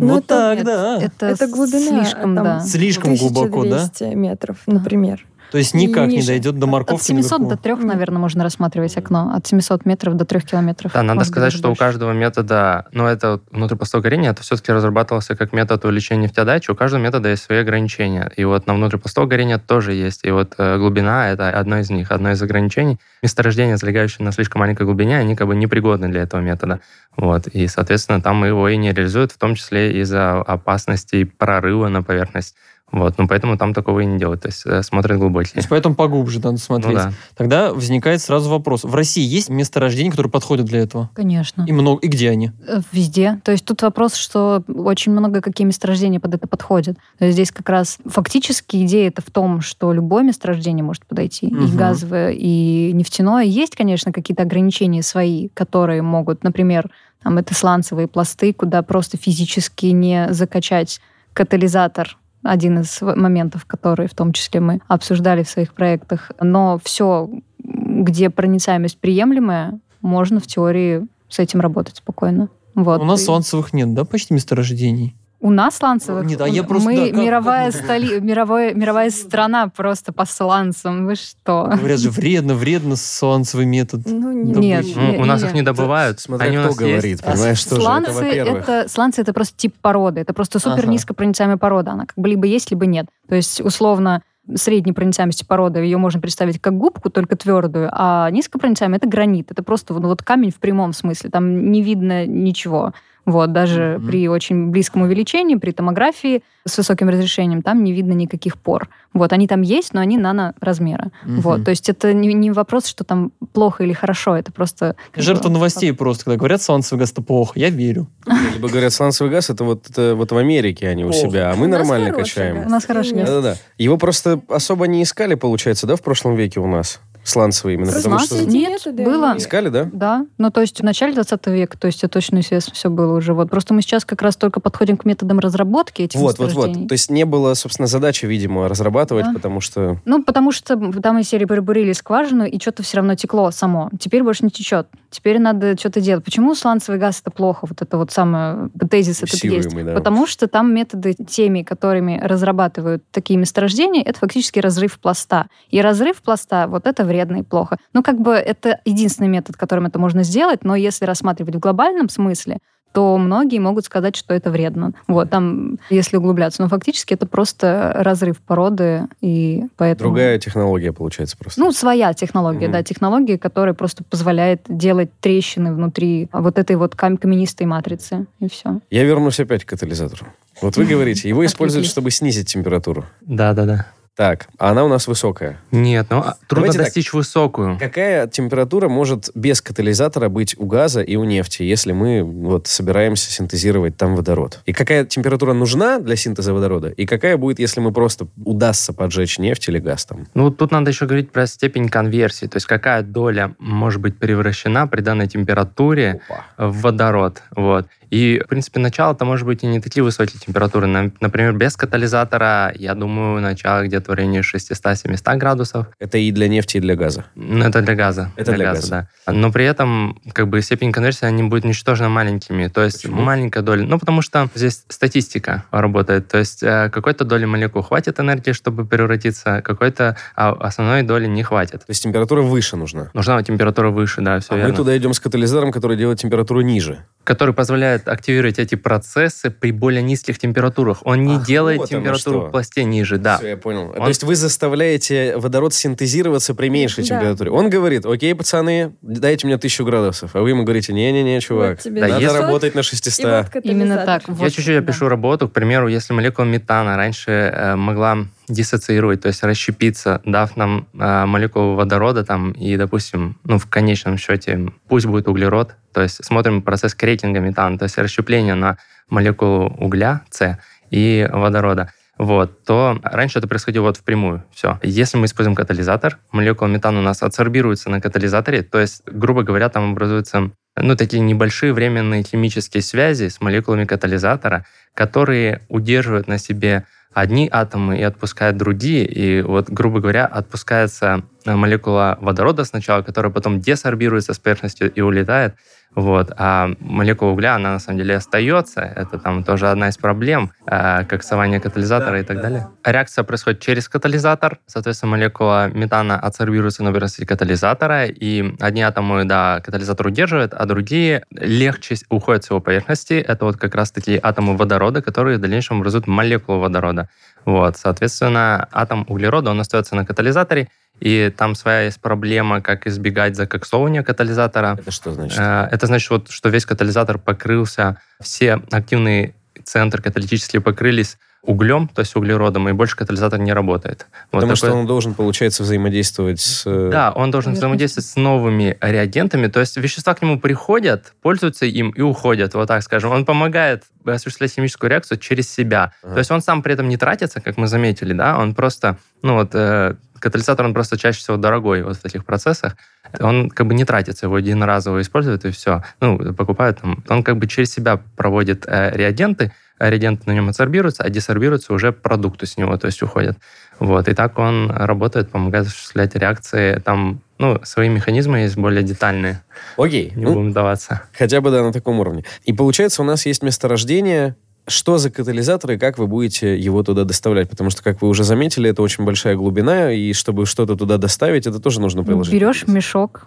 Ну, 0.00 0.14
Вот 0.14 0.24
это- 0.24 0.26
так, 0.26 0.56
Нет, 0.56 0.66
да. 0.66 0.98
Это, 1.00 1.26
Это 1.26 1.46
глубина, 1.46 2.04
слишком, 2.04 2.34
там, 2.34 2.44
да. 2.44 2.60
Слишком 2.66 3.14
глубоко, 3.14 3.62
да? 3.62 3.84
1200 3.84 4.14
метров, 4.16 4.56
например. 4.66 5.24
То 5.50 5.58
есть 5.58 5.74
никак 5.74 6.08
не 6.08 6.16
ниже. 6.16 6.28
дойдет 6.28 6.58
до 6.58 6.66
От 6.66 6.72
морковки 6.72 7.04
700 7.04 7.38
до 7.40 7.44
никакого. 7.54 7.76
3, 7.76 7.84
наверное, 7.86 8.18
можно 8.18 8.44
рассматривать 8.44 8.96
окно. 8.96 9.32
От 9.34 9.46
700 9.46 9.84
метров 9.84 10.16
до 10.16 10.24
3 10.24 10.40
километров. 10.40 10.92
Да, 10.92 11.02
надо 11.02 11.24
сказать, 11.24 11.52
что 11.52 11.68
у 11.68 11.70
больше. 11.70 11.80
каждого 11.80 12.12
метода, 12.12 12.86
ну, 12.92 13.06
это 13.06 13.32
вот 13.32 13.42
внутрипостовое 13.50 14.02
горение, 14.02 14.30
это 14.30 14.42
все-таки 14.42 14.72
разрабатывался 14.72 15.36
как 15.36 15.52
метод 15.52 15.84
увеличения 15.84 16.22
нефтеотдачи. 16.22 16.70
У 16.70 16.74
каждого 16.74 17.00
метода 17.00 17.28
есть 17.28 17.42
свои 17.42 17.58
ограничения. 17.58 18.30
И 18.36 18.44
вот 18.44 18.66
на 18.66 18.74
внутрипостовое 18.74 19.28
горение 19.28 19.58
тоже 19.58 19.92
есть. 19.92 20.24
И 20.24 20.30
вот 20.30 20.54
э, 20.58 20.78
глубина— 20.78 21.28
это 21.30 21.50
одно 21.50 21.78
из 21.78 21.90
них, 21.90 22.10
одно 22.12 22.30
из 22.30 22.42
ограничений. 22.42 22.98
Месторождения, 23.22 23.76
залегающие 23.76 24.24
на 24.24 24.32
слишком 24.32 24.60
маленькой 24.60 24.86
глубине, 24.86 25.18
они 25.18 25.34
как 25.34 25.48
бы 25.48 25.56
непригодны 25.56 26.08
для 26.08 26.22
этого 26.22 26.40
метода. 26.40 26.80
Вот. 27.16 27.48
И, 27.48 27.66
соответственно, 27.66 28.22
там 28.22 28.44
его 28.44 28.68
и 28.68 28.76
не 28.76 28.92
реализуют, 28.92 29.32
в 29.32 29.38
том 29.38 29.54
числе 29.54 30.00
из-за 30.00 30.40
опасности 30.40 31.24
прорыва 31.24 31.88
на 31.88 32.02
поверхность. 32.02 32.54
Вот, 32.92 33.18
ну 33.18 33.28
поэтому 33.28 33.56
там 33.56 33.72
такого 33.74 34.00
и 34.00 34.06
не 34.06 34.18
делают, 34.18 34.42
то 34.42 34.48
есть 34.48 34.66
э, 34.66 34.82
смотрят 34.82 35.16
То 35.16 35.20
глубокие. 35.20 35.52
есть 35.56 35.68
поэтому 35.68 35.94
поглубже 35.94 36.40
надо 36.40 36.58
смотреть. 36.58 36.92
Ну 36.96 36.98
да. 37.04 37.12
Тогда 37.36 37.72
возникает 37.72 38.20
сразу 38.20 38.50
вопрос. 38.50 38.84
В 38.84 38.94
России 38.94 39.22
есть 39.24 39.48
месторождения, 39.48 40.10
которые 40.10 40.30
подходят 40.30 40.66
для 40.66 40.80
этого? 40.80 41.10
Конечно. 41.14 41.64
И 41.68 41.72
много. 41.72 42.00
И 42.00 42.08
где 42.08 42.30
они? 42.30 42.52
Э, 42.66 42.80
Везде. 42.92 43.40
То 43.44 43.52
есть 43.52 43.64
тут 43.64 43.82
вопрос, 43.82 44.14
что 44.14 44.62
очень 44.68 45.12
много 45.12 45.40
какие 45.40 45.66
месторождения 45.66 46.20
под 46.20 46.34
это 46.34 46.46
подходят. 46.48 46.96
То 47.18 47.26
есть 47.26 47.34
здесь 47.34 47.52
как 47.52 47.68
раз 47.68 47.98
фактически 48.06 48.84
идея 48.84 49.08
это 49.08 49.22
в 49.22 49.30
том, 49.30 49.60
что 49.60 49.92
любое 49.92 50.22
месторождение 50.24 50.84
может 50.84 51.06
подойти. 51.06 51.46
И 51.46 51.54
Мгм. 51.54 51.76
газовое, 51.76 52.30
и 52.30 52.92
нефтяное. 52.92 53.44
Есть, 53.44 53.76
конечно, 53.76 54.12
какие-то 54.12 54.42
ограничения 54.42 55.02
свои, 55.02 55.48
которые 55.54 56.02
могут, 56.02 56.42
например, 56.42 56.90
там 57.22 57.38
это 57.38 57.54
сланцевые 57.54 58.08
пласты, 58.08 58.52
куда 58.52 58.82
просто 58.82 59.16
физически 59.16 59.86
не 59.86 60.32
закачать 60.32 61.00
катализатор 61.32 62.16
один 62.42 62.80
из 62.80 63.00
моментов, 63.02 63.64
которые 63.66 64.08
в 64.08 64.14
том 64.14 64.32
числе 64.32 64.60
мы 64.60 64.80
обсуждали 64.88 65.42
в 65.42 65.48
своих 65.48 65.74
проектах. 65.74 66.30
Но 66.40 66.80
все, 66.82 67.28
где 67.58 68.30
проницаемость 68.30 68.98
приемлемая, 68.98 69.78
можно 70.00 70.40
в 70.40 70.46
теории 70.46 71.06
с 71.28 71.38
этим 71.38 71.60
работать 71.60 71.96
спокойно. 71.96 72.48
Вот. 72.74 73.00
У 73.00 73.04
нас 73.04 73.20
И- 73.20 73.24
сланцевых 73.24 73.72
нет, 73.72 73.92
да, 73.94 74.04
почти 74.04 74.32
месторождений? 74.34 75.16
У 75.42 75.50
нас 75.50 75.76
сланцевых? 75.76 76.26
Нет, 76.26 76.40
а 76.40 76.46
я 76.48 76.62
просто- 76.62 76.90
Мы 76.90 76.96
да, 76.96 77.06
как- 77.06 77.24
мировая, 77.24 77.72
как- 77.72 77.82
столи... 77.82 78.20
мировой... 78.20 78.74
мировая 78.74 79.08
страна 79.10 79.68
просто 79.68 80.12
по 80.12 80.26
сланцам. 80.26 81.06
Вы 81.06 81.14
что? 81.14 81.72
Говорят 81.74 81.98
же, 81.98 82.10
вредно, 82.10 82.54
вредно 82.54 82.94
сланцевый 82.96 83.64
метод. 83.64 84.02
Ну, 84.04 84.32
не 84.32 84.52
Нет, 84.52 84.82
Добычи. 84.82 84.98
Ну, 85.16 85.22
у 85.22 85.24
нас 85.24 85.40
нет. 85.40 85.50
их 85.50 85.54
не 85.54 85.62
добывают, 85.62 86.20
Смотря 86.20 86.46
они 86.46 86.58
у 86.58 86.60
кто 86.60 86.68
нас 86.68 86.80
есть. 86.80 86.92
говорит, 86.92 87.22
понимаешь, 87.24 87.58
что 87.58 87.70
же, 87.70 87.80
это 87.80 87.84
Сланцы 87.84 88.24
это, 88.26 88.88
сланцы 88.88 89.20
это 89.22 89.32
просто 89.32 89.56
тип 89.56 89.74
породы. 89.80 90.20
Это 90.20 90.34
просто 90.34 90.58
супер 90.58 90.80
Ага. 90.80 90.92
низкопроницаемая 90.92 91.56
порода. 91.56 91.92
Она 91.92 92.04
как 92.04 92.16
бы 92.18 92.28
либо 92.28 92.46
есть, 92.46 92.70
либо 92.70 92.84
нет. 92.84 93.06
То 93.26 93.34
есть, 93.34 93.62
условно, 93.62 94.22
средней 94.54 94.92
проницаемости 94.92 95.44
породы 95.44 95.80
ее 95.80 95.96
можно 95.96 96.20
представить 96.20 96.60
как 96.60 96.76
губку, 96.76 97.08
только 97.08 97.36
твердую, 97.36 97.88
а 97.92 98.30
низкопроницаемая 98.30 98.98
это 98.98 99.08
гранит. 99.08 99.50
Это 99.50 99.62
просто 99.62 99.94
ну, 99.94 100.08
вот 100.08 100.22
камень 100.22 100.50
в 100.50 100.56
прямом 100.56 100.92
смысле. 100.92 101.30
Там 101.30 101.70
не 101.70 101.82
видно 101.82 102.26
ничего. 102.26 102.92
Вот, 103.26 103.52
даже 103.52 103.96
Мгм. 103.98 104.08
при 104.08 104.28
очень 104.28 104.70
близком 104.70 105.02
увеличении, 105.02 105.54
при 105.54 105.72
томографии 105.72 106.42
с 106.66 106.76
высоким 106.78 107.08
разрешением, 107.08 107.62
там 107.62 107.84
не 107.84 107.92
видно 107.92 108.12
никаких 108.12 108.56
пор. 108.56 108.88
Вот, 109.12 109.32
они 109.32 109.46
там 109.46 109.62
есть, 109.62 109.92
но 109.94 110.00
они 110.00 110.18
наноразмера. 110.18 111.10
Мгм. 111.24 111.40
Вот, 111.40 111.64
то 111.64 111.70
есть 111.70 111.88
это 111.88 112.12
не, 112.12 112.32
не 112.34 112.50
вопрос, 112.50 112.86
что 112.86 113.04
там 113.04 113.32
плохо 113.52 113.84
или 113.84 113.92
хорошо, 113.92 114.36
это 114.36 114.52
просто... 114.52 114.96
Жертва 115.14 115.48
бы, 115.48 115.54
новостей 115.54 115.92
просто, 115.92 116.24
когда 116.24 116.38
говорят, 116.38 116.62
сланцевый 116.62 117.00
газ 117.00 117.12
это 117.12 117.22
плохо. 117.22 117.52
Я 117.58 117.70
верю. 117.70 118.08
Либо 118.54 118.68
говорят, 118.68 118.92
сланцевый 118.92 119.32
газ, 119.32 119.50
это 119.50 119.64
вот, 119.64 119.88
это 119.90 120.14
вот 120.14 120.32
в 120.32 120.36
Америке 120.36 120.88
они 120.88 121.04
у 121.04 121.12
себя, 121.12 121.50
а 121.50 121.56
мы 121.56 121.66
нормально 121.66 122.12
качаем. 122.12 122.66
У 122.66 122.68
нас 122.68 122.84
хороший 122.84 123.14
газ. 123.14 123.28
Да-да-да. 123.28 123.56
Его 123.78 123.96
просто 123.96 124.40
особо 124.48 124.86
не 124.86 125.02
искали, 125.02 125.34
получается, 125.34 125.86
да, 125.86 125.96
в 125.96 126.02
прошлом 126.02 126.36
веке 126.36 126.60
у 126.60 126.66
нас? 126.66 127.00
Сланцевый 127.22 127.74
именно, 127.74 127.92
потому 127.92 128.18
что... 128.18 128.44
Нет, 128.44 128.72
методы, 128.72 129.04
было. 129.04 129.34
Искали, 129.36 129.68
да? 129.68 129.88
Да, 129.92 130.26
ну 130.38 130.50
то 130.50 130.60
есть 130.60 130.80
в 130.80 130.84
начале 130.84 131.14
20 131.14 131.46
века, 131.48 131.78
то 131.78 131.86
есть 131.86 132.02
это 132.02 132.14
точно 132.14 132.40
известно, 132.40 132.74
все 132.74 132.88
было 132.90 133.16
уже. 133.16 133.34
Вот 133.34 133.50
просто 133.50 133.74
мы 133.74 133.82
сейчас 133.82 134.04
как 134.04 134.22
раз 134.22 134.36
только 134.36 134.60
подходим 134.60 134.96
к 134.96 135.04
методам 135.04 135.38
разработки 135.38 136.02
этих 136.02 136.18
Вот, 136.18 136.38
вот, 136.38 136.52
вот. 136.52 136.88
То 136.88 136.92
есть 136.92 137.10
не 137.10 137.24
было, 137.24 137.54
собственно, 137.54 137.86
задачи, 137.86 138.26
видимо, 138.26 138.68
разрабатывать, 138.68 139.26
Да. 139.26 139.32
потому 139.32 139.60
что... 139.60 139.98
Ну, 140.04 140.22
потому 140.22 140.52
что 140.52 140.76
там 141.00 141.18
из 141.18 141.28
серии 141.28 141.44
пробурили 141.44 141.92
скважину, 141.92 142.44
и 142.44 142.58
что-то 142.60 142.82
все 142.82 142.98
равно 142.98 143.14
текло 143.14 143.50
само. 143.50 143.90
Теперь 143.98 144.22
больше 144.22 144.44
не 144.44 144.50
течет. 144.50 144.88
Теперь 145.10 145.38
надо 145.38 145.76
что-то 145.76 146.00
делать. 146.00 146.24
Почему 146.24 146.54
сланцевый 146.54 147.00
газ 147.00 147.20
это 147.20 147.30
плохо? 147.30 147.66
Вот 147.68 147.82
это 147.82 147.96
вот 147.96 148.10
самое 148.12 148.70
тезис 148.90 149.22
этот 149.22 149.42
есть. 149.44 149.70
Да. 149.70 149.92
Потому 149.92 150.26
что 150.26 150.46
там 150.46 150.74
методы 150.74 151.14
теми, 151.14 151.62
которыми 151.62 152.20
разрабатывают 152.22 153.02
такие 153.10 153.38
месторождения, 153.38 154.02
это 154.02 154.18
фактически 154.18 154.58
разрыв 154.58 154.98
пласта. 154.98 155.46
И 155.70 155.80
разрыв 155.80 156.22
пласта, 156.22 156.66
вот 156.68 156.86
это 156.86 157.04
вредно 157.10 157.38
и 157.38 157.42
плохо. 157.42 157.76
Ну, 157.92 158.02
как 158.02 158.20
бы 158.20 158.32
это 158.32 158.80
единственный 158.84 159.28
метод, 159.28 159.56
которым 159.56 159.86
это 159.86 159.98
можно 159.98 160.22
сделать, 160.22 160.64
но 160.64 160.74
если 160.76 161.04
рассматривать 161.04 161.54
в 161.56 161.58
глобальном 161.58 162.08
смысле, 162.08 162.58
то 162.92 163.16
многие 163.18 163.60
могут 163.60 163.84
сказать, 163.84 164.16
что 164.16 164.34
это 164.34 164.50
вредно. 164.50 164.92
Вот, 165.06 165.30
там, 165.30 165.78
если 165.90 166.16
углубляться. 166.16 166.60
Но 166.60 166.68
фактически 166.68 167.14
это 167.14 167.24
просто 167.24 167.92
разрыв 167.94 168.40
породы, 168.40 169.06
и 169.20 169.62
поэтому... 169.76 170.10
Другая 170.10 170.40
технология, 170.40 170.92
получается, 170.92 171.36
просто. 171.38 171.60
Ну, 171.60 171.70
своя 171.70 172.12
технология, 172.14 172.66
Мгм. 172.66 172.72
да, 172.72 172.82
технология, 172.82 173.38
которая 173.38 173.74
просто 173.74 174.02
позволяет 174.02 174.62
делать 174.66 175.10
трещины 175.20 175.72
внутри 175.72 176.28
вот 176.32 176.58
этой 176.58 176.74
вот 176.74 176.96
кам- 176.96 177.16
каменистой 177.16 177.66
матрицы, 177.68 178.26
и 178.40 178.48
все. 178.48 178.80
Я 178.90 179.04
вернусь 179.04 179.38
опять 179.38 179.64
к 179.64 179.68
катализатору. 179.68 180.26
Вот 180.60 180.76
вы 180.76 180.84
говорите, 180.92 181.28
его 181.28 181.46
используют, 181.46 181.86
чтобы 181.86 182.10
снизить 182.10 182.48
температуру. 182.48 183.04
Да-да-да. 183.20 183.86
Так, 184.16 184.48
а 184.58 184.70
она 184.70 184.84
у 184.84 184.88
нас 184.88 185.06
высокая. 185.06 185.60
Нет, 185.70 186.08
ну 186.10 186.18
а, 186.18 186.36
трудно 186.46 186.66
Давайте 186.66 186.78
так. 186.78 186.86
достичь 186.88 187.12
высокую. 187.12 187.78
Какая 187.78 188.26
температура 188.26 188.88
может 188.88 189.30
без 189.34 189.62
катализатора 189.62 190.28
быть 190.28 190.54
у 190.58 190.66
газа 190.66 191.00
и 191.00 191.16
у 191.16 191.24
нефти, 191.24 191.62
если 191.62 191.92
мы 191.92 192.22
вот 192.22 192.66
собираемся 192.66 193.30
синтезировать 193.30 193.96
там 193.96 194.16
водород? 194.16 194.60
И 194.66 194.72
какая 194.72 195.04
температура 195.06 195.54
нужна 195.54 196.00
для 196.00 196.16
синтеза 196.16 196.52
водорода? 196.52 196.88
И 196.88 197.06
какая 197.06 197.36
будет, 197.36 197.58
если 197.60 197.80
мы 197.80 197.92
просто 197.92 198.26
удастся 198.44 198.92
поджечь 198.92 199.38
нефть 199.38 199.68
или 199.68 199.78
газ 199.78 200.04
там? 200.04 200.26
Ну, 200.34 200.50
тут 200.50 200.70
надо 200.70 200.90
еще 200.90 201.06
говорить 201.06 201.30
про 201.32 201.46
степень 201.46 201.88
конверсии, 201.88 202.46
то 202.46 202.56
есть 202.56 202.66
какая 202.66 203.02
доля 203.02 203.54
может 203.58 204.00
быть 204.00 204.18
превращена 204.18 204.86
при 204.86 205.00
данной 205.00 205.28
температуре 205.28 206.20
Опа. 206.28 206.68
в 206.68 206.82
водород. 206.82 207.42
Вот. 207.56 207.86
И, 208.10 208.40
в 208.44 208.48
принципе, 208.48 208.80
начало-то 208.80 209.24
может 209.24 209.46
быть 209.46 209.62
и 209.62 209.66
не 209.66 209.80
такие 209.80 210.02
высокие 210.02 210.40
температуры. 210.44 210.86
Например, 210.86 211.52
без 211.52 211.76
катализатора, 211.76 212.72
я 212.76 212.94
думаю, 212.94 213.40
начало 213.40 213.84
где-то 213.84 214.10
в 214.12 214.14
районе 214.14 214.40
600-700 214.40 215.36
градусов. 215.36 215.86
Это 215.98 216.18
и 216.18 216.30
для 216.32 216.48
нефти, 216.48 216.78
и 216.78 216.80
для 216.80 216.96
газа. 216.96 217.24
Ну, 217.34 217.64
это 217.64 217.82
для 217.82 217.94
газа. 217.94 218.32
Это 218.36 218.52
для 218.52 218.72
газа. 218.72 219.08
да. 219.26 219.32
Но 219.32 219.52
при 219.52 219.64
этом, 219.64 220.20
как 220.32 220.48
бы, 220.48 220.60
степень 220.62 220.92
конверсии, 220.92 221.24
они 221.24 221.42
будут 221.44 221.64
ничтожно 221.64 222.08
маленькими. 222.08 222.66
То 222.68 222.82
есть 222.82 223.02
Почему? 223.02 223.22
маленькая 223.22 223.62
доля. 223.62 223.84
Ну, 223.84 223.98
потому 223.98 224.22
что 224.22 224.48
здесь 224.54 224.84
статистика 224.88 225.64
работает. 225.70 226.28
То 226.28 226.38
есть 226.38 226.62
э, 226.62 226.90
какой-то 226.90 227.24
доли 227.24 227.44
молекул 227.44 227.82
хватит 227.82 228.18
энергии, 228.20 228.52
чтобы 228.52 228.84
превратиться, 228.84 229.62
какой-то 229.62 230.16
а 230.34 230.50
основной 230.52 231.02
доли 231.02 231.26
не 231.26 231.42
хватит. 231.42 231.80
То 231.80 231.86
есть 231.90 232.02
температура 232.02 232.42
выше 232.42 232.76
нужна. 232.76 233.10
Нужна 233.14 233.42
температура 233.42 233.90
выше, 233.90 234.20
да, 234.20 234.40
все 234.40 234.54
А 234.54 234.56
верно. 234.56 234.70
мы 234.72 234.76
туда 234.76 234.96
идем 234.96 235.12
с 235.14 235.20
катализатором, 235.20 235.70
который 235.72 235.96
делает 235.96 236.18
температуру 236.18 236.60
ниже. 236.60 237.04
Который 237.24 237.54
позволяет 237.54 237.99
активировать 238.08 238.58
эти 238.58 238.74
процессы 238.74 239.50
при 239.50 239.72
более 239.72 240.02
низких 240.02 240.38
температурах. 240.38 240.98
Он 241.04 241.24
не 241.24 241.36
Ах, 241.36 241.46
делает 241.46 241.78
вот 241.80 241.88
температуру 241.88 242.40
в 242.46 242.50
пласте 242.50 242.84
ниже, 242.84 243.18
да. 243.18 243.38
Все, 243.38 243.48
я 243.50 243.56
понял. 243.56 243.92
То 243.92 244.00
Он- 244.02 244.08
есть 244.08 244.22
вы 244.22 244.34
заставляете 244.36 245.36
водород 245.36 245.74
синтезироваться 245.74 246.54
при 246.54 246.68
меньшей 246.68 247.04
Да. 247.04 247.08
температуре. 247.16 247.50
Он 247.50 247.70
говорит, 247.70 248.06
окей, 248.06 248.34
пацаны, 248.34 248.92
дайте 249.02 249.46
мне 249.46 249.58
тысячу 249.58 249.84
градусов. 249.84 250.36
А 250.36 250.40
вы 250.40 250.50
ему 250.50 250.64
говорите, 250.64 250.92
не-не-не, 250.92 251.40
чувак, 251.40 251.70
Вот 251.70 251.78
тебе 251.80 252.00
Да, 252.00 252.08
надо 252.08 252.20
если- 252.22 252.38
работать 252.38 252.74
на 252.74 252.80
И 252.80 252.82
600. 252.82 253.48
вот 253.54 253.64
Именно 253.64 253.96
так. 254.04 254.22
Я 254.28 254.34
Вот, 254.34 254.52
чуть-чуть 254.52 254.74
да. 254.76 254.78
опишу 254.80 255.08
работу. 255.08 255.48
К 255.48 255.52
примеру, 255.52 255.88
если 255.88 256.12
молекула 256.12 256.46
метана 256.46 256.96
раньше 256.96 257.30
э, 257.30 257.76
могла 257.76 258.18
диссоциировать, 258.52 259.22
то 259.22 259.28
есть 259.28 259.42
расщепиться, 259.42 260.20
дав 260.24 260.56
нам 260.56 260.88
э, 260.92 261.26
молекулу 261.26 261.74
водорода 261.74 262.24
там, 262.24 262.52
и, 262.52 262.76
допустим, 262.76 263.38
ну, 263.44 263.58
в 263.58 263.66
конечном 263.66 264.18
счете, 264.18 264.68
пусть 264.88 265.06
будет 265.06 265.28
углерод, 265.28 265.76
то 265.92 266.02
есть 266.02 266.24
смотрим 266.24 266.62
процесс 266.62 266.94
крекинга 266.94 267.40
метана, 267.40 267.78
то 267.78 267.84
есть 267.84 267.98
расщепление 267.98 268.54
на 268.54 268.78
молекулу 269.08 269.66
угля, 269.78 270.22
С, 270.30 270.58
и 270.90 271.28
водорода 271.32 271.92
вот, 272.20 272.64
то 272.64 272.98
раньше 273.02 273.38
это 273.38 273.48
происходило 273.48 273.84
вот 273.84 273.96
впрямую. 273.96 274.44
Все. 274.52 274.78
Если 274.82 275.16
мы 275.16 275.24
используем 275.24 275.56
катализатор, 275.56 276.18
молекула 276.32 276.68
метана 276.68 276.98
у 276.98 277.02
нас 277.02 277.22
адсорбируется 277.22 277.88
на 277.88 277.98
катализаторе, 277.98 278.62
то 278.62 278.78
есть, 278.78 279.02
грубо 279.06 279.42
говоря, 279.42 279.70
там 279.70 279.92
образуются 279.92 280.50
ну, 280.76 280.96
такие 280.96 281.20
небольшие 281.22 281.72
временные 281.72 282.22
химические 282.22 282.82
связи 282.82 283.28
с 283.28 283.40
молекулами 283.40 283.86
катализатора, 283.86 284.66
которые 284.92 285.62
удерживают 285.70 286.28
на 286.28 286.36
себе 286.36 286.84
одни 287.12 287.48
атомы 287.50 287.98
и 287.98 288.02
отпускают 288.02 288.56
другие. 288.56 289.04
И 289.04 289.42
вот, 289.42 289.68
грубо 289.68 290.00
говоря, 290.00 290.26
отпускается 290.26 291.22
э, 291.44 291.54
молекула 291.54 292.18
водорода 292.20 292.64
сначала, 292.64 293.02
которая 293.02 293.32
потом 293.32 293.60
десорбируется 293.60 294.32
с 294.32 294.38
поверхности 294.38 294.84
и 294.94 295.00
улетает 295.00 295.54
Вот. 295.94 296.32
А 296.36 296.70
молекула 296.78 297.30
угля, 297.30 297.56
она 297.56 297.72
на 297.72 297.78
самом 297.80 297.98
деле 297.98 298.16
остается. 298.16 298.80
Это 298.80 299.18
там 299.18 299.42
тоже 299.42 299.68
одна 299.68 299.88
из 299.88 299.98
проблем, 299.98 300.52
э, 300.66 301.04
коксование 301.04 301.60
катализатора 301.60 302.12
да, 302.12 302.18
и 302.18 302.22
так 302.22 302.36
да. 302.36 302.42
далее. 302.42 302.68
Реакция 302.84 303.24
происходит 303.24 303.60
через 303.60 303.88
катализатор. 303.88 304.58
Соответственно, 304.66 305.12
молекула 305.12 305.68
метана 305.68 306.18
адсорбируется 306.18 306.84
на 306.84 306.90
поверхности 306.90 307.24
катализатора, 307.24 308.06
и 308.06 308.54
одни 308.60 308.82
атомы, 308.82 309.24
да, 309.24 309.60
катализатор 309.64 310.06
удерживает, 310.06 310.54
а 310.54 310.64
другие 310.64 311.24
легче 311.32 311.96
уходят 312.08 312.44
с 312.44 312.50
его 312.50 312.60
поверхности. 312.60 313.14
Это 313.14 313.44
вот 313.44 313.56
как 313.56 313.74
раз-таки 313.74 314.18
атомы 314.22 314.56
водорода, 314.56 315.02
которые 315.02 315.38
в 315.38 315.40
дальнейшем 315.40 315.78
образуют 315.78 316.06
молекулу 316.06 316.60
водорода. 316.60 317.08
Вот, 317.44 317.76
соответственно, 317.76 318.68
атом 318.72 319.04
углерода, 319.08 319.50
он 319.50 319.60
остается 319.60 319.94
на 319.94 320.04
катализаторе, 320.04 320.68
и 321.00 321.32
там 321.34 321.54
своя 321.54 321.82
есть 321.82 322.00
проблема, 322.00 322.60
как 322.60 322.86
избегать 322.86 323.34
закоксовывания 323.34 324.02
катализатора. 324.02 324.76
Это 324.78 324.90
что 324.90 325.12
значит? 325.12 325.38
Э, 325.38 325.68
это 325.70 325.86
значит, 325.86 326.10
вот, 326.10 326.30
что 326.30 326.50
весь 326.50 326.66
катализатор 326.66 327.18
покрылся, 327.18 328.00
все 328.20 328.60
активные 328.70 329.34
центры 329.64 330.02
каталитические 330.02 330.60
покрылись 330.60 331.16
углем, 331.42 331.88
то 331.88 332.00
есть 332.00 332.14
углеродом, 332.16 332.68
и 332.68 332.72
больше 332.72 332.96
катализатор 332.96 333.38
не 333.38 333.52
работает. 333.52 334.06
Потому 334.30 334.50
вот 334.50 334.58
что 334.58 334.72
он 334.72 334.86
должен, 334.86 335.14
получается, 335.14 335.62
взаимодействовать 335.62 336.40
с... 336.40 336.64
Э, 336.66 336.90
да, 336.92 337.12
он 337.12 337.30
должен 337.30 337.54
взаимодействовать 337.54 338.06
с 338.06 338.16
новыми 338.16 338.76
реагентами, 338.80 339.46
то 339.46 339.60
есть 339.60 339.76
вещества 339.76 340.14
к 340.14 340.22
нему 340.22 340.38
приходят, 340.38 341.14
пользуются 341.22 341.64
им 341.64 341.90
и 341.90 342.02
уходят, 342.02 342.54
вот 342.54 342.68
так 342.68 342.82
скажем. 342.82 343.10
Он 343.12 343.24
помогает 343.24 343.84
осуществлять 344.04 344.52
химическую 344.52 344.90
реакцию 344.90 345.18
через 345.18 345.50
себя. 345.50 345.92
Ага. 346.02 346.14
То 346.14 346.18
есть 346.18 346.30
он 346.30 346.42
сам 346.42 346.62
при 346.62 346.74
этом 346.74 346.88
не 346.88 346.96
тратится, 346.96 347.40
как 347.40 347.56
мы 347.56 347.66
заметили, 347.66 348.12
да, 348.12 348.38
он 348.38 348.54
просто, 348.54 348.98
ну 349.22 349.34
вот, 349.34 349.50
э, 349.54 349.94
катализатор, 350.20 350.66
он 350.66 350.74
просто 350.74 350.98
чаще 350.98 351.18
всего 351.18 351.36
дорогой 351.36 351.82
вот 351.82 351.96
в 351.96 352.00
таких 352.00 352.24
процессах. 352.24 352.76
Он 353.18 353.50
как 353.50 353.66
бы 353.66 353.74
не 353.74 353.84
тратится, 353.84 354.26
его 354.26 354.38
единоразово 354.38 355.00
используют, 355.00 355.44
и 355.44 355.50
все. 355.50 355.82
Ну, 356.00 356.34
покупают 356.34 356.80
там. 356.80 357.02
Он 357.08 357.24
как 357.24 357.38
бы 357.38 357.46
через 357.46 357.72
себя 357.72 358.00
проводит 358.16 358.64
э, 358.66 358.90
реагенты, 358.94 359.52
реагенты 359.80 360.24
на 360.26 360.32
нем 360.32 360.48
адсорбируются, 360.48 361.02
а 361.02 361.10
десорбируются 361.10 361.72
уже 361.72 361.92
продукты 361.92 362.46
с 362.46 362.56
него, 362.56 362.76
то 362.76 362.86
есть 362.86 363.02
уходят. 363.02 363.38
Вот. 363.78 364.08
И 364.08 364.14
так 364.14 364.38
он 364.38 364.70
работает, 364.70 365.30
помогает 365.30 365.66
осуществлять 365.66 366.14
реакции. 366.14 366.78
Там, 366.84 367.20
ну, 367.38 367.58
свои 367.64 367.88
механизмы 367.88 368.40
есть 368.40 368.56
более 368.56 368.82
детальные. 368.82 369.42
Окей. 369.76 370.12
Не 370.14 370.24
ну, 370.24 370.34
будем 370.34 370.52
даваться. 370.52 371.02
Хотя 371.16 371.40
бы, 371.40 371.50
да, 371.50 371.62
на 371.62 371.72
таком 371.72 371.98
уровне. 371.98 372.24
И 372.44 372.52
получается, 372.52 373.02
у 373.02 373.04
нас 373.06 373.24
есть 373.24 373.42
месторождение 373.42 374.36
что 374.70 374.98
за 374.98 375.10
катализатор 375.10 375.72
и 375.72 375.78
как 375.78 375.98
вы 375.98 376.06
будете 376.06 376.56
его 376.56 376.82
туда 376.82 377.04
доставлять? 377.04 377.50
Потому 377.50 377.70
что, 377.70 377.82
как 377.82 378.00
вы 378.00 378.08
уже 378.08 378.24
заметили, 378.24 378.70
это 378.70 378.82
очень 378.82 379.04
большая 379.04 379.36
глубина, 379.36 379.92
и 379.92 380.12
чтобы 380.12 380.46
что-то 380.46 380.76
туда 380.76 380.96
доставить, 380.96 381.46
это 381.46 381.60
тоже 381.60 381.80
нужно 381.80 382.04
приложить. 382.04 382.32
Берешь 382.32 382.66
мешок. 382.66 383.26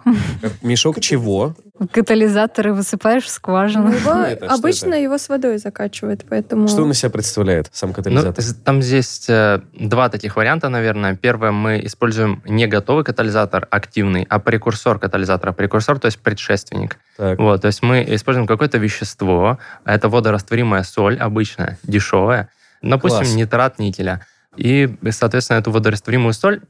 Мешок 0.62 1.00
чего? 1.00 1.54
Катализаторы 1.92 2.72
высыпаешь 2.72 3.24
в 3.24 3.28
скважину. 3.28 3.92
Его, 3.92 4.12
это, 4.12 4.46
обычно 4.46 4.94
его 4.94 5.18
с 5.18 5.28
водой 5.28 5.58
закачивают, 5.58 6.24
поэтому... 6.28 6.68
Что 6.68 6.82
он 6.82 6.92
из 6.92 6.98
себя 6.98 7.10
представляет, 7.10 7.68
сам 7.72 7.92
катализатор? 7.92 8.44
Ну, 8.44 8.54
там 8.64 8.78
есть 8.80 9.28
э, 9.28 9.60
два 9.72 10.08
таких 10.08 10.36
варианта, 10.36 10.68
наверное. 10.68 11.16
Первое, 11.16 11.50
мы 11.50 11.80
используем 11.84 12.42
не 12.46 12.66
готовый 12.66 13.04
катализатор 13.04 13.66
активный, 13.70 14.26
а 14.28 14.38
прекурсор 14.38 14.98
катализатора. 14.98 15.52
Прекурсор, 15.52 15.98
то 15.98 16.06
есть 16.06 16.18
предшественник. 16.20 16.98
Так. 17.16 17.38
Вот, 17.38 17.62
то 17.62 17.66
есть 17.66 17.82
мы 17.82 18.04
используем 18.08 18.46
какое-то 18.46 18.78
вещество, 18.78 19.58
это 19.84 20.08
водорастворимая 20.08 20.82
соль, 20.82 21.16
обычная, 21.34 21.78
дешевая, 21.82 22.48
допустим, 22.80 23.22
Класс. 23.22 23.34
нитрат 23.34 23.78
никеля. 23.80 24.24
И, 24.56 24.88
соответственно, 25.10 25.58
эту 25.58 25.72
водорастворимую 25.72 26.32
соль, 26.32 26.60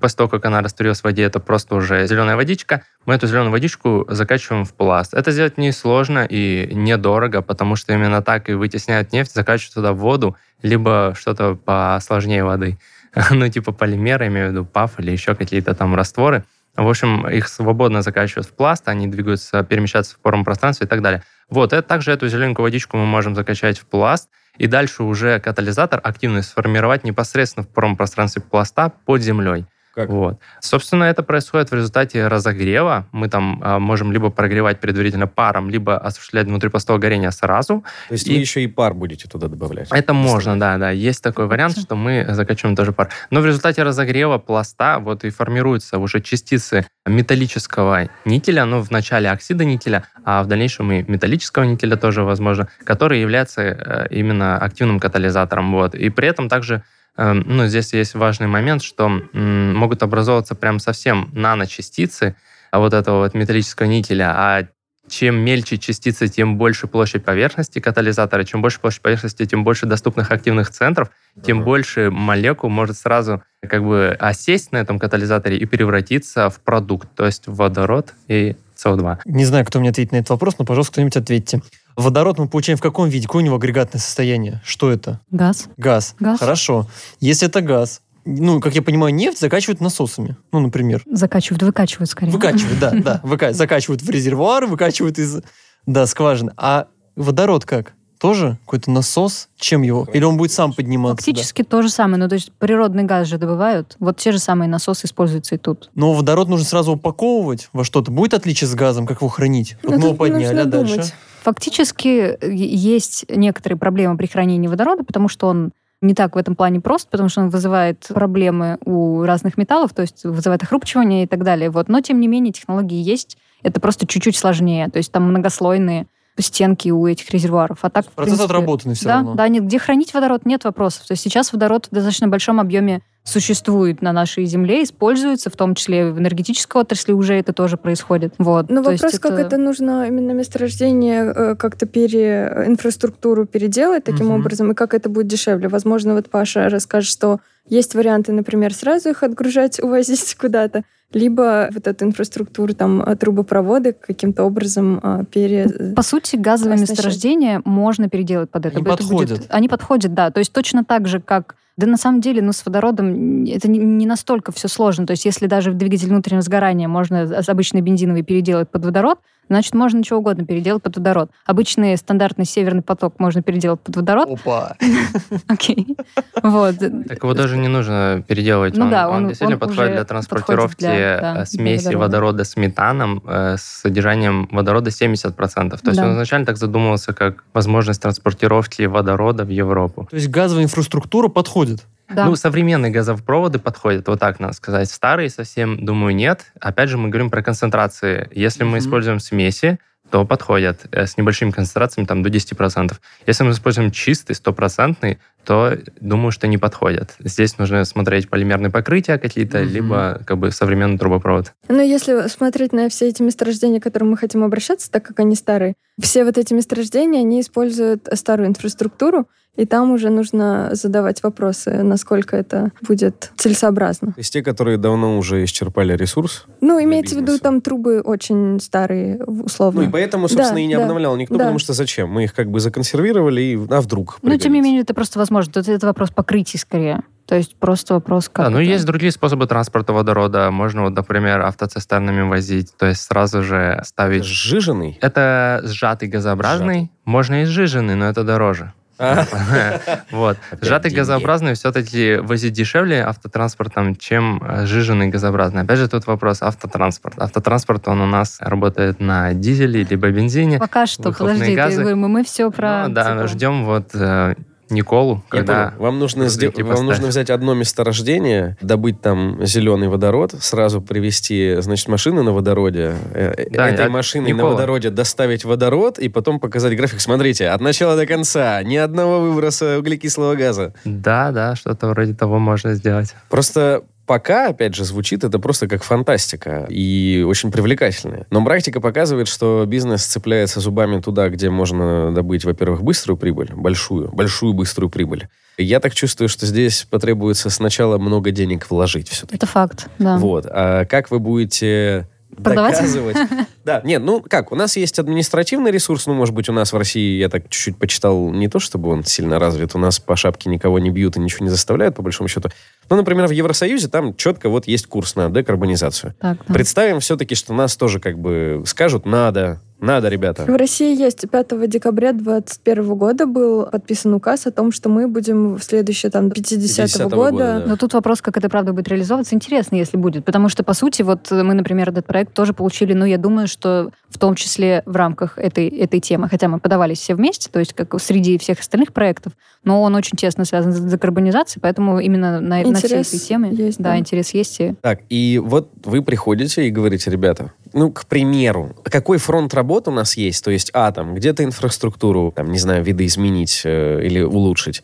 после 0.00 0.16
того, 0.16 0.28
как 0.28 0.44
она 0.44 0.60
растворилась 0.60 1.00
в 1.00 1.04
воде, 1.04 1.24
это 1.24 1.40
просто 1.40 1.74
уже 1.74 2.06
зеленая 2.06 2.36
водичка, 2.36 2.82
мы 3.04 3.14
эту 3.14 3.26
зеленую 3.26 3.50
водичку 3.50 4.06
закачиваем 4.08 4.64
в 4.64 4.72
пласт. 4.74 5.12
Это 5.12 5.32
сделать 5.32 5.58
несложно 5.58 6.24
и 6.24 6.72
недорого, 6.72 7.42
потому 7.42 7.74
что 7.74 7.92
именно 7.92 8.22
так 8.22 8.48
и 8.48 8.52
вытесняют 8.52 9.12
нефть, 9.12 9.34
закачивают 9.34 9.74
туда 9.74 9.92
воду, 9.92 10.36
либо 10.62 11.14
что-то 11.18 11.56
посложнее 11.56 12.44
воды. 12.44 12.78
ну, 13.30 13.48
типа 13.48 13.72
полимеры, 13.72 14.28
имею 14.28 14.48
в 14.48 14.50
виду 14.52 14.64
ПАФ 14.64 15.00
или 15.00 15.10
еще 15.10 15.34
какие-то 15.34 15.74
там 15.74 15.96
растворы. 15.96 16.44
В 16.76 16.88
общем, 16.88 17.28
их 17.28 17.48
свободно 17.48 18.00
закачивают 18.00 18.46
в 18.46 18.52
пласт, 18.52 18.88
они 18.88 19.06
двигаются, 19.06 19.62
перемещаются 19.62 20.14
в 20.14 20.18
пором 20.20 20.44
пространстве 20.44 20.86
и 20.86 20.88
так 20.88 21.02
далее. 21.02 21.22
Вот, 21.48 21.72
это 21.72 21.82
также 21.86 22.12
эту 22.12 22.28
зелененькую 22.28 22.64
водичку 22.64 22.96
мы 22.96 23.06
можем 23.06 23.34
закачать 23.34 23.78
в 23.78 23.86
пласт, 23.86 24.28
и 24.58 24.66
дальше 24.66 25.02
уже 25.02 25.40
катализатор 25.40 26.00
активно 26.02 26.42
сформировать 26.42 27.04
непосредственно 27.04 27.64
в 27.64 27.68
пором 27.68 27.96
пространстве 27.96 28.42
пласта 28.42 28.90
под 29.06 29.22
землей. 29.22 29.66
Как? 29.94 30.08
Вот. 30.08 30.38
Собственно, 30.60 31.04
это 31.04 31.22
происходит 31.22 31.70
в 31.70 31.74
результате 31.74 32.26
разогрева. 32.26 33.06
Мы 33.12 33.28
там 33.28 33.60
а, 33.62 33.78
можем 33.78 34.10
либо 34.10 34.30
прогревать 34.30 34.80
предварительно 34.80 35.26
паром, 35.26 35.68
либо 35.68 35.98
осуществлять 35.98 36.46
внутрипластовое 36.46 36.98
горение 36.98 37.30
сразу. 37.30 37.84
То 38.08 38.14
есть 38.14 38.26
и... 38.26 38.32
вы 38.32 38.38
еще 38.38 38.62
и 38.62 38.68
пар 38.68 38.94
будете 38.94 39.28
туда 39.28 39.48
добавлять? 39.48 39.88
Это 39.90 40.14
можно, 40.14 40.58
да, 40.58 40.78
да. 40.78 40.90
Есть 40.90 41.22
такой 41.22 41.46
вариант, 41.46 41.78
что 41.78 41.94
мы 41.94 42.26
закачиваем 42.30 42.74
тоже 42.74 42.92
пар. 42.92 43.10
Но 43.30 43.40
в 43.42 43.46
результате 43.46 43.82
разогрева 43.82 44.38
пласта 44.38 44.98
вот 44.98 45.24
и 45.24 45.30
формируются 45.30 45.98
уже 45.98 46.22
частицы 46.22 46.86
металлического 47.04 48.08
никеля, 48.24 48.64
ну, 48.64 48.80
в 48.80 48.90
начале 48.90 49.30
оксида 49.30 49.64
никеля, 49.66 50.04
а 50.24 50.42
в 50.42 50.46
дальнейшем 50.46 50.90
и 50.92 51.02
металлического 51.02 51.64
никеля 51.64 51.96
тоже 51.96 52.22
возможно, 52.22 52.68
который 52.84 53.20
является 53.20 53.62
э, 53.62 54.06
именно 54.10 54.56
активным 54.56 55.00
катализатором. 55.00 55.72
Вот. 55.72 55.94
И 55.94 56.08
при 56.08 56.28
этом 56.28 56.48
также 56.48 56.82
ну, 57.16 57.66
здесь 57.66 57.92
есть 57.92 58.14
важный 58.14 58.46
момент, 58.46 58.82
что 58.82 59.08
могут 59.08 60.02
образовываться 60.02 60.54
прям 60.54 60.78
совсем 60.78 61.28
наночастицы 61.32 62.36
а 62.72 62.78
вот 62.80 62.94
этого 62.94 63.18
вот 63.18 63.34
металлического 63.34 63.86
никеля, 63.86 64.32
а 64.34 64.66
чем 65.08 65.36
мельче 65.36 65.76
частицы, 65.76 66.28
тем 66.28 66.56
больше 66.56 66.86
площадь 66.86 67.24
поверхности 67.24 67.80
катализатора, 67.80 68.44
чем 68.44 68.62
больше 68.62 68.80
площадь 68.80 69.02
поверхности, 69.02 69.44
тем 69.44 69.62
больше 69.62 69.84
доступных 69.84 70.30
активных 70.30 70.70
центров, 70.70 71.10
тем 71.44 71.60
uh-huh. 71.60 71.64
больше 71.64 72.10
молекул 72.10 72.70
может 72.70 72.96
сразу 72.96 73.42
как 73.60 73.84
бы 73.84 74.16
осесть 74.18 74.72
на 74.72 74.78
этом 74.78 74.98
катализаторе 74.98 75.58
и 75.58 75.66
превратиться 75.66 76.48
в 76.48 76.60
продукт, 76.60 77.08
то 77.14 77.26
есть 77.26 77.46
в 77.46 77.56
водород 77.56 78.14
и 78.28 78.56
СО2. 78.76 79.20
Не 79.26 79.44
знаю, 79.44 79.66
кто 79.66 79.80
мне 79.80 79.90
ответит 79.90 80.12
на 80.12 80.16
этот 80.16 80.30
вопрос, 80.30 80.56
но, 80.58 80.64
пожалуйста, 80.64 80.92
кто-нибудь 80.92 81.16
ответьте. 81.16 81.60
Водород 81.96 82.38
мы 82.38 82.48
получаем 82.48 82.78
в 82.78 82.82
каком 82.82 83.08
виде? 83.08 83.26
Какое 83.26 83.42
у 83.42 83.46
него 83.46 83.56
агрегатное 83.56 84.00
состояние? 84.00 84.60
Что 84.64 84.90
это? 84.90 85.20
Газ. 85.30 85.68
Газ. 85.76 86.14
Газ. 86.18 86.38
Хорошо. 86.38 86.86
Если 87.20 87.48
это 87.48 87.60
газ, 87.60 88.00
ну, 88.24 88.60
как 88.60 88.74
я 88.74 88.82
понимаю, 88.82 89.14
нефть 89.14 89.40
закачивают 89.40 89.80
насосами. 89.80 90.36
Ну, 90.52 90.60
например. 90.60 91.02
Закачивают, 91.10 91.62
выкачивают 91.62 92.10
скорее. 92.10 92.30
Выкачивают, 92.30 92.78
да, 92.78 92.90
да. 92.94 93.20
Выка... 93.22 93.52
Закачивают 93.52 94.02
в 94.02 94.10
резервуар, 94.10 94.66
выкачивают 94.66 95.18
из, 95.18 95.42
да, 95.86 96.06
скважины. 96.06 96.52
А 96.56 96.86
водород 97.16 97.64
как? 97.64 97.94
Тоже 98.18 98.56
какой-то 98.64 98.88
насос? 98.92 99.48
Чем 99.56 99.82
его? 99.82 100.06
Или 100.12 100.22
он 100.22 100.36
будет 100.36 100.52
сам 100.52 100.72
подниматься? 100.72 101.16
Фактически 101.16 101.62
да? 101.62 101.68
то 101.68 101.82
же 101.82 101.88
самое. 101.88 102.18
Ну, 102.18 102.28
то 102.28 102.36
есть 102.36 102.52
природный 102.52 103.02
газ 103.02 103.26
же 103.26 103.36
добывают. 103.36 103.96
Вот 103.98 104.18
те 104.18 104.30
же 104.30 104.38
самые 104.38 104.68
насосы 104.68 105.06
используются 105.06 105.56
и 105.56 105.58
тут. 105.58 105.90
Но 105.96 106.12
водород 106.12 106.48
нужно 106.48 106.64
сразу 106.64 106.92
упаковывать 106.92 107.68
во 107.72 107.82
что-то. 107.82 108.12
Будет 108.12 108.34
отличие 108.34 108.68
с 108.68 108.74
газом? 108.76 109.08
Как 109.08 109.22
его 109.22 109.28
хранить? 109.28 109.76
Вот 109.82 109.94
ну, 109.94 109.98
мы 109.98 110.06
его 110.06 110.14
подняли, 110.14 110.60
а 110.60 110.64
дальше? 110.66 111.12
Фактически 111.42 112.38
есть 112.46 113.24
некоторые 113.28 113.78
проблемы 113.78 114.16
при 114.16 114.26
хранении 114.26 114.68
водорода, 114.68 115.04
потому 115.04 115.28
что 115.28 115.48
он 115.48 115.72
не 116.00 116.14
так 116.14 116.34
в 116.34 116.38
этом 116.38 116.56
плане 116.56 116.80
прост, 116.80 117.08
потому 117.10 117.28
что 117.28 117.42
он 117.42 117.50
вызывает 117.50 118.06
проблемы 118.08 118.78
у 118.84 119.22
разных 119.22 119.56
металлов, 119.56 119.94
то 119.94 120.02
есть 120.02 120.24
вызывает 120.24 120.62
охрупчивание 120.62 121.24
и 121.24 121.26
так 121.26 121.44
далее. 121.44 121.70
Вот. 121.70 121.88
Но, 121.88 122.00
тем 122.00 122.20
не 122.20 122.28
менее, 122.28 122.52
технологии 122.52 123.00
есть. 123.00 123.38
Это 123.62 123.80
просто 123.80 124.06
чуть-чуть 124.06 124.36
сложнее. 124.36 124.88
То 124.88 124.98
есть 124.98 125.12
там 125.12 125.24
многослойные 125.28 126.06
стенки 126.38 126.88
у 126.90 127.06
этих 127.06 127.30
резервуаров. 127.30 127.78
А 127.82 127.90
так, 127.90 128.06
Процесс 128.06 128.36
принципе, 128.38 128.44
отработанный 128.44 128.94
все 128.94 129.04
да, 129.04 129.14
равно. 129.16 129.34
Да, 129.34 129.48
нет, 129.48 129.64
где 129.64 129.78
хранить 129.78 130.14
водород, 130.14 130.44
нет 130.44 130.64
вопросов. 130.64 131.06
То 131.06 131.12
есть 131.12 131.22
сейчас 131.22 131.52
водород 131.52 131.86
в 131.90 131.94
достаточно 131.94 132.28
большом 132.28 132.58
объеме 132.58 133.02
существует 133.24 134.02
на 134.02 134.12
нашей 134.12 134.44
Земле, 134.46 134.82
используется, 134.82 135.48
в 135.48 135.56
том 135.56 135.74
числе 135.74 136.10
в 136.10 136.18
энергетической 136.18 136.80
отрасли 136.80 137.12
уже 137.12 137.34
это 137.34 137.52
тоже 137.52 137.76
происходит. 137.76 138.34
Вот. 138.38 138.68
Но 138.68 138.82
То 138.82 138.90
вопрос, 138.90 139.18
как 139.18 139.38
это... 139.38 139.56
нужно 139.58 140.06
именно 140.08 140.32
месторождение 140.32 141.24
э, 141.24 141.54
как-то 141.54 141.86
пере... 141.86 142.64
инфраструктуру 142.66 143.46
переделать 143.46 144.04
таким 144.04 144.30
угу. 144.30 144.40
образом, 144.40 144.72
и 144.72 144.74
как 144.74 144.94
это 144.94 145.08
будет 145.08 145.28
дешевле. 145.28 145.68
Возможно, 145.68 146.14
вот 146.14 146.30
Паша 146.30 146.68
расскажет, 146.68 147.10
что 147.10 147.40
есть 147.68 147.94
варианты, 147.94 148.32
например, 148.32 148.74
сразу 148.74 149.10
их 149.10 149.22
отгружать, 149.22 149.80
увозить 149.82 150.34
куда-то, 150.34 150.82
либо 151.12 151.68
вот 151.72 151.86
эту 151.86 152.06
инфраструктуру, 152.06 152.74
там, 152.74 153.02
э, 153.02 153.14
трубопроводы 153.14 153.92
каким-то 153.92 154.42
образом 154.44 154.98
а, 155.02 155.24
пере... 155.24 155.68
По 155.94 156.02
сути, 156.02 156.36
газовые 156.36 156.74
оснащать. 156.74 156.96
месторождения 156.96 157.62
можно 157.64 158.08
переделать 158.08 158.50
под 158.50 158.66
это. 158.66 158.78
Они 158.78 158.86
это 158.86 158.96
подходят. 158.96 159.38
Будет... 159.38 159.46
Они 159.50 159.68
подходят, 159.68 160.14
да. 160.14 160.30
То 160.30 160.40
есть 160.40 160.52
точно 160.52 160.84
так 160.84 161.06
же, 161.06 161.20
как 161.20 161.54
да 161.76 161.86
на 161.86 161.96
самом 161.96 162.20
деле, 162.20 162.42
ну, 162.42 162.52
с 162.52 162.64
водородом 162.64 163.44
это 163.44 163.68
не, 163.68 164.06
настолько 164.06 164.52
все 164.52 164.68
сложно. 164.68 165.06
То 165.06 165.12
есть 165.12 165.24
если 165.24 165.46
даже 165.46 165.70
в 165.70 165.74
двигатель 165.74 166.08
внутреннего 166.08 166.42
сгорания 166.42 166.88
можно 166.88 167.22
обычный 167.46 167.80
бензиновый 167.80 168.22
переделать 168.22 168.70
под 168.70 168.84
водород, 168.84 169.20
значит, 169.48 169.74
можно 169.74 170.02
чего 170.02 170.18
угодно 170.20 170.44
переделать 170.44 170.82
под 170.82 170.96
водород. 170.96 171.30
Обычный 171.46 171.96
стандартный 171.96 172.44
северный 172.44 172.82
поток 172.82 173.18
можно 173.18 173.42
переделать 173.42 173.80
под 173.80 173.96
водород. 173.96 174.28
Опа. 174.30 174.76
Окей. 175.48 175.96
Вот. 176.42 176.78
Так 176.78 177.22
его 177.22 177.34
даже 177.34 177.56
не 177.56 177.68
нужно 177.68 178.24
переделывать. 178.26 178.76
Ну 178.76 178.84
он, 178.84 178.90
да, 178.90 179.08
он 179.08 179.16
он- 179.16 179.28
действительно 179.28 179.56
он 179.56 179.60
подходит 179.60 179.82
уже 179.90 179.92
для 179.94 180.04
транспортировки 180.04 180.76
подходит 180.84 180.96
для, 180.98 181.20
да, 181.20 181.34
для 181.34 181.46
смеси 181.46 181.84
водорода. 181.86 181.98
водорода 182.02 182.44
с 182.44 182.56
метаном 182.56 183.22
э, 183.26 183.56
с 183.58 183.62
содержанием 183.62 184.48
водорода 184.50 184.90
70%. 184.90 185.34
То 185.36 185.78
есть 185.90 185.96
Да. 185.96 186.06
он 186.06 186.12
изначально 186.12 186.46
так 186.46 186.56
задумывался, 186.56 187.12
как 187.12 187.44
возможность 187.52 188.00
транспортировки 188.02 188.82
водорода 188.82 189.44
в 189.44 189.48
Европу. 189.48 190.06
То 190.10 190.16
есть 190.16 190.28
газовая 190.28 190.64
инфраструктура 190.64 191.28
подходит. 191.28 191.84
Да. 192.08 192.26
Ну, 192.26 192.36
современные 192.36 192.92
газопроводы 192.92 193.58
подходят, 193.58 194.06
вот 194.08 194.20
так 194.20 194.38
надо 194.40 194.52
сказать. 194.54 194.90
Старые 194.90 195.30
совсем, 195.30 195.84
думаю, 195.84 196.14
нет. 196.14 196.44
Опять 196.60 196.88
же, 196.90 196.98
мы 196.98 197.08
говорим 197.08 197.30
про 197.30 197.42
концентрации. 197.42 198.28
Если 198.32 198.64
мы 198.64 198.70
Мгм. 198.70 198.78
используем 198.80 199.20
смеси, 199.20 199.78
то 200.10 200.26
подходят 200.26 200.80
э, 200.92 201.06
с 201.06 201.16
небольшими 201.16 201.52
концентрациями, 201.52 202.06
там, 202.06 202.22
до 202.22 202.28
10%. 202.28 203.00
Если 203.26 203.44
мы 203.44 203.52
используем 203.52 203.90
чистый, 203.90 204.34
стопроцентный, 204.34 205.18
то 205.46 205.78
думаю, 206.00 206.32
что 206.32 206.46
не 206.46 206.58
подходят. 206.58 207.14
Здесь 207.18 207.56
нужно 207.56 207.82
смотреть 207.86 208.28
полимерные 208.28 208.70
покрытия 208.70 209.16
какие-то, 209.16 209.60
Мгм. 209.60 209.68
либо 209.72 210.20
как 210.26 210.36
бы 210.36 210.50
современный 210.50 210.98
трубопровод. 210.98 211.54
Но 211.68 211.80
если 211.80 212.28
смотреть 212.28 212.74
на 212.74 212.90
все 212.90 213.08
эти 213.08 213.22
месторождения, 213.22 213.80
к 213.80 213.84
которым 213.84 214.10
мы 214.10 214.16
хотим 214.18 214.44
обращаться, 214.44 214.90
так 214.90 215.02
как 215.02 215.18
они 215.20 215.34
старые, 215.34 215.74
все 215.98 216.24
вот 216.26 216.36
эти 216.36 216.52
месторождения, 216.52 217.20
они 217.20 217.40
используют 217.40 218.06
старую 218.12 218.48
инфраструктуру, 218.48 219.28
и 219.56 219.66
там 219.66 219.92
уже 219.92 220.08
нужно 220.08 220.70
задавать 220.72 221.22
вопросы, 221.22 221.82
насколько 221.82 222.36
это 222.36 222.72
будет 222.80 223.32
целесообразно. 223.36 224.08
То 224.12 224.20
есть 224.20 224.32
те, 224.32 224.42
которые 224.42 224.78
давно 224.78 225.18
уже 225.18 225.44
исчерпали 225.44 225.94
ресурс. 225.94 226.46
Ну, 226.60 226.82
имеется 226.82 227.16
в 227.16 227.20
виду, 227.20 227.38
там 227.38 227.60
трубы 227.60 228.00
очень 228.00 228.60
старые, 228.60 229.22
условно. 229.24 229.82
Ну 229.82 229.88
и 229.88 229.92
поэтому, 229.92 230.28
собственно, 230.28 230.54
Да, 230.54 230.60
и 230.60 230.66
не 230.66 230.76
да, 230.76 230.82
обновлял 230.82 231.16
никто, 231.16 231.34
да. 231.34 231.44
потому 231.44 231.58
что 231.58 231.74
зачем? 231.74 232.08
Мы 232.08 232.24
их 232.24 232.34
как 232.34 232.50
бы 232.50 232.60
законсервировали, 232.60 233.40
и 233.42 233.54
а 233.70 233.80
вдруг 233.80 234.18
Ну, 234.22 234.30
тем 234.30 234.30
не 234.30 234.38
пригодится? 234.38 234.48
менее, 234.50 234.82
это 234.82 234.94
просто 234.94 235.18
возможно. 235.18 235.52
Тут 235.52 235.68
это 235.68 235.86
вопрос 235.86 236.10
покрытий 236.10 236.56
скорее. 236.58 237.02
То 237.26 237.36
есть 237.36 237.56
просто 237.56 237.94
вопрос, 237.94 238.28
как 238.28 238.46
Да, 238.46 238.50
ну 238.50 238.58
есть 238.58 238.84
другие 238.84 239.12
способы 239.12 239.46
транспорта 239.46 239.92
водорода. 239.92 240.50
Можно, 240.50 240.82
вот, 240.82 240.94
например, 240.94 241.42
автоцистернами 241.42 242.28
возить, 242.28 242.76
то 242.76 242.86
есть 242.86 243.02
сразу 243.02 243.42
же 243.42 243.80
ставить... 243.84 244.24
Сжиженный? 244.24 244.98
Это 245.00 245.60
сжатый 245.64 246.08
газообразный, 246.08 246.90
можно 247.04 247.42
и 247.42 247.44
сжиженный, 247.44 247.94
но 247.94 248.06
это 248.06 248.24
дороже. 248.24 248.72
Вот. 250.10 250.38
Сжатый 250.60 250.90
газообразный 250.92 251.54
все-таки 251.54 252.16
возить 252.16 252.52
дешевле 252.52 253.02
автотранспортом, 253.02 253.96
чем 253.96 254.42
э, 254.42 254.66
сжиженный 254.66 255.08
газообразный. 255.08 255.62
Опять 255.62 255.78
же, 255.78 255.88
тут 255.88 256.06
вопрос 256.06 256.42
автотранспорт. 256.42 257.14
Автотранспорт, 257.18 257.88
он 257.88 258.00
у 258.00 258.06
нас 258.06 258.38
работает 258.40 259.00
на 259.00 259.34
дизеле 259.34 259.84
либо 259.84 260.10
бензине. 260.10 260.58
Пока 260.58 260.86
что, 260.86 261.12
подожди, 261.12 261.56
мы, 261.94 262.24
все 262.24 262.50
про... 262.50 262.88
Ну, 262.88 262.94
да, 262.94 263.26
ждем 263.26 263.64
вот 263.64 263.90
э, 263.94 264.34
Николу, 264.72 265.22
когда... 265.28 265.68
понял. 265.70 265.82
Вам 265.82 265.98
нужно, 265.98 266.28
сдел- 266.28 266.52
вам 266.64 266.86
нужно 266.86 267.06
взять 267.08 267.30
одно 267.30 267.54
месторождение, 267.54 268.56
добыть 268.60 269.00
там 269.00 269.44
зеленый 269.44 269.88
водород, 269.88 270.34
сразу 270.40 270.80
привезти, 270.80 271.56
значит, 271.60 271.88
машины 271.88 272.22
на 272.22 272.32
водороде, 272.32 272.94
э, 273.14 273.34
э, 273.36 273.50
Да, 273.50 273.68
этой 273.68 273.84
я- 273.84 273.90
машиной 273.90 274.32
на 274.32 274.36
Никола. 274.36 274.50
водороде 274.52 274.90
доставить 274.90 275.44
водород 275.44 275.98
и 275.98 276.08
потом 276.08 276.40
показать 276.40 276.76
график. 276.76 277.00
Смотрите, 277.00 277.48
от 277.48 277.60
начала 277.60 277.96
до 277.96 278.06
конца 278.06 278.62
ни 278.62 278.76
одного 278.76 279.20
выброса 279.20 279.78
углекислого 279.78 280.34
газа. 280.34 280.72
Да, 280.84 281.30
да, 281.32 281.54
что-то 281.56 281.88
вроде 281.88 282.14
того 282.14 282.38
можно 282.38 282.74
сделать. 282.74 283.14
Просто 283.28 283.82
пока, 284.06 284.48
опять 284.48 284.74
же, 284.74 284.84
звучит 284.84 285.24
это 285.24 285.38
просто 285.38 285.68
как 285.68 285.82
фантастика 285.82 286.66
и 286.68 287.24
очень 287.26 287.50
привлекательная. 287.50 288.26
Но 288.30 288.44
практика 288.44 288.80
показывает, 288.80 289.28
что 289.28 289.64
бизнес 289.66 290.04
цепляется 290.04 290.60
зубами 290.60 291.00
туда, 291.00 291.28
где 291.28 291.50
можно 291.50 292.12
добыть, 292.12 292.44
во-первых, 292.44 292.82
быструю 292.82 293.16
прибыль, 293.16 293.50
большую, 293.54 294.10
большую 294.12 294.52
быструю 294.52 294.90
прибыль. 294.90 295.28
Я 295.58 295.80
так 295.80 295.94
чувствую, 295.94 296.28
что 296.28 296.46
здесь 296.46 296.86
потребуется 296.88 297.50
сначала 297.50 297.98
много 297.98 298.30
денег 298.30 298.70
вложить 298.70 299.08
все-таки. 299.08 299.36
Это 299.36 299.46
факт, 299.46 299.88
да. 299.98 300.16
Вот. 300.16 300.46
А 300.48 300.86
как 300.86 301.10
вы 301.10 301.18
будете 301.18 302.08
Продавать? 302.36 302.74
доказывать? 302.74 303.16
Да, 303.64 303.80
нет, 303.84 304.02
ну 304.02 304.20
как, 304.20 304.50
у 304.50 304.56
нас 304.56 304.76
есть 304.76 304.98
административный 304.98 305.70
ресурс, 305.70 306.06
ну, 306.06 306.14
может 306.14 306.34
быть, 306.34 306.48
у 306.48 306.52
нас 306.52 306.72
в 306.72 306.76
России, 306.76 307.18
я 307.18 307.28
так 307.28 307.48
чуть-чуть 307.48 307.76
почитал, 307.76 308.30
не 308.32 308.48
то 308.48 308.58
чтобы 308.58 308.88
он 308.88 309.04
сильно 309.04 309.38
развит, 309.38 309.76
у 309.76 309.78
нас 309.78 310.00
по 310.00 310.16
шапке 310.16 310.50
никого 310.50 310.80
не 310.80 310.90
бьют 310.90 311.16
и 311.16 311.20
ничего 311.20 311.44
не 311.44 311.50
заставляют, 311.50 311.94
по 311.94 312.02
большому 312.02 312.28
счету. 312.28 312.48
Ну, 312.90 312.96
например, 312.96 313.28
в 313.28 313.30
Евросоюзе 313.30 313.86
там 313.88 314.16
четко 314.16 314.48
вот 314.48 314.66
есть 314.66 314.86
курс 314.86 315.14
на 315.14 315.30
декарбонизацию. 315.30 316.14
Так, 316.18 316.38
да. 316.46 316.54
Представим 316.54 316.98
все-таки, 316.98 317.36
что 317.36 317.54
нас 317.54 317.76
тоже 317.76 318.00
как 318.00 318.18
бы 318.18 318.64
скажут, 318.66 319.06
надо, 319.06 319.60
надо, 319.82 320.08
ребята. 320.08 320.44
В 320.44 320.56
России 320.56 320.96
есть 320.96 321.28
5 321.28 321.68
декабря 321.68 322.12
2021 322.12 322.94
года 322.94 323.26
был 323.26 323.66
подписан 323.66 324.14
указ 324.14 324.46
о 324.46 324.50
том, 324.50 324.72
что 324.72 324.88
мы 324.88 325.08
будем 325.08 325.56
в 325.56 325.62
следующее 325.62 326.10
там 326.10 326.30
50 326.30 326.62
50-го 326.62 327.08
года, 327.08 327.30
года, 327.30 327.60
да. 327.60 327.64
Но 327.66 327.76
тут 327.76 327.92
вопрос, 327.94 328.22
как 328.22 328.36
это 328.36 328.48
правда 328.48 328.72
будет 328.72 328.88
реализовываться, 328.88 329.34
интересно, 329.34 329.76
если 329.76 329.96
будет. 329.96 330.24
Потому 330.24 330.48
что, 330.48 330.62
по 330.62 330.74
сути, 330.74 331.02
вот 331.02 331.30
мы, 331.30 331.54
например, 331.54 331.90
этот 331.90 332.06
проект 332.06 332.32
тоже 332.32 332.52
получили, 332.52 332.92
ну, 332.92 333.04
я 333.04 333.18
думаю, 333.18 333.48
что 333.48 333.90
в 334.08 334.18
том 334.18 334.34
числе 334.34 334.82
в 334.86 334.94
рамках 334.96 335.38
этой, 335.38 335.68
этой 335.68 336.00
темы, 336.00 336.28
хотя 336.28 336.48
мы 336.48 336.60
подавались 336.60 336.98
все 336.98 337.14
вместе, 337.14 337.50
то 337.50 337.58
есть 337.58 337.72
как 337.72 338.00
среди 338.00 338.38
всех 338.38 338.60
остальных 338.60 338.92
проектов, 338.92 339.32
но 339.64 339.82
он 339.82 339.94
очень 339.94 340.16
тесно 340.16 340.44
связан 340.44 340.72
с 340.72 340.80
декарбонизацией, 340.80 341.60
поэтому 341.60 341.98
именно 341.98 342.40
на, 342.40 342.62
на 342.62 342.74
всей 342.74 342.88
Интерес 342.88 343.08
этой 343.08 343.18
теме 343.18 343.50
есть, 343.52 343.78
да, 343.78 343.90
да. 343.90 343.98
интерес 343.98 344.34
есть. 344.34 344.60
И 344.60 344.74
Так, 344.80 345.00
и 345.08 345.40
вот 345.42 345.70
вы 345.84 346.02
приходите 346.02 346.66
и 346.66 346.70
говорите, 346.70 347.10
ребята, 347.10 347.52
ну, 347.72 347.90
к 347.90 348.06
примеру, 348.06 348.76
какой 348.84 349.18
фронт 349.18 349.54
работ 349.54 349.88
у 349.88 349.90
нас 349.90 350.16
есть? 350.16 350.44
То 350.44 350.50
есть, 350.50 350.70
а, 350.74 350.92
там, 350.92 351.14
где-то 351.14 351.44
инфраструктуру, 351.44 352.32
там, 352.34 352.50
не 352.50 352.58
знаю, 352.58 352.84
видоизменить 352.84 353.62
э, 353.64 354.00
или 354.04 354.20
улучшить. 354.20 354.82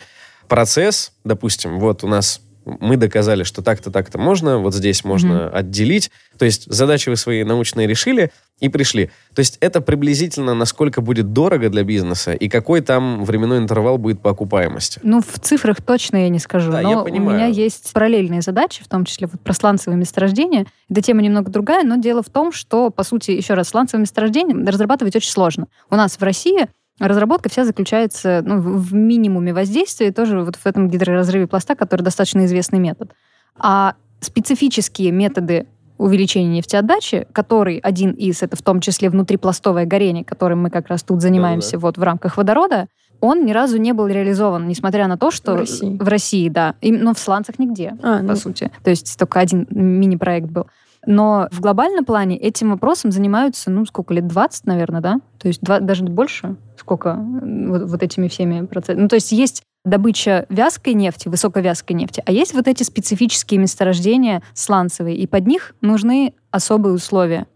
Процесс, 0.49 1.13
допустим, 1.25 1.79
вот 1.79 2.05
у 2.05 2.09
нас 2.09 2.41
мы 2.65 2.97
доказали, 2.97 3.43
что 3.43 3.63
так-то, 3.63 3.91
так-то 3.91 4.19
можно, 4.19 4.59
вот 4.59 4.75
здесь 4.75 5.05
можно 5.05 5.49
отделить. 5.49 6.11
То 6.39 6.45
есть 6.45 6.73
задачи 6.73 7.09
вы 7.09 7.17
свои 7.17 7.45
научные 7.45 7.87
решили 7.87 8.31
и 8.61 8.69
пришли. 8.69 9.11
То 9.35 9.41
есть 9.41 9.57
это 9.61 9.81
приблизительно 9.81 10.55
насколько 10.55 11.01
будет 11.01 11.33
дорого 11.33 11.71
для 11.71 11.85
бизнеса 11.85 12.33
и 12.33 12.49
какой 12.49 12.81
там 12.81 13.25
временной 13.25 13.59
интервал 13.59 13.99
будет 13.99 14.21
по 14.21 14.31
окупаемости. 14.31 15.01
Ну, 15.03 15.21
в 15.21 15.39
цифрах 15.41 15.81
точно 15.83 16.19
я 16.19 16.29
не 16.29 16.39
скажу, 16.39 16.73
Да, 16.73 16.83
но 16.83 17.05
у 17.05 17.09
меня 17.09 17.47
есть 17.47 17.93
параллельные 17.93 18.43
задачи, 18.43 18.83
в 18.83 18.89
том 18.89 19.05
числе 19.05 19.29
вот 19.31 19.41
про 19.41 19.53
сланцевые 19.53 19.99
месторождения. 19.99 20.67
Эта 20.91 21.03
тема 21.03 21.23
немного 21.23 21.51
другая, 21.51 21.85
но 21.85 21.97
дело 21.97 22.23
в 22.23 22.31
том, 22.31 22.53
что, 22.53 22.91
по 22.91 23.05
сути, 23.05 23.31
еще 23.31 23.55
раз, 23.55 23.69
сланцевые 23.69 24.03
месторождения 24.03 24.57
разрабатывать 24.67 25.17
очень 25.17 25.31
сложно. 25.31 25.67
У 25.91 25.97
нас 25.97 26.17
в 26.19 26.23
России 26.23 26.69
разработка 26.99 27.49
вся 27.49 27.65
заключается 27.65 28.43
ну, 28.45 28.61
в 28.61 28.95
минимуме 28.95 29.53
воздействия, 29.53 30.13
тоже 30.13 30.41
вот 30.43 30.57
в 30.57 30.67
этом 30.67 30.89
гидроразрыве 30.89 31.47
пласта, 31.47 31.75
который 31.75 32.03
достаточно 32.03 32.45
известный 32.47 32.79
метод. 32.79 33.13
А 33.57 33.95
специфические 34.21 35.13
методы 35.13 35.67
увеличения 35.97 36.57
нефтеотдачи, 36.57 37.27
который 37.33 37.79
один 37.79 38.13
из, 38.13 38.43
это 38.43 38.57
в 38.57 38.63
том 38.63 38.81
числе 38.81 39.11
внутрипластовое 39.11 39.85
горение, 39.85 40.25
которым 40.25 40.63
мы 40.63 40.71
как 40.71 40.89
раз 40.89 41.03
тут 41.03 41.21
занимаемся 41.21 41.79
вот 41.79 41.99
в 41.99 42.03
рамках 42.03 42.37
водорода, 42.37 42.87
он 43.21 43.45
ни 43.45 43.51
разу 43.53 43.79
не 43.79 43.93
был 43.93 44.07
реализован, 44.07 44.69
несмотря 44.69 45.09
на 45.09 45.19
то, 45.19 45.33
что 45.33 45.55
В 45.55 45.57
России. 45.57 45.97
в 45.99 46.07
России, 46.07 46.49
да, 46.49 46.77
И- 46.81 46.93
но 46.93 47.15
в 47.15 47.19
сланцах 47.19 47.59
нигде, 47.59 47.97
А, 48.01 48.19
по 48.19 48.23
ну, 48.23 48.37
сути. 48.37 48.71
То 48.85 48.91
есть 48.91 49.19
только 49.19 49.41
один 49.41 49.67
мини-проект 49.71 50.49
был. 50.49 50.67
Но 51.11 51.49
в 51.51 51.61
глобальном 51.61 52.05
плане 52.05 52.37
этим 52.37 52.69
вопросом 52.69 53.13
занимаются, 53.13 53.71
ну, 53.71 53.87
сколько 53.87 54.13
лет, 54.13 54.27
20, 54.27 54.67
наверное, 54.67 55.01
да? 55.01 55.21
То 55.39 55.49
есть 55.49 55.63
два, 55.63 55.81
даже 55.81 56.05
больше, 56.05 56.57
сколько 56.77 57.17
вот, 57.17 57.91
вот 57.91 58.03
этими 58.03 58.29
всеми 58.29 58.67
процессами. 58.67 59.01
Ну, 59.01 59.09
то 59.09 59.15
есть 59.15 59.33
есть 59.33 59.63
добыча 59.87 60.45
вязкой 60.51 60.93
нефти, 60.93 61.29
высоковязкой 61.29 61.97
нефти, 61.97 62.23
а 62.27 62.31
есть 62.31 62.53
вот 62.53 62.69
эти 62.69 62.83
специфические 62.83 63.59
месторождения 63.59 64.43
сланцевые, 64.53 65.17
и 65.17 65.27
под 65.27 65.47
них 65.47 65.75
нужны 65.81 66.35
особые 66.51 66.95
условия. 66.95 67.47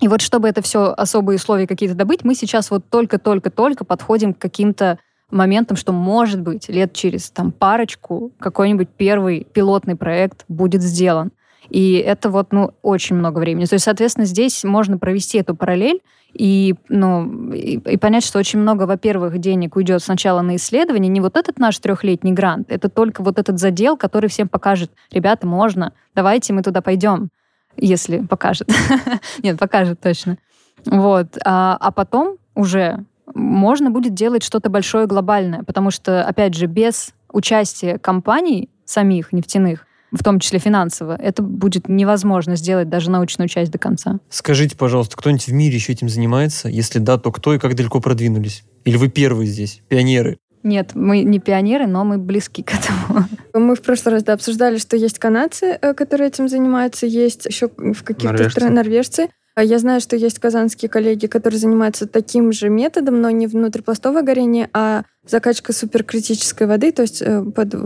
И 0.00 0.06
вот 0.08 0.20
чтобы 0.20 0.46
это 0.46 0.60
все 0.60 0.92
особые 0.92 1.36
условия 1.36 1.66
какие-то 1.66 1.94
добыть, 1.94 2.24
мы 2.24 2.34
сейчас 2.34 2.70
вот 2.70 2.90
только-только-только 2.90 3.86
подходим 3.86 4.34
к 4.34 4.38
каким-то 4.38 4.98
моментам, 5.30 5.78
что, 5.78 5.92
может 5.92 6.42
быть, 6.42 6.68
лет 6.68 6.92
через 6.92 7.30
там 7.30 7.52
парочку 7.52 8.32
какой-нибудь 8.38 8.90
первый 8.90 9.46
пилотный 9.50 9.96
проект 9.96 10.44
будет 10.48 10.82
сделан. 10.82 11.32
И 11.70 11.94
это 11.94 12.30
вот, 12.30 12.52
ну, 12.52 12.72
очень 12.82 13.16
много 13.16 13.38
времени. 13.38 13.66
То 13.66 13.74
есть, 13.74 13.84
соответственно, 13.84 14.26
здесь 14.26 14.64
можно 14.64 14.98
провести 14.98 15.38
эту 15.38 15.54
параллель 15.54 16.00
и, 16.32 16.74
ну, 16.88 17.52
и, 17.52 17.78
и 17.78 17.96
понять, 17.96 18.24
что 18.24 18.38
очень 18.38 18.58
много, 18.58 18.84
во-первых, 18.84 19.38
денег 19.38 19.76
уйдет 19.76 20.02
сначала 20.02 20.40
на 20.40 20.56
исследование. 20.56 21.08
Не 21.08 21.20
вот 21.20 21.36
этот 21.36 21.58
наш 21.58 21.78
трехлетний 21.78 22.32
грант, 22.32 22.70
это 22.70 22.88
только 22.88 23.22
вот 23.22 23.38
этот 23.38 23.58
задел, 23.58 23.96
который 23.96 24.28
всем 24.28 24.48
покажет, 24.48 24.90
ребята, 25.10 25.46
можно, 25.46 25.92
давайте 26.14 26.52
мы 26.52 26.62
туда 26.62 26.80
пойдем, 26.80 27.30
если 27.76 28.18
покажет. 28.18 28.68
Нет, 29.42 29.58
покажет 29.58 30.00
точно. 30.00 30.38
Вот. 30.86 31.38
А, 31.44 31.76
а 31.80 31.90
потом 31.90 32.38
уже 32.54 33.04
можно 33.34 33.90
будет 33.90 34.14
делать 34.14 34.42
что-то 34.42 34.70
большое 34.70 35.06
глобальное, 35.06 35.62
потому 35.62 35.90
что, 35.90 36.24
опять 36.24 36.54
же, 36.54 36.66
без 36.66 37.12
участия 37.30 37.98
компаний 37.98 38.70
самих 38.84 39.32
нефтяных 39.32 39.87
в 40.12 40.22
том 40.22 40.40
числе 40.40 40.58
финансово, 40.58 41.16
это 41.16 41.42
будет 41.42 41.88
невозможно 41.88 42.56
сделать 42.56 42.88
даже 42.88 43.10
научную 43.10 43.48
часть 43.48 43.70
до 43.70 43.78
конца. 43.78 44.18
Скажите, 44.28 44.76
пожалуйста, 44.76 45.16
кто-нибудь 45.16 45.46
в 45.46 45.52
мире 45.52 45.74
еще 45.74 45.92
этим 45.92 46.08
занимается? 46.08 46.68
Если 46.68 46.98
да, 46.98 47.18
то 47.18 47.30
кто 47.32 47.54
и 47.54 47.58
как 47.58 47.74
далеко 47.74 48.00
продвинулись? 48.00 48.64
Или 48.84 48.96
вы 48.96 49.08
первые 49.08 49.46
здесь, 49.46 49.82
пионеры? 49.88 50.38
Нет, 50.64 50.90
мы 50.94 51.22
не 51.22 51.38
пионеры, 51.38 51.86
но 51.86 52.04
мы 52.04 52.18
близки 52.18 52.62
к 52.62 52.72
этому. 52.74 53.26
Мы 53.54 53.74
в 53.76 53.82
прошлый 53.82 54.14
раз 54.14 54.24
да, 54.24 54.32
обсуждали, 54.34 54.78
что 54.78 54.96
есть 54.96 55.18
канадцы, 55.18 55.78
э, 55.80 55.94
которые 55.94 56.28
этим 56.28 56.48
занимаются, 56.48 57.06
есть 57.06 57.46
еще 57.46 57.68
в 57.68 58.02
каких-то 58.02 58.32
Норвежцы. 58.32 58.50
странах 58.50 58.74
норвежцы. 58.74 59.28
А 59.58 59.64
Я 59.64 59.80
знаю, 59.80 60.00
что 60.00 60.14
есть 60.14 60.38
казанские 60.38 60.88
коллеги, 60.88 61.26
которые 61.26 61.58
занимаются 61.58 62.06
таким 62.06 62.52
же 62.52 62.68
методом, 62.68 63.20
но 63.20 63.28
не 63.30 63.48
внутрипластовое 63.48 64.22
горение, 64.22 64.70
а 64.72 65.02
закачка 65.26 65.72
суперкритической 65.72 66.68
воды, 66.68 66.92
то 66.92 67.02
есть 67.02 67.20
э, 67.22 67.42
под 67.42 67.74
э, 67.74 67.78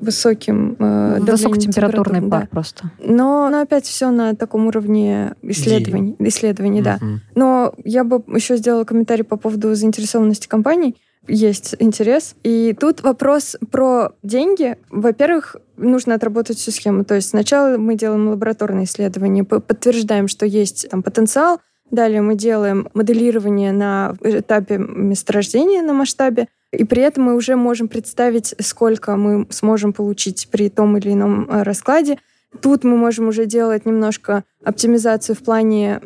высоким 0.00 0.76
э, 0.78 1.18
Высокотемпературный 1.18 2.22
пар 2.22 2.42
да. 2.42 2.48
просто. 2.48 2.92
Но, 3.00 3.48
но 3.50 3.60
опять 3.60 3.86
все 3.86 4.12
на 4.12 4.36
таком 4.36 4.68
уровне 4.68 5.34
исследований. 5.42 6.14
Исследований, 6.20 6.80
да. 6.80 7.00
Но 7.34 7.74
я 7.82 8.04
бы 8.04 8.22
еще 8.28 8.56
сделала 8.56 8.84
комментарий 8.84 9.24
по 9.24 9.36
поводу 9.36 9.74
заинтересованности 9.74 10.46
компаний. 10.46 10.94
Есть 11.28 11.76
интерес. 11.78 12.34
И 12.42 12.74
тут 12.78 13.02
вопрос 13.02 13.56
про 13.70 14.12
деньги. 14.22 14.76
Во-первых, 14.88 15.56
нужно 15.76 16.14
отработать 16.14 16.58
всю 16.58 16.70
схему. 16.70 17.04
То 17.04 17.14
есть 17.14 17.30
сначала 17.30 17.76
мы 17.76 17.94
делаем 17.94 18.28
лабораторные 18.28 18.84
исследования, 18.84 19.44
подтверждаем, 19.44 20.28
что 20.28 20.46
есть 20.46 20.88
там 20.90 21.02
потенциал. 21.02 21.60
Далее 21.90 22.22
мы 22.22 22.36
делаем 22.36 22.88
моделирование 22.94 23.72
на 23.72 24.14
этапе 24.22 24.78
месторождения 24.78 25.82
на 25.82 25.92
масштабе. 25.92 26.48
И 26.72 26.84
при 26.84 27.02
этом 27.02 27.24
мы 27.24 27.34
уже 27.34 27.56
можем 27.56 27.88
представить, 27.88 28.54
сколько 28.60 29.16
мы 29.16 29.46
сможем 29.50 29.92
получить 29.92 30.48
при 30.50 30.68
том 30.68 30.96
или 30.96 31.12
ином 31.12 31.50
э, 31.50 31.62
раскладе. 31.62 32.18
Тут 32.62 32.84
мы 32.84 32.96
можем 32.96 33.28
уже 33.28 33.46
делать 33.46 33.86
немножко 33.86 34.44
оптимизацию 34.64 35.34
в 35.36 35.40
плане 35.40 36.00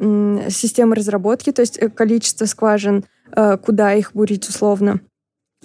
системы 0.49 0.95
разработки, 0.95 1.53
то 1.53 1.61
есть 1.61 1.79
э, 1.79 1.91
количество 1.91 2.47
скважин, 2.47 3.05
куда 3.63 3.95
их 3.95 4.13
бурить 4.13 4.49
условно. 4.49 5.01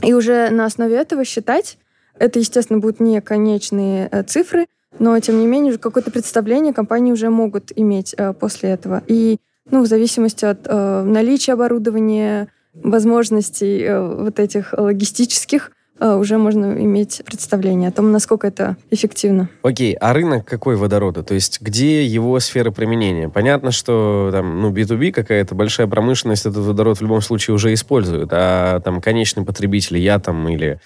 И 0.02 0.14
уже 0.14 0.50
на 0.50 0.66
основе 0.66 0.96
этого 0.96 1.26
считать, 1.26 1.78
это, 2.18 2.40
естественно, 2.40 2.80
будут 2.80 3.00
не 3.00 3.22
конечные 3.22 4.10
э, 4.12 4.24
цифры, 4.24 4.68
но, 4.98 5.18
тем 5.20 5.40
не 5.40 5.48
менее, 5.48 5.72
уже 5.72 5.80
какое-то 5.80 6.12
представление 6.12 6.74
компании 6.74 7.12
уже 7.12 7.30
могут 7.30 7.72
иметь 7.76 8.14
э, 8.18 8.34
после 8.34 8.72
этого. 8.72 9.04
И, 9.08 9.38
ну, 9.70 9.84
в 9.84 9.88
зависимости 9.88 10.46
от 10.46 10.60
э, 10.66 11.04
наличия 11.04 11.54
оборудования, 11.54 12.50
возможностей 12.74 13.84
э, 13.84 14.24
вот 14.24 14.40
этих 14.40 14.74
логистических, 14.74 15.72
э, 15.72 15.74
уже 16.00 16.38
можно 16.38 16.74
иметь 16.84 17.22
представление 17.26 17.90
о 17.90 17.92
том, 17.92 18.12
насколько 18.12 18.48
это 18.48 18.78
эффективно. 18.90 19.50
Окей, 19.62 19.94
а 19.94 20.14
рынок 20.14 20.46
какой 20.46 20.76
водорода? 20.76 21.24
То 21.24 21.34
есть 21.34 21.62
где 21.62 22.06
его 22.06 22.40
сфера 22.40 22.72
применения? 22.72 23.30
Понятно, 23.30 23.72
что 23.72 24.30
там, 24.32 24.62
ну, 24.62 24.72
B2B 24.72 25.12
какая-то 25.12 25.56
большая 25.56 25.88
промышленность 25.88 26.46
этот 26.46 26.66
водород 26.66 27.00
в 27.00 27.02
любом 27.02 27.22
случае 27.22 27.56
уже 27.56 27.74
использует, 27.74 28.30
а 28.32 28.80
там 28.80 29.02
конечный 29.02 29.44
потребитель, 29.44 29.98
я 29.98 30.20
там 30.20 30.48
или 30.50 30.80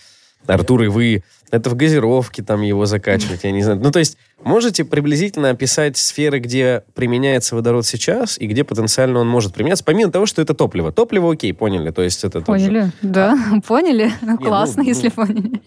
Артур 0.47 0.83
и 0.83 0.87
вы, 0.87 1.23
это 1.51 1.69
в 1.69 1.75
газировке 1.75 2.41
там 2.41 2.61
его 2.61 2.85
закачивать, 2.85 3.43
я 3.43 3.51
не 3.51 3.61
знаю. 3.61 3.79
Ну, 3.79 3.91
то 3.91 3.99
есть 3.99 4.17
можете 4.43 4.83
приблизительно 4.83 5.51
описать 5.51 5.97
сферы, 5.97 6.39
где 6.39 6.83
применяется 6.95 7.55
водород 7.55 7.85
сейчас 7.85 8.37
и 8.39 8.47
где 8.47 8.63
потенциально 8.63 9.19
он 9.19 9.27
может 9.27 9.53
применяться, 9.53 9.83
помимо 9.83 10.11
того, 10.11 10.25
что 10.25 10.41
это 10.41 10.53
топливо. 10.53 10.91
Топливо, 10.91 11.31
окей, 11.31 11.53
поняли, 11.53 11.91
то 11.91 12.01
есть 12.01 12.23
это 12.23 12.41
Поняли? 12.41 12.91
Да, 13.01 13.37
поняли? 13.67 14.11
Ну, 14.21 14.31
ну, 14.31 14.37
классно, 14.37 14.83
ну. 14.83 14.89
если 14.89 15.09
поняли. 15.09 15.61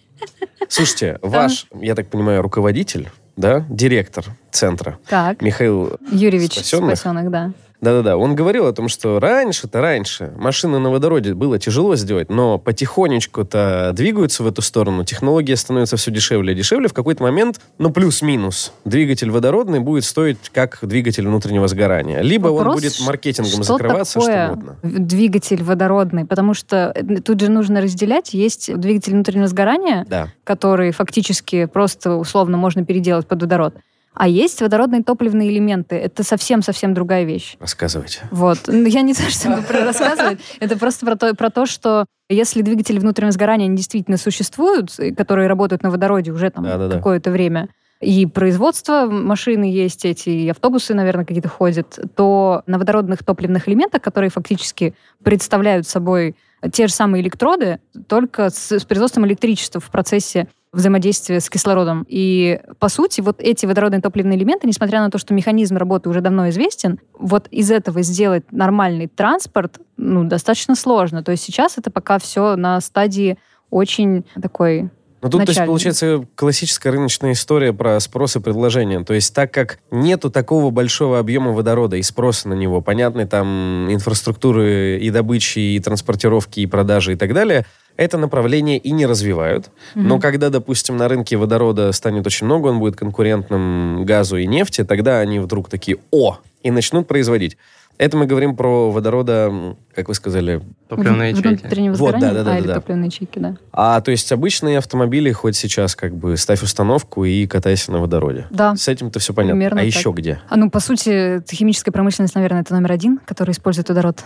Слушайте, 0.68 1.18
ваш, 1.22 1.66
я 1.80 1.94
так 1.94 2.08
понимаю, 2.08 2.42
руководитель, 2.42 3.08
да, 3.36 3.64
директор 3.68 4.24
центра, 4.50 4.98
Так, 5.08 5.40
Михаил 5.42 5.98
Юрьевич 6.10 6.54
Спасенных? 6.54 6.96
Спасенных, 6.96 7.30
да. 7.30 7.52
Да-да-да, 7.80 8.16
он 8.16 8.34
говорил 8.34 8.66
о 8.66 8.72
том, 8.72 8.88
что 8.88 9.20
раньше-то 9.20 9.80
раньше 9.80 10.32
машины 10.36 10.78
на 10.78 10.90
водороде 10.90 11.34
было 11.34 11.58
тяжело 11.58 11.94
сделать, 11.96 12.30
но 12.30 12.58
потихонечку-то 12.58 13.92
двигаются 13.94 14.42
в 14.42 14.46
эту 14.46 14.62
сторону, 14.62 15.04
технология 15.04 15.56
становится 15.56 15.96
все 15.96 16.10
дешевле 16.10 16.52
и 16.52 16.56
дешевле. 16.56 16.88
В 16.88 16.94
какой-то 16.94 17.22
момент, 17.22 17.60
ну 17.78 17.90
плюс-минус, 17.90 18.72
двигатель 18.84 19.30
водородный 19.30 19.80
будет 19.80 20.04
стоить 20.04 20.38
как 20.52 20.78
двигатель 20.82 21.26
внутреннего 21.26 21.68
сгорания. 21.68 22.20
Либо 22.22 22.48
он 22.48 22.56
Вопрос, 22.56 22.74
будет 22.76 23.00
маркетингом 23.06 23.62
что 23.62 23.74
закрываться, 23.74 24.18
такое 24.20 24.46
что 24.46 24.52
угодно. 24.54 24.76
двигатель 24.82 25.62
водородный? 25.62 26.24
Потому 26.24 26.54
что 26.54 26.92
э, 26.94 27.20
тут 27.20 27.40
же 27.40 27.50
нужно 27.50 27.80
разделять. 27.80 28.34
Есть 28.34 28.74
двигатель 28.74 29.12
внутреннего 29.12 29.46
сгорания, 29.48 30.04
Да. 30.08 30.28
который 30.44 30.90
фактически 30.92 31.66
просто 31.66 32.14
условно 32.16 32.56
можно 32.56 32.84
переделать 32.84 33.26
под 33.26 33.42
водород. 33.42 33.74
А 34.18 34.28
есть 34.28 34.62
водородные 34.62 35.02
топливные 35.02 35.50
элементы. 35.50 35.94
Это 35.96 36.24
совсем-совсем 36.24 36.94
другая 36.94 37.24
вещь. 37.24 37.56
Рассказывайте. 37.60 38.20
Вот. 38.30 38.58
Ну, 38.66 38.86
Я 38.86 39.02
не 39.02 39.12
знаю, 39.14 39.30
что 39.30 39.62
про 39.62 39.84
рассказывать. 39.84 40.40
Это 40.58 40.78
просто 40.78 41.04
про 41.04 41.16
то, 41.16 41.34
про 41.34 41.50
то, 41.50 41.66
что 41.66 42.06
если 42.30 42.62
двигатели 42.62 42.98
внутреннего 42.98 43.32
сгорания 43.32 43.66
они 43.66 43.76
действительно 43.76 44.16
существуют, 44.16 44.90
которые 45.16 45.48
работают 45.48 45.82
на 45.82 45.90
водороде 45.90 46.32
уже 46.32 46.50
там 46.50 46.64
Да-да-да. 46.64 46.96
какое-то 46.96 47.30
время, 47.30 47.68
и 48.00 48.26
производство 48.26 49.06
машины 49.06 49.64
есть 49.64 50.04
эти, 50.04 50.28
и 50.28 50.48
автобусы, 50.48 50.94
наверное, 50.94 51.24
какие-то 51.24 51.48
ходят, 51.48 51.98
то 52.14 52.62
на 52.66 52.78
водородных 52.78 53.24
топливных 53.24 53.68
элементах, 53.68 54.02
которые 54.02 54.30
фактически 54.30 54.94
представляют 55.22 55.86
собой 55.86 56.36
те 56.72 56.88
же 56.88 56.92
самые 56.92 57.22
электроды, 57.22 57.80
только 58.06 58.50
с, 58.50 58.72
с 58.72 58.84
производством 58.84 59.26
электричества 59.26 59.80
в 59.80 59.90
процессе 59.90 60.48
взаимодействия 60.72 61.40
с 61.40 61.48
кислородом. 61.48 62.04
И, 62.06 62.60
по 62.78 62.88
сути, 62.88 63.22
вот 63.22 63.40
эти 63.40 63.64
водородные 63.64 64.02
топливные 64.02 64.38
элементы, 64.38 64.66
несмотря 64.66 65.00
на 65.00 65.10
то, 65.10 65.16
что 65.16 65.32
механизм 65.32 65.76
работы 65.76 66.10
уже 66.10 66.20
давно 66.20 66.50
известен, 66.50 66.98
вот 67.18 67.48
из 67.48 67.70
этого 67.70 68.02
сделать 68.02 68.52
нормальный 68.52 69.06
транспорт, 69.06 69.78
ну, 69.96 70.24
достаточно 70.24 70.74
сложно. 70.74 71.22
То 71.22 71.32
есть 71.32 71.44
сейчас 71.44 71.78
это 71.78 71.90
пока 71.90 72.18
все 72.18 72.56
на 72.56 72.80
стадии 72.82 73.38
очень 73.70 74.26
такой 74.40 74.90
Ну, 75.26 75.30
тут, 75.30 75.40
то 75.46 75.50
есть, 75.50 75.58
Начальный. 75.58 75.66
получается 75.68 76.24
классическая 76.34 76.90
рыночная 76.90 77.32
история 77.32 77.72
про 77.72 77.98
спрос 78.00 78.36
и 78.36 78.40
предложение. 78.40 79.04
То 79.04 79.14
есть, 79.14 79.34
так 79.34 79.52
как 79.52 79.78
нету 79.90 80.30
такого 80.30 80.70
большого 80.70 81.18
объема 81.18 81.52
водорода 81.52 81.96
и 81.96 82.02
спроса 82.02 82.48
на 82.48 82.54
него, 82.54 82.80
понятной 82.80 83.26
там 83.26 83.86
инфраструктуры 83.92 84.98
и 84.98 85.10
добычи, 85.10 85.58
и 85.58 85.80
транспортировки, 85.80 86.60
и 86.60 86.66
продажи 86.66 87.12
и 87.12 87.16
так 87.16 87.32
далее, 87.34 87.66
это 87.96 88.18
направление 88.18 88.78
и 88.78 88.90
не 88.90 89.06
развивают. 89.06 89.70
Но 89.94 90.14
Мгм. 90.14 90.20
когда, 90.20 90.50
допустим, 90.50 90.96
на 90.96 91.08
рынке 91.08 91.36
водорода 91.36 91.90
станет 91.92 92.26
очень 92.26 92.46
много, 92.46 92.68
он 92.68 92.78
будет 92.78 92.96
конкурентным 92.96 94.04
газу 94.04 94.36
и 94.36 94.46
нефти, 94.46 94.84
тогда 94.84 95.20
они 95.20 95.38
вдруг 95.38 95.68
такие 95.68 95.98
«О!» 96.10 96.38
и 96.62 96.70
начнут 96.70 97.06
производить. 97.06 97.56
Это 97.98 98.16
мы 98.16 98.26
говорим 98.26 98.56
про 98.56 98.90
водорода, 98.90 99.76
как 99.94 100.08
вы 100.08 100.14
сказали, 100.14 100.62
Топливные 100.88 101.30
ячейки. 101.30 101.62
Внутреннего 101.62 101.94
Вот, 101.94 102.12
да, 102.18 102.32
да, 102.32 102.34
да, 102.34 102.40
а, 102.40 102.44
да, 102.44 102.58
или 102.58 102.66
да. 102.66 102.74
топливные 102.74 103.06
ячейки, 103.06 103.38
да. 103.38 103.56
а 103.72 104.00
то 104.00 104.10
есть 104.10 104.30
обычные 104.30 104.78
автомобили 104.78 105.32
хоть 105.32 105.56
сейчас 105.56 105.96
как 105.96 106.14
бы 106.14 106.36
ставь 106.36 106.62
установку 106.62 107.24
и 107.24 107.46
катайся 107.46 107.90
на 107.92 107.98
водороде. 107.98 108.46
Да. 108.50 108.76
С 108.76 108.86
этим-то 108.86 109.18
все 109.18 109.34
понятно. 109.34 109.56
Примерно 109.56 109.80
а 109.80 109.84
так. 109.84 109.94
еще 109.94 110.12
где? 110.12 110.40
А 110.48 110.56
ну, 110.56 110.70
по 110.70 110.80
сути, 110.80 111.42
химическая 111.50 111.92
промышленность, 111.92 112.34
наверное, 112.34 112.60
это 112.60 112.74
номер 112.74 112.92
один, 112.92 113.18
который 113.24 113.50
использует 113.52 113.88
водород. 113.88 114.22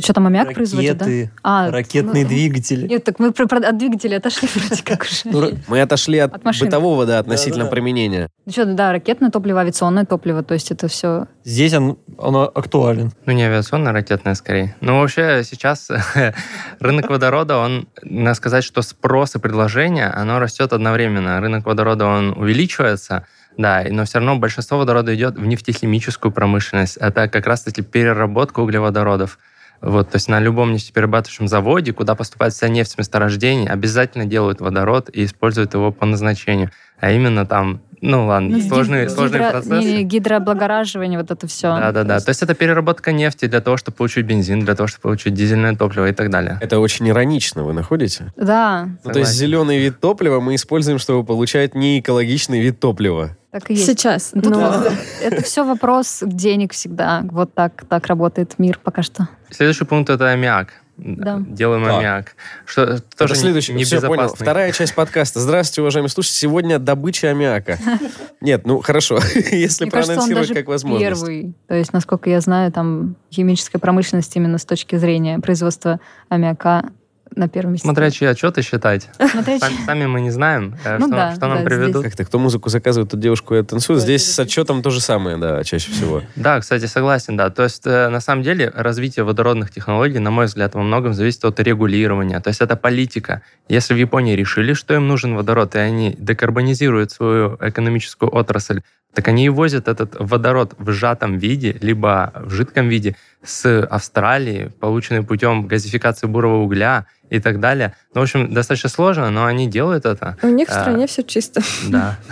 Что 0.00 0.12
там 0.12 0.26
аммиак 0.28 0.54
производит, 0.54 0.96
да? 0.98 1.06
А, 1.42 1.70
ракетные 1.72 2.22
ну, 2.22 2.28
двигатели. 2.28 2.86
Нет, 2.86 3.02
так 3.02 3.18
мы 3.18 3.32
про- 3.32 3.48
про- 3.48 3.68
от 3.68 3.78
двигателя 3.78 4.18
отошли 4.18 4.48
вроде 4.54 4.82
как 4.84 5.04
Ну, 5.24 5.38
уже. 5.38 5.48
ра- 5.48 5.58
Мы 5.66 5.80
отошли 5.80 6.18
от, 6.18 6.40
бытового, 6.42 7.04
да, 7.04 7.18
относительно 7.18 7.66
применения. 7.66 8.28
Ну 8.46 8.52
что, 8.52 8.64
да, 8.64 8.92
ракетное 8.92 9.30
топливо, 9.30 9.60
авиационное 9.60 10.04
топливо, 10.04 10.42
то 10.44 10.54
есть 10.54 10.70
это 10.70 10.86
все... 10.86 11.26
Здесь 11.44 11.74
он, 11.74 11.98
оно 12.16 12.44
актуален. 12.54 13.12
Ну, 13.26 13.32
не 13.32 13.42
авиационная, 13.44 13.92
ракетная 13.92 14.34
скорее. 14.34 14.76
Ну, 14.80 15.00
вообще, 15.00 15.42
сейчас 15.44 15.90
рынок 16.80 17.10
водорода, 17.10 17.58
он, 17.58 17.88
надо 18.02 18.34
сказать, 18.34 18.62
что 18.64 18.82
спрос 18.82 19.34
и 19.34 19.38
предложение, 19.40 20.06
оно 20.06 20.38
растет 20.38 20.72
одновременно. 20.72 21.40
Рынок 21.40 21.66
водорода, 21.66 22.06
он 22.06 22.34
увеличивается, 22.38 23.26
да, 23.56 23.84
но 23.90 24.04
все 24.04 24.18
равно 24.18 24.36
большинство 24.36 24.78
водорода 24.78 25.12
идет 25.14 25.36
в 25.36 25.44
нефтехимическую 25.44 26.30
промышленность. 26.30 26.96
Это 26.98 27.28
как 27.28 27.46
раз-таки 27.46 27.82
переработка 27.82 28.60
углеводородов. 28.60 29.38
Вот, 29.80 30.10
то 30.10 30.16
есть 30.16 30.28
на 30.28 30.40
любом 30.40 30.72
нефтеперерабатывающем 30.72 31.46
заводе, 31.48 31.92
куда 31.92 32.14
поступает 32.14 32.52
вся 32.52 32.68
нефть 32.68 32.92
с 32.92 32.98
месторождений, 32.98 33.68
обязательно 33.68 34.24
делают 34.26 34.60
водород 34.60 35.08
и 35.12 35.24
используют 35.24 35.74
его 35.74 35.92
по 35.92 36.04
назначению. 36.04 36.70
А 37.00 37.12
именно 37.12 37.46
там, 37.46 37.80
ну 38.00 38.26
ладно, 38.26 38.56
Ну, 38.58 38.60
сложные, 38.68 39.04
гид- 39.06 39.10
сложные 39.12 39.40
гидро- 39.42 39.50
процессы. 39.52 39.74
не, 39.74 40.02
гидрооблагораживание, 40.02 41.18
вот 41.18 41.30
это 41.30 41.46
все. 41.46 41.68
Да-да-да. 41.76 42.18
То 42.20 42.30
есть 42.30 42.42
это 42.42 42.54
переработка 42.54 43.12
нефти 43.12 43.46
для 43.46 43.60
того, 43.60 43.76
чтобы 43.76 43.96
получить 43.98 44.26
бензин, 44.26 44.60
для 44.64 44.74
того, 44.74 44.88
чтобы 44.88 45.02
получить 45.02 45.34
дизельное 45.34 45.74
топливо 45.76 46.08
и 46.08 46.12
так 46.12 46.30
далее. 46.30 46.58
Это 46.60 46.80
очень 46.80 47.08
иронично, 47.08 47.62
вы 47.64 47.72
находите? 47.72 48.32
Да, 48.36 48.88
Ну, 49.04 49.12
то 49.12 49.18
есть 49.20 49.32
зеленый 49.32 49.78
вид 49.78 50.00
топлива 50.00 50.40
мы 50.40 50.56
используем, 50.56 50.98
чтобы 50.98 51.24
получать 51.24 51.74
неэкологичный 51.74 52.60
вид 52.60 52.80
топлива. 52.80 53.36
Так 53.58 53.70
и 53.70 53.74
есть. 53.74 53.86
Сейчас. 53.86 54.30
Ну, 54.34 54.50
Но 54.50 54.84
Это 55.22 55.42
все 55.42 55.64
вопрос 55.64 56.22
денег 56.24 56.72
всегда. 56.72 57.22
Вот 57.30 57.54
так, 57.54 57.84
так 57.88 58.06
работает 58.06 58.58
мир 58.58 58.78
пока 58.82 59.02
что. 59.02 59.28
Следующий 59.50 59.84
пункт 59.84 60.10
это 60.10 60.30
аммиак. 60.30 60.68
Да. 60.98 61.40
делаем 61.46 61.84
Так. 61.84 61.94
аммиак. 61.94 62.34
Что 62.66 63.00
тоже 63.16 63.34
Это 63.34 63.42
следующий. 63.42 63.72
не, 63.72 63.84
Все, 63.84 64.00
понял. 64.00 64.28
Вторая 64.34 64.72
часть 64.72 64.96
подкаста. 64.96 65.38
Здравствуйте, 65.38 65.82
уважаемые 65.82 66.10
слушатели. 66.10 66.38
Сегодня 66.38 66.80
добыча 66.80 67.30
аммиака. 67.30 67.78
Нет, 68.40 68.66
ну 68.66 68.80
хорошо, 68.80 69.20
если 69.52 69.84
Мне 69.84 69.92
кажется, 69.92 70.14
он 70.14 70.18
проанонсировать 70.18 70.48
даже 70.48 70.54
как 70.54 70.66
возможность. 70.66 71.20
первый. 71.20 71.54
То 71.68 71.74
есть, 71.74 71.92
насколько 71.92 72.28
я 72.30 72.40
знаю, 72.40 72.72
там 72.72 73.14
химическая 73.32 73.78
промышленность 73.78 74.34
именно 74.34 74.58
с 74.58 74.64
точки 74.64 74.96
зрения 74.96 75.38
производства 75.38 76.00
аммиака 76.30 76.90
на 77.38 77.48
первом 77.48 77.72
месте. 77.72 77.86
Смотря 77.86 78.10
чьи 78.10 78.26
отчеты 78.26 78.62
считать. 78.62 79.08
Смотря 79.30 79.58
Сами, 79.86 80.06
мы 80.06 80.20
не 80.20 80.30
знаем, 80.30 80.76
э, 80.84 80.98
Ну 80.98 81.06
что, 81.06 81.16
да, 81.16 81.34
что 81.34 81.46
нам 81.46 81.58
да, 81.58 81.64
приведут. 81.64 82.04
Как-то 82.04 82.24
кто 82.24 82.38
музыку 82.38 82.68
заказывает, 82.68 83.10
тот 83.10 83.20
девушку 83.20 83.54
и 83.54 83.62
танцует. 83.62 84.00
Здесь 84.00 84.30
с 84.30 84.38
отчетом 84.38 84.82
то 84.82 84.90
же 84.90 85.00
самое, 85.00 85.36
да, 85.36 85.64
чаще 85.64 85.90
всего. 85.90 86.22
Да, 86.36 86.60
кстати, 86.60 86.86
согласен, 86.86 87.36
да. 87.36 87.50
То 87.50 87.62
есть, 87.62 87.86
э, 87.86 88.08
на 88.08 88.20
самом 88.20 88.42
деле, 88.42 88.70
развитие 88.74 89.24
водородных 89.24 89.70
технологий, 89.70 90.18
на 90.18 90.30
мой 90.30 90.46
взгляд, 90.46 90.74
во 90.74 90.82
многом 90.82 91.14
зависит 91.14 91.44
от 91.44 91.60
регулирования. 91.60 92.40
То 92.40 92.48
есть, 92.48 92.60
это 92.60 92.76
политика. 92.76 93.42
Если 93.68 93.94
в 93.94 93.96
Японии 93.96 94.34
решили, 94.34 94.72
что 94.72 94.94
им 94.94 95.08
нужен 95.08 95.34
водород, 95.34 95.74
и 95.74 95.78
они 95.78 96.14
декарбонизируют 96.18 97.12
свою 97.12 97.56
экономическую 97.60 98.34
отрасль, 98.34 98.82
так 99.14 99.26
они 99.28 99.46
и 99.46 99.48
возят 99.48 99.88
этот 99.88 100.16
водород 100.18 100.74
в 100.78 100.90
сжатом 100.92 101.38
виде, 101.38 101.76
либо 101.80 102.32
в 102.36 102.50
жидком 102.50 102.88
виде 102.88 103.16
с 103.42 103.82
Австралии, 103.84 104.70
полученный 104.80 105.22
путем 105.22 105.66
газификации 105.66 106.26
бурого 106.26 106.62
угля 106.62 107.06
и 107.30 107.40
так 107.40 107.60
далее. 107.60 107.94
Ну, 108.14 108.20
в 108.20 108.24
общем, 108.24 108.52
достаточно 108.52 108.88
сложно, 108.88 109.30
но 109.30 109.44
они 109.46 109.68
делают 109.68 110.04
это. 110.06 110.36
У 110.42 110.48
них 110.48 110.68
в 110.68 110.72
А. 110.72 110.80
стране 110.80 111.06
все 111.06 111.22
чисто. 111.22 111.60
Да. 111.88 112.18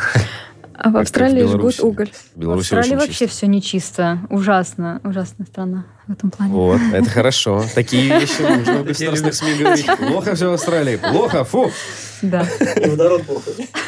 А 0.78 0.90
в 0.90 0.92
в 0.92 0.96
Австралии 0.98 1.42
жгут 1.46 1.80
уголь. 1.80 2.10
В 2.34 2.50
Австралии 2.50 2.96
вообще 2.96 3.10
чисто. 3.10 3.28
все 3.28 3.46
нечисто. 3.46 4.18
Ужасно. 4.28 5.00
Ужасная 5.04 5.46
страна 5.46 5.86
в 6.06 6.12
этом 6.12 6.30
плане. 6.30 6.52
Вот, 6.52 6.80
это 6.92 7.08
хорошо. 7.08 7.64
Такие 7.74 8.20
вещи 8.20 8.42
нужно 8.58 8.80
в 8.80 8.84
государственных 8.84 9.34
СМИ 9.34 9.54
говорить. 9.54 9.86
Плохо 9.96 10.34
все 10.34 10.50
в 10.50 10.52
Австралии. 10.52 10.96
Плохо, 10.96 11.44
фу. 11.44 11.72
Да. 12.20 12.46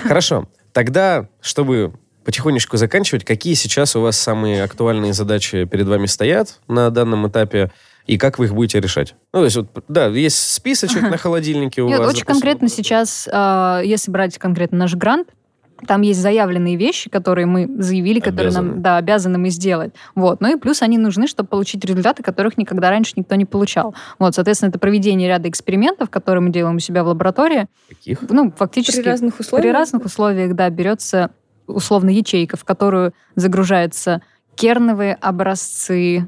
Хорошо. 0.04 0.48
Тогда, 0.72 1.28
чтобы 1.40 1.92
потихонечку 2.24 2.76
заканчивать, 2.76 3.24
какие 3.24 3.54
сейчас 3.54 3.96
у 3.96 4.00
вас 4.00 4.18
самые 4.18 4.62
актуальные 4.62 5.12
задачи 5.12 5.64
перед 5.64 5.86
вами 5.86 6.06
стоят 6.06 6.58
на 6.68 6.90
данном 6.90 7.28
этапе? 7.28 7.70
И 8.08 8.16
как 8.18 8.38
вы 8.38 8.46
их 8.46 8.54
будете 8.54 8.80
решать? 8.80 9.14
Ну, 9.32 9.40
то 9.40 9.44
есть, 9.44 9.56
вот, 9.56 9.68
да, 9.86 10.06
есть 10.06 10.38
списочек 10.38 11.02
на 11.02 11.18
холодильнике 11.18 11.82
у 11.82 11.88
Нет, 11.88 11.98
вас. 11.98 12.08
очень 12.08 12.20
допустим. 12.20 12.34
конкретно 12.34 12.68
сейчас, 12.68 13.28
а, 13.30 13.80
если 13.84 14.10
брать 14.10 14.38
конкретно 14.38 14.78
наш 14.78 14.94
грант, 14.94 15.28
там 15.86 16.00
есть 16.00 16.18
заявленные 16.20 16.74
вещи, 16.76 17.08
которые 17.08 17.46
мы 17.46 17.68
заявили, 17.80 18.18
которые 18.18 18.48
Обязаны. 18.48 18.70
нам, 18.72 18.82
да, 18.82 18.96
обязаны 18.96 19.38
мы 19.38 19.50
сделать. 19.50 19.92
Вот. 20.16 20.40
Ну 20.40 20.56
и 20.56 20.58
плюс 20.58 20.82
они 20.82 20.98
нужны, 20.98 21.28
чтобы 21.28 21.48
получить 21.50 21.84
результаты, 21.84 22.22
которых 22.24 22.58
никогда 22.58 22.90
раньше 22.90 23.12
никто 23.14 23.36
не 23.36 23.44
получал. 23.44 23.94
Вот, 24.18 24.34
соответственно, 24.34 24.70
это 24.70 24.78
проведение 24.80 25.28
ряда 25.28 25.48
экспериментов, 25.48 26.10
которые 26.10 26.42
мы 26.42 26.50
делаем 26.50 26.76
у 26.76 26.80
себя 26.80 27.04
в 27.04 27.08
лаборатории. 27.08 27.68
Каких? 27.90 28.22
Ну, 28.28 28.50
фактически 28.56 29.02
При 29.02 29.08
разных 29.08 29.38
условиях. 29.38 29.62
при 29.62 29.70
разных 29.78 30.04
условиях, 30.04 30.54
да, 30.54 30.68
берется 30.70 31.30
условно 31.68 32.10
ячейка, 32.10 32.56
в 32.56 32.64
которую 32.64 33.12
загружаются 33.36 34.22
керновые 34.58 35.14
образцы, 35.14 36.26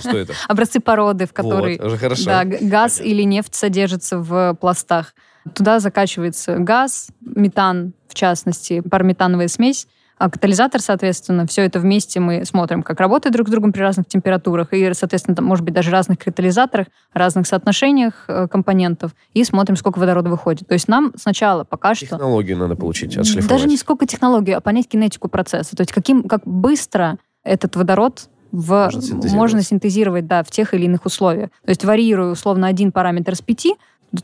Что 0.00 0.18
это? 0.18 0.34
образцы 0.48 0.80
породы, 0.80 1.26
в 1.26 1.32
которой 1.32 1.80
Вот, 1.82 1.98
да, 2.26 2.44
газ 2.44 2.98
Понятно. 2.98 3.02
или 3.02 3.22
нефть 3.22 3.54
содержится 3.54 4.18
в 4.18 4.54
пластах. 4.60 5.14
Туда 5.54 5.80
закачивается 5.80 6.58
газ, 6.58 7.08
метан, 7.20 7.94
в 8.06 8.14
частности, 8.14 8.80
парометановая 8.80 9.48
смесь, 9.48 9.86
а 10.18 10.28
катализатор, 10.28 10.82
соответственно, 10.82 11.46
все 11.46 11.62
это 11.62 11.80
вместе 11.80 12.20
мы 12.20 12.44
смотрим, 12.44 12.82
как 12.82 13.00
работает 13.00 13.32
друг 13.32 13.48
с 13.48 13.50
другом 13.50 13.72
при 13.72 13.80
разных 13.80 14.06
температурах 14.06 14.74
и, 14.74 14.92
соответственно, 14.92 15.34
там, 15.34 15.46
может 15.46 15.64
быть, 15.64 15.72
даже 15.72 15.90
разных 15.90 16.18
катализаторах, 16.18 16.88
разных 17.14 17.46
соотношениях 17.46 18.26
э, 18.28 18.46
компонентов, 18.46 19.12
и 19.32 19.42
смотрим, 19.44 19.76
сколько 19.76 19.98
водорода 19.98 20.28
выходит. 20.28 20.68
То 20.68 20.74
есть 20.74 20.88
нам 20.88 21.14
сначала 21.16 21.64
пока 21.64 21.94
что... 21.94 22.04
Технологию 22.04 22.58
надо 22.58 22.76
получить, 22.76 23.16
отшлифовать. 23.16 23.48
Даже 23.48 23.66
не 23.66 23.78
сколько 23.78 24.04
технологий, 24.04 24.52
а 24.52 24.60
понять 24.60 24.88
кинетику 24.88 25.28
процесса. 25.28 25.74
То 25.74 25.80
есть 25.80 25.92
каким, 25.92 26.24
как 26.24 26.42
быстро 26.44 27.16
этот 27.44 27.76
водород 27.76 28.28
в, 28.52 28.70
Может 28.70 29.02
синтезироваться. 29.02 29.36
можно 29.36 29.62
синтезировать 29.62 30.26
да, 30.26 30.42
в 30.42 30.50
тех 30.50 30.74
или 30.74 30.84
иных 30.84 31.06
условиях. 31.06 31.50
То 31.64 31.70
есть 31.70 31.84
варьируя 31.84 32.32
условно 32.32 32.66
один 32.66 32.90
параметр 32.92 33.36
с 33.36 33.42
пяти, 33.42 33.74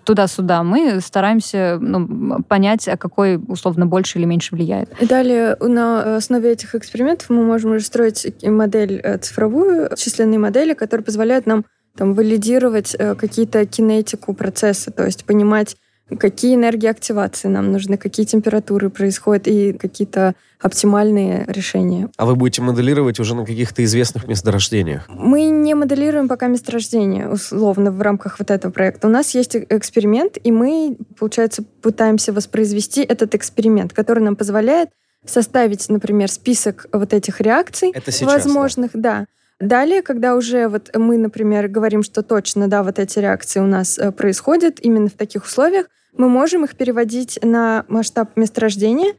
туда-сюда, 0.05 0.62
мы 0.62 1.01
стараемся 1.01 1.79
ну, 1.81 2.43
понять, 2.43 2.89
а 2.89 2.97
какой 2.97 3.37
условно 3.37 3.87
больше 3.87 4.19
или 4.19 4.25
меньше 4.25 4.55
влияет. 4.55 4.91
И 5.01 5.07
далее 5.07 5.57
на 5.61 6.17
основе 6.17 6.51
этих 6.51 6.75
экспериментов 6.75 7.31
мы 7.31 7.45
можем 7.45 7.73
уже 7.73 7.85
строить 7.85 8.27
модель 8.43 9.01
э, 9.03 9.19
цифровую, 9.19 9.91
численные 9.97 10.39
модели, 10.39 10.75
которые 10.75 11.05
позволяют 11.05 11.47
нам 11.47 11.64
там, 11.97 12.14
валидировать 12.14 12.97
э, 12.99 13.14
какие-то 13.14 13.64
кинетику 13.64 14.35
процесса, 14.35 14.91
то 14.91 15.05
есть 15.05 15.25
понимать, 15.25 15.77
какие 16.19 16.55
энергии 16.55 16.89
активации 16.89 17.49
нам 17.49 17.73
нужны, 17.73 17.97
какие 17.97 18.27
температуры 18.27 18.91
происходят 18.91 19.49
и 19.49 19.73
какие-то 19.73 20.35
оптимальные 20.61 21.45
решения. 21.49 22.09
А 22.17 22.27
вы 22.27 22.37
будете 22.37 22.63
моделировать 22.63 23.21
уже 23.21 23.35
на 23.35 23.45
каких-то 23.45 23.85
известных 23.85 24.27
месторождениях? 24.27 25.07
Мы 25.09 25.47
не 25.47 25.75
моделируем 25.75 26.29
пока 26.29 26.47
месторождение, 26.47 27.29
условно, 27.29 27.91
в 27.91 28.01
рамках 28.01 28.39
вот 28.39 28.51
этого 28.51 28.73
проекта. 28.73 29.09
У 29.09 29.11
нас 29.11 29.35
есть 29.35 29.55
э- 29.55 29.67
эксперимент, 29.69 30.39
и 30.43 30.51
мы, 30.51 30.97
получается, 31.19 31.63
пытаемся 31.83 32.33
воспроизвести 32.33 33.03
этот 33.03 33.35
эксперимент, 33.35 33.93
который 33.93 34.23
нам 34.23 34.37
позволяет 34.37 34.91
составить, 35.25 35.89
например, 35.89 36.31
список 36.31 36.87
вот 36.93 37.13
этих 37.13 37.41
реакций 37.41 37.91
Это 37.93 38.13
сейчас, 38.13 38.33
возможных, 38.33 38.93
да. 38.95 39.27
Далее, 39.59 40.03
когда 40.03 40.37
уже 40.37 40.69
вот 40.69 40.91
мы, 40.95 41.17
например, 41.17 41.69
говорим, 41.69 42.03
что 42.03 42.23
точно, 42.23 42.69
да, 42.69 42.83
вот 42.83 42.99
эти 42.99 43.19
реакции 43.19 43.61
у 43.61 43.67
нас 43.67 43.99
э, 43.99 44.13
происходят 44.13 44.79
именно 44.81 45.09
в 45.09 45.15
таких 45.15 45.45
условиях, 45.45 45.87
мы 46.17 46.29
можем 46.29 46.65
их 46.65 46.77
переводить 46.77 47.39
на 47.43 47.85
масштаб 47.89 48.37
месторождения, 48.37 49.15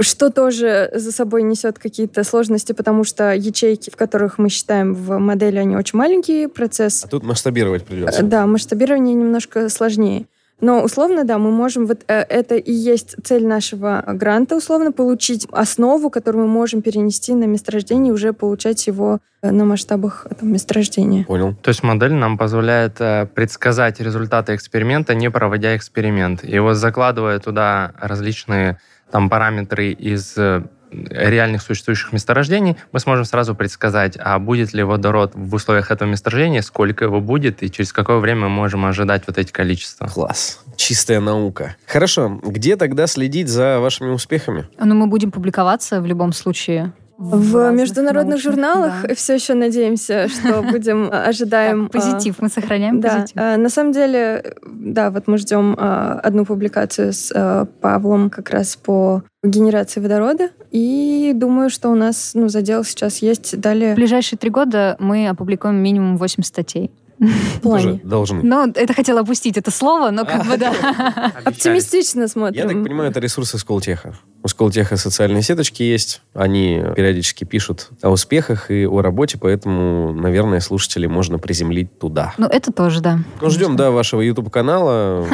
что 0.00 0.30
тоже 0.30 0.90
за 0.94 1.12
собой 1.12 1.42
несет 1.42 1.78
какие-то 1.78 2.24
сложности, 2.24 2.72
потому 2.72 3.04
что 3.04 3.32
ячейки, 3.34 3.90
в 3.90 3.96
которых 3.96 4.38
мы 4.38 4.48
считаем 4.48 4.94
в 4.94 5.18
модели, 5.18 5.58
они 5.58 5.76
очень 5.76 5.98
маленькие, 5.98 6.48
процесс 6.48 7.04
А 7.04 7.08
тут 7.08 7.22
масштабировать 7.22 7.84
придется. 7.84 8.22
Да, 8.22 8.46
масштабирование 8.46 9.14
немножко 9.14 9.68
сложнее. 9.68 10.26
Но 10.60 10.82
условно, 10.82 11.24
да, 11.24 11.38
мы 11.38 11.50
можем, 11.50 11.86
вот 11.86 12.00
э, 12.08 12.20
это 12.20 12.56
и 12.56 12.72
есть 12.72 13.14
цель 13.22 13.46
нашего 13.46 14.02
гранта, 14.06 14.56
условно, 14.56 14.90
получить 14.90 15.46
основу, 15.52 16.10
которую 16.10 16.46
мы 16.46 16.52
можем 16.52 16.82
перенести 16.82 17.34
на 17.34 17.44
месторождение 17.44 18.10
и 18.10 18.14
уже 18.14 18.32
получать 18.32 18.86
его 18.86 19.20
э, 19.40 19.50
на 19.52 19.64
масштабах 19.64 20.26
там, 20.38 20.52
месторождения. 20.52 21.24
Понял. 21.24 21.54
То 21.62 21.68
есть 21.68 21.84
модель 21.84 22.14
нам 22.14 22.36
позволяет 22.36 23.00
э, 23.00 23.26
предсказать 23.32 24.00
результаты 24.00 24.56
эксперимента, 24.56 25.14
не 25.14 25.30
проводя 25.30 25.76
эксперимент. 25.76 26.42
И 26.42 26.58
вот 26.58 26.74
закладывая 26.74 27.38
туда 27.38 27.92
различные 28.00 28.78
там 29.10 29.30
параметры 29.30 29.92
из 29.92 30.36
реальных 30.90 31.62
существующих 31.62 32.12
месторождений, 32.12 32.76
мы 32.92 33.00
сможем 33.00 33.24
сразу 33.24 33.54
предсказать, 33.54 34.16
а 34.18 34.38
будет 34.38 34.72
ли 34.72 34.82
водород 34.82 35.32
в 35.34 35.54
условиях 35.54 35.90
этого 35.90 36.08
месторождения, 36.08 36.62
сколько 36.62 37.04
его 37.04 37.20
будет 37.20 37.62
и 37.62 37.70
через 37.70 37.92
какое 37.92 38.18
время 38.18 38.42
мы 38.42 38.48
можем 38.50 38.84
ожидать 38.86 39.22
вот 39.26 39.38
эти 39.38 39.52
количества. 39.52 40.06
Класс. 40.06 40.60
Чистая 40.76 41.20
наука. 41.20 41.76
Хорошо. 41.86 42.40
Где 42.42 42.76
тогда 42.76 43.06
следить 43.06 43.48
за 43.48 43.80
вашими 43.80 44.10
успехами? 44.10 44.68
Но 44.78 44.94
мы 44.94 45.06
будем 45.06 45.30
публиковаться 45.30 46.00
в 46.00 46.06
любом 46.06 46.32
случае. 46.32 46.92
В 47.18 47.72
международных 47.72 48.40
журналах 48.40 49.02
да. 49.02 49.14
все 49.16 49.34
еще 49.34 49.54
надеемся, 49.54 50.28
что 50.28 50.62
будем, 50.62 51.06
э, 51.06 51.24
ожидаем... 51.24 51.88
Так, 51.88 52.00
позитив, 52.00 52.36
мы 52.40 52.48
сохраняем 52.48 53.00
Да, 53.00 53.22
позитив. 53.22 53.36
э, 53.36 53.56
на 53.56 53.68
самом 53.68 53.92
деле, 53.92 54.40
э, 54.44 54.52
да, 54.64 55.10
вот 55.10 55.26
мы 55.26 55.36
ждем 55.38 55.74
э, 55.76 56.20
одну 56.22 56.44
публикацию 56.44 57.12
с 57.12 57.32
э, 57.34 57.66
Павлом 57.80 58.30
как 58.30 58.50
раз 58.50 58.76
по 58.76 59.24
генерации 59.42 59.98
водорода, 59.98 60.50
и 60.70 61.32
думаю, 61.34 61.70
что 61.70 61.88
у 61.88 61.96
нас 61.96 62.32
ну, 62.34 62.48
задел 62.48 62.84
сейчас 62.84 63.18
есть 63.18 63.56
В 63.56 63.60
далее 63.60 63.96
ближайшие 63.96 64.38
три 64.38 64.50
года 64.50 64.94
мы 65.00 65.28
опубликуем 65.28 65.74
минимум 65.74 66.18
8 66.18 66.44
статей. 66.44 66.92
Плане. 67.62 67.84
Тоже 67.84 68.00
должны. 68.04 68.42
Ну, 68.42 68.72
это 68.74 68.92
хотела 68.94 69.20
опустить 69.20 69.56
это 69.56 69.70
слово, 69.70 70.10
но 70.10 70.24
как 70.24 70.46
бы 70.46 70.56
да. 70.56 70.72
Оптимистично 71.44 72.28
смотрим. 72.28 72.62
Я 72.62 72.68
так 72.68 72.82
понимаю, 72.82 73.10
это 73.10 73.20
ресурсы 73.20 73.58
Сколтеха. 73.58 74.14
У 74.42 74.48
Сколтеха 74.48 74.96
социальные 74.96 75.42
сеточки 75.42 75.82
есть. 75.82 76.22
Они 76.32 76.82
периодически 76.94 77.44
пишут 77.44 77.90
о 78.02 78.10
успехах 78.10 78.70
и 78.70 78.86
о 78.86 79.00
работе, 79.00 79.36
поэтому, 79.38 80.12
наверное, 80.12 80.60
слушателей 80.60 81.08
можно 81.08 81.38
приземлить 81.38 81.98
туда. 81.98 82.34
Ну, 82.38 82.46
это 82.46 82.72
тоже, 82.72 83.00
да. 83.00 83.18
Ну, 83.40 83.50
ждем, 83.50 83.76
да, 83.76 83.90
вашего 83.90 84.20
YouTube-канала, 84.20 85.26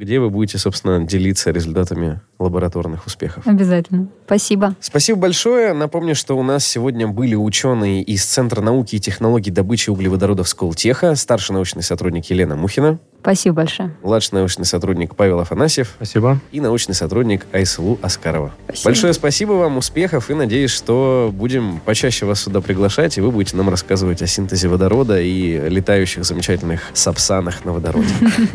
где 0.00 0.18
вы 0.18 0.30
будете, 0.30 0.56
собственно, 0.56 1.06
делиться 1.06 1.50
результатами 1.50 2.22
лабораторных 2.38 3.06
успехов. 3.06 3.46
Обязательно. 3.46 4.08
Спасибо. 4.24 4.74
Спасибо 4.80 5.18
большое. 5.18 5.74
Напомню, 5.74 6.14
что 6.14 6.38
у 6.38 6.42
нас 6.42 6.66
сегодня 6.66 7.06
были 7.06 7.34
ученые 7.34 8.02
из 8.02 8.24
Центра 8.24 8.62
науки 8.62 8.96
и 8.96 8.98
технологий 8.98 9.50
добычи 9.50 9.90
углеводородов 9.90 10.48
Сколтеха, 10.48 11.14
старший 11.16 11.52
научный 11.52 11.82
сотрудник 11.82 12.24
Елена 12.30 12.56
Мухина. 12.56 12.98
Спасибо 13.20 13.56
большое. 13.56 13.90
Младший 14.02 14.34
научный 14.34 14.64
сотрудник 14.64 15.14
Павел 15.14 15.40
Афанасьев 15.40 15.92
Спасибо. 15.96 16.38
и 16.52 16.60
научный 16.60 16.94
сотрудник 16.94 17.46
Айсулу 17.52 17.98
Аскарова. 18.02 18.52
Спасибо. 18.64 18.84
Большое 18.84 19.12
спасибо 19.12 19.52
вам, 19.52 19.76
успехов 19.76 20.30
и 20.30 20.34
надеюсь, 20.34 20.70
что 20.70 21.30
будем 21.32 21.80
почаще 21.84 22.26
вас 22.26 22.40
сюда 22.40 22.60
приглашать, 22.60 23.18
и 23.18 23.20
вы 23.20 23.30
будете 23.30 23.56
нам 23.56 23.68
рассказывать 23.68 24.22
о 24.22 24.26
синтезе 24.26 24.68
водорода 24.68 25.20
и 25.20 25.68
летающих 25.68 26.24
замечательных 26.24 26.82
сапсанах 26.94 27.64
на 27.64 27.72
водороде. 27.72 28.08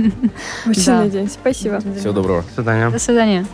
Очень 0.65 0.91
надеюсь. 0.91 1.33
Спасибо. 1.33 1.79
Всего 1.97 2.13
доброго. 2.13 2.43
До 2.55 2.61
свидания. 2.61 2.89
До 2.89 2.99
свидания. 2.99 3.45